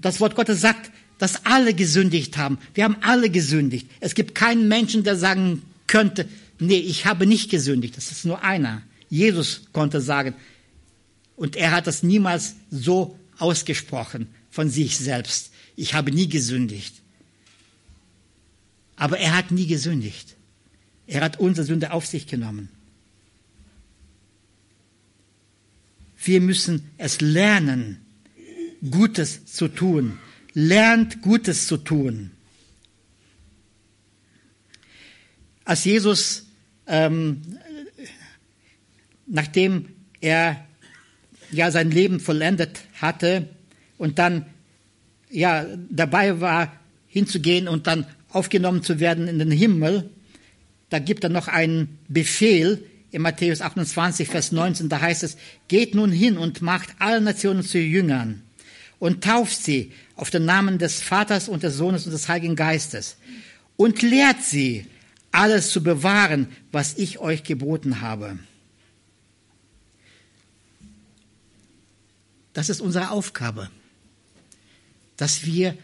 Das 0.00 0.20
Wort 0.20 0.34
Gottes 0.34 0.60
sagt, 0.60 0.90
dass 1.22 1.46
alle 1.46 1.72
gesündigt 1.72 2.36
haben. 2.36 2.58
Wir 2.74 2.82
haben 2.82 2.96
alle 3.00 3.30
gesündigt. 3.30 3.86
Es 4.00 4.16
gibt 4.16 4.34
keinen 4.34 4.66
Menschen, 4.66 5.04
der 5.04 5.14
sagen 5.14 5.62
könnte, 5.86 6.28
nee, 6.58 6.80
ich 6.80 7.06
habe 7.06 7.28
nicht 7.28 7.48
gesündigt. 7.48 7.96
Das 7.96 8.10
ist 8.10 8.24
nur 8.24 8.42
einer. 8.42 8.82
Jesus 9.08 9.66
konnte 9.72 10.00
sagen, 10.00 10.34
und 11.36 11.54
er 11.54 11.70
hat 11.70 11.86
das 11.86 12.02
niemals 12.02 12.56
so 12.72 13.16
ausgesprochen 13.38 14.26
von 14.50 14.68
sich 14.68 14.98
selbst. 14.98 15.52
Ich 15.76 15.94
habe 15.94 16.10
nie 16.10 16.28
gesündigt. 16.28 16.92
Aber 18.96 19.16
er 19.16 19.36
hat 19.36 19.52
nie 19.52 19.68
gesündigt. 19.68 20.34
Er 21.06 21.20
hat 21.20 21.38
unsere 21.38 21.64
Sünde 21.64 21.92
auf 21.92 22.04
sich 22.04 22.26
genommen. 22.26 22.68
Wir 26.24 26.40
müssen 26.40 26.90
es 26.98 27.20
lernen, 27.20 27.98
Gutes 28.90 29.46
zu 29.46 29.68
tun. 29.68 30.18
Lernt 30.54 31.22
Gutes 31.22 31.66
zu 31.66 31.78
tun. 31.78 32.30
Als 35.64 35.84
Jesus, 35.84 36.46
ähm, 36.86 37.42
nachdem 39.26 39.88
er 40.20 40.64
ja 41.50 41.70
sein 41.70 41.90
Leben 41.90 42.20
vollendet 42.20 42.80
hatte 43.00 43.48
und 43.98 44.18
dann 44.18 44.46
ja 45.30 45.66
dabei 45.90 46.40
war, 46.40 46.72
hinzugehen 47.06 47.68
und 47.68 47.86
dann 47.86 48.06
aufgenommen 48.30 48.82
zu 48.82 49.00
werden 49.00 49.28
in 49.28 49.38
den 49.38 49.50
Himmel, 49.50 50.10
da 50.88 50.98
gibt 50.98 51.24
er 51.24 51.30
noch 51.30 51.48
einen 51.48 51.98
Befehl 52.08 52.84
in 53.10 53.22
Matthäus 53.22 53.60
28, 53.60 54.28
Vers 54.28 54.52
19, 54.52 54.88
da 54.88 55.00
heißt 55.00 55.22
es, 55.22 55.36
geht 55.68 55.94
nun 55.94 56.10
hin 56.10 56.38
und 56.38 56.62
macht 56.62 56.88
alle 56.98 57.20
Nationen 57.20 57.62
zu 57.62 57.78
Jüngern 57.78 58.42
und 58.98 59.22
tauft 59.22 59.62
sie 59.62 59.92
auf 60.22 60.30
den 60.30 60.44
Namen 60.44 60.78
des 60.78 61.02
Vaters 61.02 61.48
und 61.48 61.64
des 61.64 61.76
Sohnes 61.76 62.06
und 62.06 62.12
des 62.12 62.28
Heiligen 62.28 62.54
Geistes 62.54 63.16
und 63.76 64.02
lehrt 64.02 64.40
sie, 64.40 64.86
alles 65.32 65.70
zu 65.72 65.82
bewahren, 65.82 66.46
was 66.70 66.96
ich 66.96 67.18
euch 67.18 67.42
geboten 67.42 68.00
habe. 68.00 68.38
Das 72.52 72.68
ist 72.68 72.80
unsere 72.80 73.10
Aufgabe, 73.10 73.68
dass 75.16 75.44
wir 75.44 75.76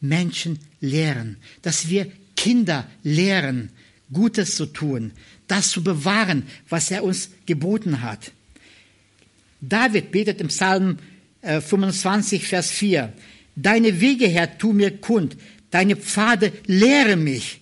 Menschen 0.00 0.60
lehren, 0.80 1.38
dass 1.62 1.88
wir 1.88 2.12
Kinder 2.36 2.86
lehren, 3.02 3.70
Gutes 4.12 4.54
zu 4.54 4.66
tun, 4.66 5.10
das 5.48 5.70
zu 5.70 5.82
bewahren, 5.82 6.46
was 6.68 6.92
er 6.92 7.02
uns 7.02 7.30
geboten 7.44 8.02
hat. 8.02 8.30
David 9.60 10.12
betet 10.12 10.40
im 10.40 10.46
Psalm 10.46 10.98
25, 11.42 12.40
äh, 12.40 12.46
Vers 12.46 12.70
4, 12.70 13.12
Deine 13.62 14.00
Wege, 14.00 14.26
Herr, 14.26 14.58
tu 14.58 14.72
mir 14.72 14.90
kund, 14.98 15.36
deine 15.70 15.96
Pfade 15.96 16.52
lehre 16.66 17.16
mich, 17.16 17.60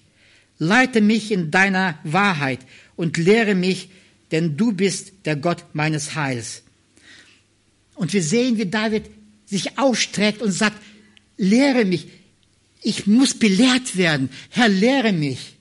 leite 0.58 1.00
mich 1.00 1.32
in 1.32 1.50
deiner 1.50 1.98
Wahrheit 2.04 2.60
und 2.96 3.16
lehre 3.16 3.54
mich, 3.54 3.88
denn 4.30 4.56
du 4.56 4.72
bist 4.72 5.12
der 5.24 5.36
Gott 5.36 5.64
meines 5.72 6.14
Heils. 6.14 6.62
Und 7.94 8.12
wir 8.12 8.22
sehen, 8.22 8.58
wie 8.58 8.66
David 8.66 9.04
sich 9.44 9.78
ausstreckt 9.78 10.42
und 10.42 10.52
sagt, 10.52 10.80
lehre 11.36 11.84
mich, 11.84 12.06
ich 12.82 13.06
muss 13.06 13.34
belehrt 13.34 13.96
werden. 13.96 14.28
Herr, 14.50 14.68
lehre 14.68 15.12
mich. 15.12 15.56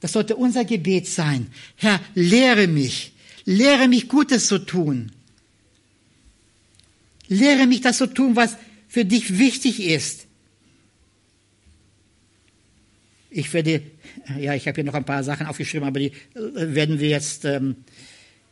Das 0.00 0.12
sollte 0.12 0.36
unser 0.36 0.64
Gebet 0.64 1.08
sein. 1.08 1.48
Herr, 1.76 2.00
lehre 2.14 2.68
mich. 2.68 3.12
Lehre 3.44 3.88
mich 3.88 4.08
Gutes 4.08 4.46
zu 4.46 4.58
tun. 4.58 5.12
Lehre 7.28 7.66
mich 7.66 7.80
das 7.80 7.98
zu 7.98 8.06
tun, 8.06 8.36
was 8.36 8.56
für 8.90 9.04
dich 9.04 9.38
wichtig 9.38 9.80
ist. 9.80 10.26
Ich 13.30 13.52
werde, 13.54 13.82
ja, 14.36 14.54
ich 14.54 14.66
habe 14.66 14.74
hier 14.74 14.84
noch 14.84 14.94
ein 14.94 15.04
paar 15.04 15.22
Sachen 15.22 15.46
aufgeschrieben, 15.46 15.86
aber 15.86 16.00
die 16.00 16.08
äh, 16.34 16.74
werden 16.74 16.98
wir 16.98 17.08
jetzt 17.08 17.44
ähm, 17.44 17.76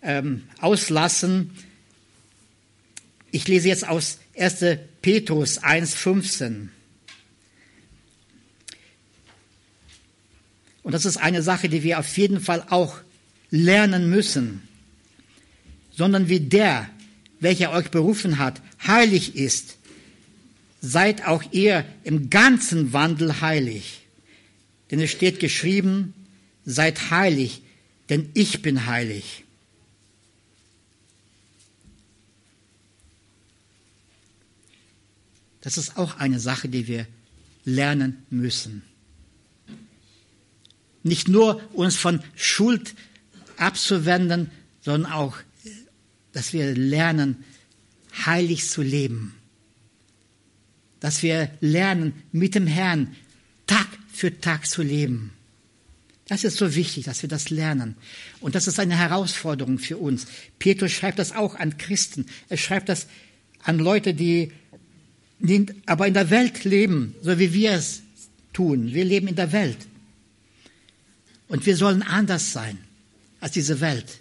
ähm, 0.00 0.44
auslassen. 0.60 1.50
Ich 3.32 3.48
lese 3.48 3.66
jetzt 3.66 3.88
aus 3.88 4.20
1. 4.38 4.78
Petrus 5.02 5.60
1,15. 5.60 6.68
Und 10.84 10.92
das 10.92 11.04
ist 11.04 11.16
eine 11.16 11.42
Sache, 11.42 11.68
die 11.68 11.82
wir 11.82 11.98
auf 11.98 12.16
jeden 12.16 12.40
Fall 12.40 12.64
auch 12.70 13.00
lernen 13.50 14.08
müssen. 14.08 14.62
Sondern 15.90 16.28
wie 16.28 16.38
der, 16.38 16.88
welcher 17.40 17.72
euch 17.72 17.90
berufen 17.90 18.38
hat, 18.38 18.62
heilig 18.86 19.34
ist, 19.34 19.77
seid 20.80 21.26
auch 21.26 21.42
ihr 21.52 21.84
im 22.04 22.30
ganzen 22.30 22.92
Wandel 22.92 23.40
heilig. 23.40 24.06
Denn 24.90 25.00
es 25.00 25.10
steht 25.10 25.40
geschrieben, 25.40 26.14
seid 26.64 27.10
heilig, 27.10 27.62
denn 28.08 28.30
ich 28.34 28.62
bin 28.62 28.86
heilig. 28.86 29.44
Das 35.60 35.76
ist 35.76 35.98
auch 35.98 36.18
eine 36.18 36.40
Sache, 36.40 36.68
die 36.68 36.86
wir 36.86 37.06
lernen 37.64 38.24
müssen. 38.30 38.82
Nicht 41.02 41.28
nur 41.28 41.60
uns 41.74 41.96
von 41.96 42.22
Schuld 42.34 42.94
abzuwenden, 43.56 44.50
sondern 44.80 45.12
auch, 45.12 45.36
dass 46.32 46.52
wir 46.52 46.74
lernen, 46.74 47.44
heilig 48.24 48.68
zu 48.68 48.82
leben. 48.82 49.37
Dass 51.00 51.22
wir 51.22 51.50
lernen, 51.60 52.12
mit 52.32 52.54
dem 52.54 52.66
Herrn 52.66 53.14
Tag 53.66 53.86
für 54.12 54.40
Tag 54.40 54.66
zu 54.66 54.82
leben. 54.82 55.32
Das 56.26 56.44
ist 56.44 56.58
so 56.58 56.74
wichtig, 56.74 57.04
dass 57.04 57.22
wir 57.22 57.28
das 57.28 57.48
lernen. 57.48 57.96
Und 58.40 58.54
das 58.54 58.66
ist 58.66 58.78
eine 58.78 58.96
Herausforderung 58.96 59.78
für 59.78 59.96
uns. 59.96 60.26
Petrus 60.58 60.92
schreibt 60.92 61.18
das 61.18 61.32
auch 61.32 61.54
an 61.54 61.78
Christen. 61.78 62.26
Er 62.48 62.58
schreibt 62.58 62.90
das 62.90 63.06
an 63.62 63.78
Leute, 63.78 64.12
die, 64.12 64.52
die 65.38 65.66
aber 65.86 66.06
in 66.06 66.14
der 66.14 66.30
Welt 66.30 66.64
leben, 66.64 67.14
so 67.22 67.38
wie 67.38 67.54
wir 67.54 67.72
es 67.72 68.02
tun. 68.52 68.92
Wir 68.92 69.04
leben 69.04 69.28
in 69.28 69.36
der 69.36 69.52
Welt. 69.52 69.78
Und 71.48 71.64
wir 71.64 71.76
sollen 71.76 72.02
anders 72.02 72.52
sein 72.52 72.76
als 73.40 73.52
diese 73.52 73.80
Welt. 73.80 74.20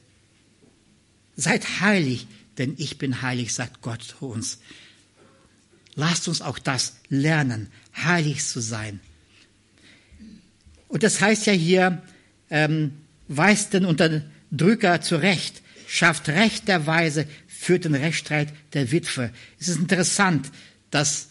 Seid 1.36 1.82
heilig, 1.82 2.28
denn 2.58 2.76
ich 2.78 2.98
bin 2.98 3.22
heilig, 3.22 3.54
sagt 3.54 3.82
Gott 3.82 4.04
zu 4.04 4.28
uns. 4.28 4.60
Lasst 5.98 6.30
uns 6.30 6.42
auch 6.42 6.60
das 6.60 6.96
lernen, 7.10 7.68
heilig 7.94 8.46
zu 8.46 8.62
sein. 8.62 9.02
Und 10.88 11.04
das 11.04 11.20
heißt 11.20 11.46
ja 11.48 11.52
hier, 11.52 12.02
ähm, 12.50 12.94
weist 13.28 13.74
den 13.74 13.84
Unterdrücker 13.84 15.02
zurecht, 15.02 15.62
schafft 15.88 16.30
Recht 16.30 16.70
der 16.70 16.88
Weise, 16.88 17.28
führt 17.50 17.84
den 17.84 17.96
Rechtsstreit 17.96 18.54
der 18.72 18.94
Witwe. 18.94 19.34
Es 19.60 19.68
ist 19.68 19.80
interessant, 19.80 20.50
dass 20.92 21.28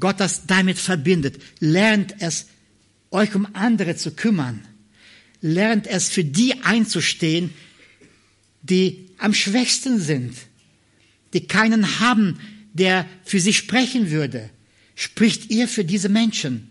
Gott 0.00 0.18
das 0.18 0.46
damit 0.46 0.78
verbindet. 0.78 1.40
Lernt 1.60 2.16
es, 2.18 2.46
euch 3.12 3.36
um 3.36 3.46
andere 3.54 3.94
zu 3.94 4.10
kümmern 4.10 4.66
lernt 5.40 5.86
es 5.86 6.08
für 6.08 6.24
die 6.24 6.62
einzustehen, 6.62 7.50
die 8.62 9.10
am 9.18 9.34
schwächsten 9.34 10.00
sind, 10.00 10.34
die 11.32 11.46
keinen 11.46 12.00
haben, 12.00 12.38
der 12.78 13.06
für 13.24 13.40
sie 13.40 13.52
sprechen 13.52 14.10
würde. 14.10 14.50
Spricht 14.94 15.50
ihr 15.50 15.68
für 15.68 15.84
diese 15.84 16.08
Menschen. 16.08 16.68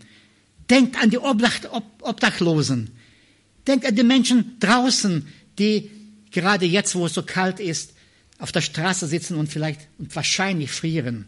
Denkt 0.68 1.00
an 1.00 1.10
die 1.10 1.18
Obdachlosen. 1.18 2.90
Denkt 3.66 3.86
an 3.86 3.94
die 3.94 4.02
Menschen 4.02 4.58
draußen, 4.60 5.26
die 5.58 5.90
gerade 6.30 6.66
jetzt, 6.66 6.94
wo 6.94 7.06
es 7.06 7.14
so 7.14 7.22
kalt 7.22 7.60
ist, 7.60 7.94
auf 8.38 8.52
der 8.52 8.60
Straße 8.60 9.06
sitzen 9.06 9.36
und 9.36 9.48
vielleicht 9.48 9.88
und 9.98 10.14
wahrscheinlich 10.14 10.70
frieren. 10.70 11.26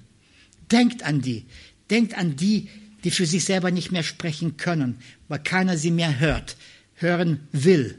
Denkt 0.70 1.03
an 1.03 1.20
die. 1.20 1.47
Denkt 1.91 2.16
an 2.16 2.37
die, 2.37 2.68
die 3.03 3.11
für 3.11 3.26
sich 3.26 3.45
selber 3.45 3.70
nicht 3.70 3.91
mehr 3.91 4.03
sprechen 4.03 4.57
können, 4.57 4.99
weil 5.28 5.41
keiner 5.41 5.76
sie 5.76 5.91
mehr 5.91 6.20
hört, 6.20 6.57
hören 6.95 7.41
will. 7.53 7.99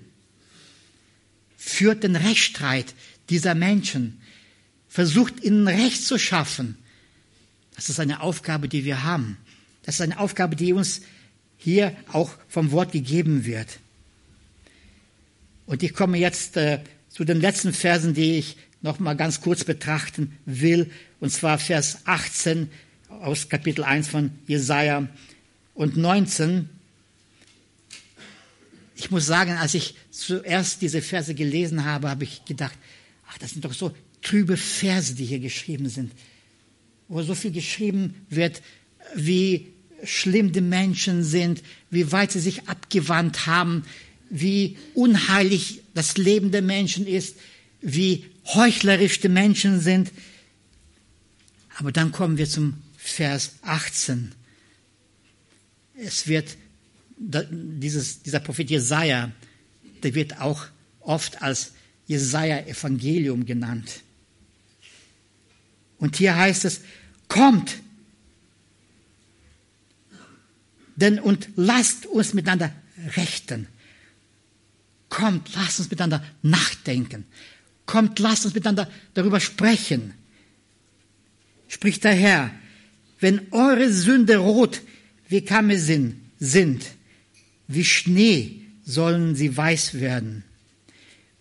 Führt 1.57 2.03
den 2.03 2.15
Rechtsstreit 2.15 2.93
dieser 3.29 3.55
Menschen. 3.55 4.20
Versucht 4.91 5.41
ihnen 5.41 5.69
Recht 5.69 6.05
zu 6.05 6.19
schaffen. 6.19 6.77
Das 7.75 7.87
ist 7.87 8.01
eine 8.01 8.19
Aufgabe, 8.19 8.67
die 8.67 8.83
wir 8.83 9.03
haben. 9.03 9.37
Das 9.83 9.95
ist 9.95 10.01
eine 10.01 10.19
Aufgabe, 10.19 10.57
die 10.57 10.73
uns 10.73 11.03
hier 11.55 11.95
auch 12.11 12.29
vom 12.49 12.71
Wort 12.71 12.91
gegeben 12.91 13.45
wird. 13.45 13.79
Und 15.65 15.81
ich 15.81 15.93
komme 15.93 16.17
jetzt 16.17 16.57
äh, 16.57 16.81
zu 17.07 17.23
den 17.23 17.39
letzten 17.39 17.71
Versen, 17.71 18.13
die 18.13 18.33
ich 18.33 18.57
noch 18.81 18.99
mal 18.99 19.13
ganz 19.13 19.39
kurz 19.39 19.63
betrachten 19.63 20.37
will, 20.45 20.91
und 21.21 21.29
zwar 21.29 21.57
Vers 21.57 21.99
18 22.03 22.69
aus 23.07 23.47
Kapitel 23.47 23.85
1 23.85 24.09
von 24.09 24.31
Jesaja 24.45 25.07
und 25.73 25.95
19. 25.95 26.67
Ich 28.97 29.09
muss 29.09 29.25
sagen, 29.25 29.53
als 29.53 29.73
ich 29.73 29.95
zuerst 30.09 30.81
diese 30.81 31.01
Verse 31.01 31.33
gelesen 31.33 31.85
habe, 31.85 32.09
habe 32.09 32.25
ich 32.25 32.43
gedacht, 32.43 32.77
ach, 33.29 33.37
das 33.37 33.51
sind 33.51 33.63
doch 33.63 33.71
so 33.71 33.95
trübe 34.21 34.57
Verse, 34.57 35.15
die 35.15 35.25
hier 35.25 35.39
geschrieben 35.39 35.89
sind, 35.89 36.11
wo 37.07 37.21
so 37.23 37.35
viel 37.35 37.51
geschrieben 37.51 38.15
wird, 38.29 38.61
wie 39.15 39.67
schlimm 40.03 40.51
die 40.51 40.61
Menschen 40.61 41.23
sind, 41.23 41.61
wie 41.89 42.11
weit 42.11 42.31
sie 42.31 42.39
sich 42.39 42.67
abgewandt 42.67 43.45
haben, 43.45 43.83
wie 44.29 44.77
unheilig 44.93 45.81
das 45.93 46.17
Leben 46.17 46.51
der 46.51 46.61
Menschen 46.61 47.05
ist, 47.05 47.35
wie 47.81 48.25
heuchlerisch 48.45 49.19
die 49.19 49.29
Menschen 49.29 49.79
sind. 49.79 50.11
Aber 51.77 51.91
dann 51.91 52.11
kommen 52.11 52.37
wir 52.37 52.47
zum 52.47 52.81
Vers 52.97 53.55
18. 53.63 54.31
Es 55.95 56.27
wird, 56.27 56.57
dieses, 57.17 58.23
dieser 58.23 58.39
Prophet 58.39 58.69
Jesaja, 58.69 59.31
der 60.03 60.15
wird 60.15 60.39
auch 60.39 60.65
oft 61.01 61.41
als 61.41 61.73
Jesaja-Evangelium 62.07 63.45
genannt. 63.45 64.01
Und 66.01 66.15
hier 66.17 66.35
heißt 66.35 66.65
es, 66.65 66.81
kommt, 67.27 67.77
denn 70.95 71.19
und 71.19 71.47
lasst 71.55 72.07
uns 72.07 72.33
miteinander 72.33 72.73
rechten. 73.15 73.67
Kommt, 75.09 75.53
lasst 75.55 75.79
uns 75.79 75.91
miteinander 75.91 76.25
nachdenken. 76.41 77.25
Kommt, 77.85 78.17
lasst 78.17 78.45
uns 78.45 78.55
miteinander 78.55 78.89
darüber 79.13 79.39
sprechen. 79.39 80.13
Spricht 81.67 82.03
der 82.03 82.15
Herr, 82.15 82.51
wenn 83.19 83.51
eure 83.51 83.93
Sünde 83.93 84.37
rot 84.37 84.81
wie 85.29 85.41
Karmesin 85.41 86.19
sind, 86.39 86.83
wie 87.67 87.85
Schnee 87.85 88.61
sollen 88.83 89.35
sie 89.35 89.55
weiß 89.55 89.99
werden. 89.99 90.43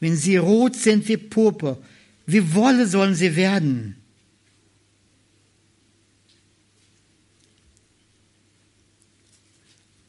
Wenn 0.00 0.16
sie 0.16 0.36
rot 0.36 0.76
sind 0.76 1.08
wie 1.08 1.16
Purpur, 1.16 1.82
wie 2.26 2.54
Wolle 2.54 2.86
sollen 2.86 3.14
sie 3.14 3.36
werden. 3.36 3.96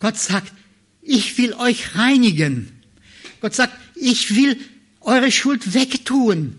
Gott 0.01 0.17
sagt, 0.17 0.51
ich 1.01 1.37
will 1.37 1.53
euch 1.53 1.95
reinigen. 1.95 2.71
Gott 3.39 3.55
sagt, 3.55 3.77
ich 3.95 4.35
will 4.35 4.57
eure 4.99 5.31
Schuld 5.31 5.73
wegtun. 5.73 6.55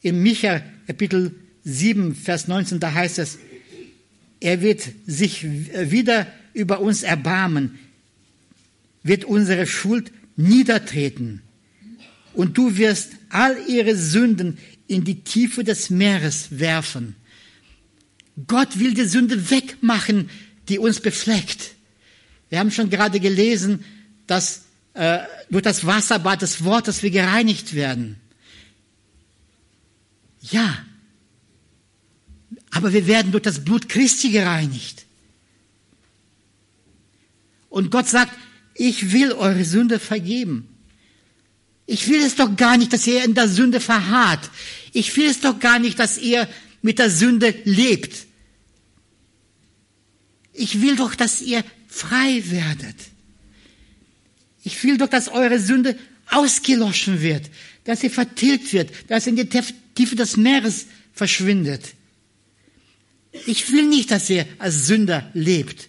Im 0.00 0.22
Micha 0.22 0.62
Kapitel 0.86 1.34
7, 1.64 2.14
Vers 2.14 2.48
19, 2.48 2.80
da 2.80 2.92
heißt 2.92 3.18
es, 3.18 3.38
er 4.40 4.60
wird 4.60 4.88
sich 5.06 5.44
wieder 5.44 6.26
über 6.54 6.80
uns 6.80 7.02
erbarmen, 7.02 7.78
wird 9.02 9.24
unsere 9.24 9.66
Schuld 9.66 10.12
niedertreten. 10.36 11.42
Und 12.34 12.58
du 12.58 12.76
wirst 12.76 13.12
all 13.28 13.56
ihre 13.68 13.96
Sünden 13.96 14.58
in 14.86 15.04
die 15.04 15.22
Tiefe 15.22 15.64
des 15.64 15.90
Meeres 15.90 16.58
werfen. 16.58 17.16
Gott 18.46 18.78
will 18.78 18.94
die 18.94 19.04
Sünde 19.04 19.50
wegmachen, 19.50 20.30
die 20.68 20.78
uns 20.78 21.00
befleckt. 21.00 21.72
Wir 22.48 22.58
haben 22.58 22.70
schon 22.70 22.90
gerade 22.90 23.20
gelesen, 23.20 23.84
dass 24.26 24.64
äh, 24.94 25.20
durch 25.50 25.62
das 25.62 25.86
Wasserbad 25.86 26.42
des 26.42 26.64
Wortes 26.64 27.02
wir 27.02 27.10
gereinigt 27.10 27.74
werden. 27.74 28.16
Ja, 30.40 30.84
aber 32.70 32.92
wir 32.92 33.06
werden 33.06 33.32
durch 33.32 33.42
das 33.42 33.64
Blut 33.64 33.88
Christi 33.88 34.30
gereinigt. 34.30 35.04
Und 37.68 37.90
Gott 37.90 38.08
sagt, 38.08 38.32
ich 38.74 39.12
will 39.12 39.32
eure 39.32 39.64
Sünde 39.64 39.98
vergeben. 39.98 40.68
Ich 41.86 42.08
will 42.08 42.22
es 42.22 42.36
doch 42.36 42.56
gar 42.56 42.76
nicht, 42.76 42.92
dass 42.92 43.06
ihr 43.06 43.24
in 43.24 43.34
der 43.34 43.48
Sünde 43.48 43.80
verharrt. 43.80 44.50
Ich 44.92 45.16
will 45.16 45.26
es 45.26 45.40
doch 45.40 45.58
gar 45.58 45.78
nicht, 45.78 45.98
dass 45.98 46.18
ihr 46.18 46.48
mit 46.82 46.98
der 46.98 47.10
Sünde 47.10 47.54
lebt. 47.64 48.26
Ich 50.52 50.82
will 50.82 50.96
doch, 50.96 51.14
dass 51.14 51.40
ihr 51.40 51.64
frei 51.88 52.42
werdet. 52.46 52.96
Ich 54.64 54.82
will 54.84 54.98
doch, 54.98 55.08
dass 55.08 55.28
eure 55.28 55.58
Sünde 55.58 55.98
ausgeloschen 56.30 57.20
wird, 57.20 57.50
dass 57.84 58.00
sie 58.00 58.10
vertilgt 58.10 58.72
wird, 58.72 58.90
dass 59.08 59.24
sie 59.24 59.30
in 59.30 59.36
die 59.36 59.48
Tiefe 59.48 60.16
des 60.16 60.36
Meeres 60.36 60.86
verschwindet. 61.12 61.94
Ich 63.46 63.72
will 63.72 63.86
nicht, 63.88 64.10
dass 64.10 64.28
ihr 64.28 64.46
als 64.58 64.86
Sünder 64.86 65.30
lebt. 65.34 65.88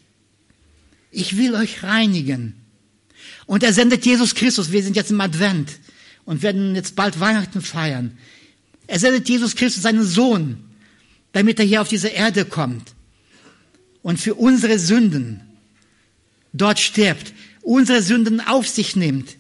Ich 1.11 1.37
will 1.37 1.55
euch 1.55 1.83
reinigen. 1.83 2.55
Und 3.45 3.63
er 3.63 3.73
sendet 3.73 4.05
Jesus 4.05 4.35
Christus. 4.35 4.71
Wir 4.71 4.81
sind 4.81 4.95
jetzt 4.95 5.11
im 5.11 5.21
Advent 5.21 5.71
und 6.25 6.41
werden 6.41 6.75
jetzt 6.75 6.95
bald 6.95 7.19
Weihnachten 7.19 7.61
feiern. 7.61 8.17
Er 8.87 8.99
sendet 8.99 9.29
Jesus 9.29 9.55
Christus, 9.55 9.83
seinen 9.83 10.03
Sohn, 10.03 10.57
damit 11.33 11.59
er 11.59 11.65
hier 11.65 11.81
auf 11.81 11.89
diese 11.89 12.07
Erde 12.07 12.45
kommt 12.45 12.93
und 14.01 14.19
für 14.19 14.35
unsere 14.35 14.79
Sünden 14.79 15.41
dort 16.53 16.79
stirbt, 16.79 17.33
unsere 17.61 18.01
Sünden 18.01 18.39
auf 18.39 18.67
sich 18.67 18.95
nimmt. 18.95 19.35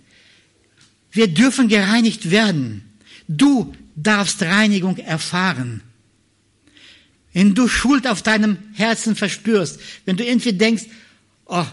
Wir 1.11 1.27
dürfen 1.27 1.67
gereinigt 1.67 2.31
werden. 2.31 2.83
Du 3.27 3.73
darfst 3.95 4.41
Reinigung 4.41 4.97
erfahren. 4.97 5.81
Wenn 7.31 7.55
du 7.55 7.67
Schuld 7.67 8.07
auf 8.07 8.21
deinem 8.21 8.57
Herzen 8.73 9.15
verspürst, 9.15 9.79
wenn 10.05 10.17
du 10.17 10.25
irgendwie 10.25 10.53
denkst, 10.53 10.83
oh, 11.45 11.65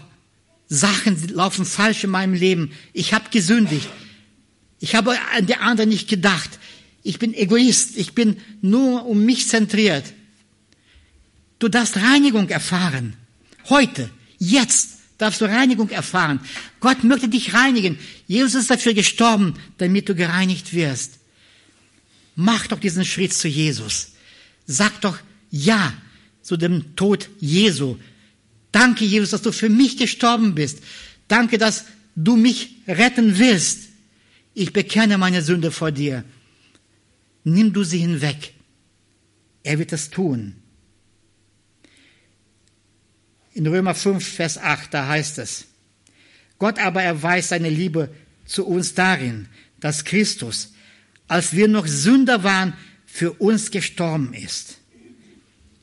Sachen 0.67 1.27
laufen 1.29 1.65
falsch 1.65 2.03
in 2.03 2.11
meinem 2.11 2.33
Leben, 2.33 2.71
ich 2.93 3.13
habe 3.13 3.29
gesündigt, 3.29 3.89
ich 4.79 4.95
habe 4.95 5.15
an 5.35 5.45
die 5.45 5.55
anderen 5.55 5.89
nicht 5.89 6.09
gedacht, 6.09 6.59
ich 7.03 7.19
bin 7.19 7.33
Egoist, 7.33 7.97
ich 7.97 8.13
bin 8.13 8.37
nur 8.61 9.05
um 9.05 9.25
mich 9.25 9.47
zentriert, 9.47 10.13
Du 11.61 11.69
darfst 11.69 11.95
Reinigung 11.97 12.49
erfahren. 12.49 13.13
Heute, 13.69 14.09
jetzt 14.39 14.97
darfst 15.19 15.41
du 15.41 15.45
Reinigung 15.45 15.89
erfahren. 15.91 16.39
Gott 16.79 17.03
möchte 17.03 17.27
dich 17.27 17.53
reinigen. 17.53 17.99
Jesus 18.25 18.63
ist 18.63 18.71
dafür 18.71 18.95
gestorben, 18.95 19.53
damit 19.77 20.09
du 20.09 20.15
gereinigt 20.15 20.73
wirst. 20.73 21.19
Mach 22.35 22.65
doch 22.65 22.79
diesen 22.79 23.05
Schritt 23.05 23.35
zu 23.35 23.47
Jesus. 23.47 24.13
Sag 24.65 25.01
doch 25.01 25.19
Ja 25.51 25.93
zu 26.41 26.57
dem 26.57 26.95
Tod 26.95 27.29
Jesu. 27.39 27.97
Danke, 28.71 29.05
Jesus, 29.05 29.29
dass 29.29 29.43
du 29.43 29.51
für 29.51 29.69
mich 29.69 29.97
gestorben 29.97 30.55
bist. 30.55 30.79
Danke, 31.27 31.59
dass 31.59 31.85
du 32.15 32.37
mich 32.37 32.77
retten 32.87 33.37
willst. 33.37 33.89
Ich 34.55 34.73
bekenne 34.73 35.19
meine 35.19 35.43
Sünde 35.43 35.69
vor 35.69 35.91
dir. 35.91 36.23
Nimm 37.43 37.73
du 37.73 37.83
sie 37.83 37.99
hinweg. 37.99 38.53
Er 39.63 39.79
wird 39.79 39.93
es 39.93 40.09
tun. 40.09 40.55
In 43.53 43.67
Römer 43.67 43.95
5, 43.95 44.25
Vers 44.25 44.57
8, 44.57 44.93
da 44.93 45.07
heißt 45.07 45.37
es, 45.39 45.65
Gott 46.57 46.79
aber 46.79 47.01
erweist 47.03 47.49
seine 47.49 47.69
Liebe 47.69 48.13
zu 48.45 48.65
uns 48.65 48.93
darin, 48.93 49.47
dass 49.79 50.05
Christus, 50.05 50.73
als 51.27 51.55
wir 51.55 51.67
noch 51.67 51.87
Sünder 51.87 52.43
waren, 52.43 52.73
für 53.05 53.33
uns 53.33 53.71
gestorben 53.71 54.33
ist. 54.33 54.77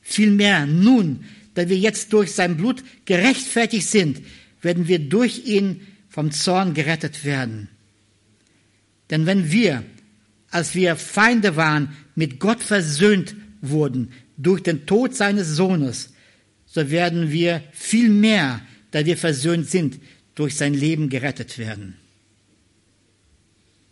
Vielmehr 0.01 0.65
nun, 0.65 1.25
da 1.53 1.69
wir 1.69 1.77
jetzt 1.77 2.13
durch 2.13 2.31
sein 2.31 2.57
Blut 2.57 2.83
gerechtfertigt 3.05 3.87
sind, 3.87 4.21
werden 4.61 4.87
wir 4.87 4.99
durch 4.99 5.45
ihn 5.45 5.85
vom 6.09 6.31
Zorn 6.31 6.73
gerettet 6.73 7.23
werden. 7.23 7.67
Denn 9.09 9.25
wenn 9.25 9.51
wir, 9.51 9.83
als 10.51 10.75
wir 10.75 10.95
Feinde 10.95 11.55
waren, 11.55 11.95
mit 12.15 12.39
Gott 12.39 12.61
versöhnt 12.61 13.35
wurden 13.61 14.11
durch 14.37 14.63
den 14.63 14.85
Tod 14.85 15.15
seines 15.15 15.49
Sohnes, 15.49 16.13
so 16.65 16.89
werden 16.89 17.31
wir 17.31 17.63
viel 17.73 18.09
mehr, 18.09 18.61
da 18.91 19.05
wir 19.05 19.17
versöhnt 19.17 19.69
sind, 19.69 19.99
durch 20.35 20.55
sein 20.55 20.73
Leben 20.73 21.09
gerettet 21.09 21.57
werden. 21.57 21.95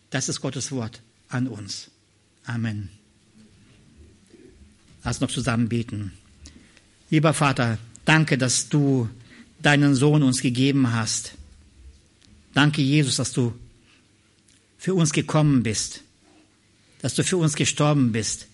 Das 0.09 0.29
ist 0.29 0.39
Gottes 0.41 0.71
Wort 0.71 1.01
an 1.27 1.47
uns. 1.47 1.91
Amen. 2.45 2.89
Lass 5.03 5.19
noch 5.19 5.29
zusammen 5.29 5.67
beten. 5.67 6.13
Lieber 7.09 7.33
Vater, 7.33 7.77
danke, 8.05 8.37
dass 8.37 8.69
du 8.69 9.09
deinen 9.61 9.95
Sohn 9.95 10.23
uns 10.23 10.41
gegeben 10.41 10.93
hast. 10.93 11.33
Danke, 12.53 12.81
Jesus, 12.81 13.17
dass 13.17 13.33
du 13.33 13.53
für 14.77 14.93
uns 14.93 15.11
gekommen 15.11 15.63
bist, 15.63 16.03
dass 17.01 17.15
du 17.15 17.23
für 17.23 17.37
uns 17.37 17.55
gestorben 17.55 18.11
bist. 18.11 18.47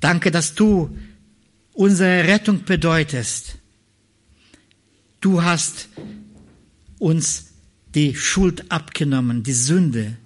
Danke, 0.00 0.30
dass 0.30 0.54
du 0.54 0.96
unsere 1.72 2.26
Rettung 2.26 2.64
bedeutest. 2.64 3.56
Du 5.20 5.42
hast 5.42 5.88
uns 6.98 7.52
die 7.94 8.14
Schuld 8.14 8.70
abgenommen, 8.70 9.42
die 9.42 9.52
Sünde, 9.52 10.16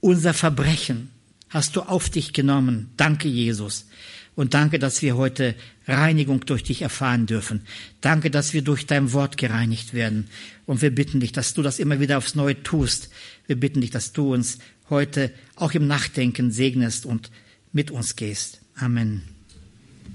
unser 0.00 0.34
Verbrechen 0.34 1.10
hast 1.48 1.76
du 1.76 1.82
auf 1.82 2.10
dich 2.10 2.32
genommen. 2.32 2.90
Danke, 2.96 3.28
Jesus. 3.28 3.86
Und 4.34 4.54
danke, 4.54 4.78
dass 4.78 5.02
wir 5.02 5.16
heute 5.16 5.54
Reinigung 5.86 6.46
durch 6.46 6.62
dich 6.62 6.82
erfahren 6.82 7.26
dürfen. 7.26 7.62
Danke, 8.00 8.30
dass 8.30 8.54
wir 8.54 8.62
durch 8.62 8.86
dein 8.86 9.12
Wort 9.12 9.36
gereinigt 9.36 9.92
werden. 9.92 10.28
Und 10.64 10.80
wir 10.80 10.94
bitten 10.94 11.20
dich, 11.20 11.32
dass 11.32 11.52
du 11.52 11.62
das 11.62 11.78
immer 11.78 12.00
wieder 12.00 12.16
aufs 12.16 12.34
Neue 12.34 12.62
tust. 12.62 13.10
Wir 13.46 13.56
bitten 13.56 13.82
dich, 13.82 13.90
dass 13.90 14.12
du 14.12 14.32
uns 14.32 14.58
heute 14.90 15.32
auch 15.56 15.72
im 15.72 15.86
Nachdenken 15.86 16.50
segnest 16.50 17.06
und 17.06 17.30
mit 17.72 17.90
uns 17.90 18.16
gehst. 18.16 18.60
Amen. 18.76 19.22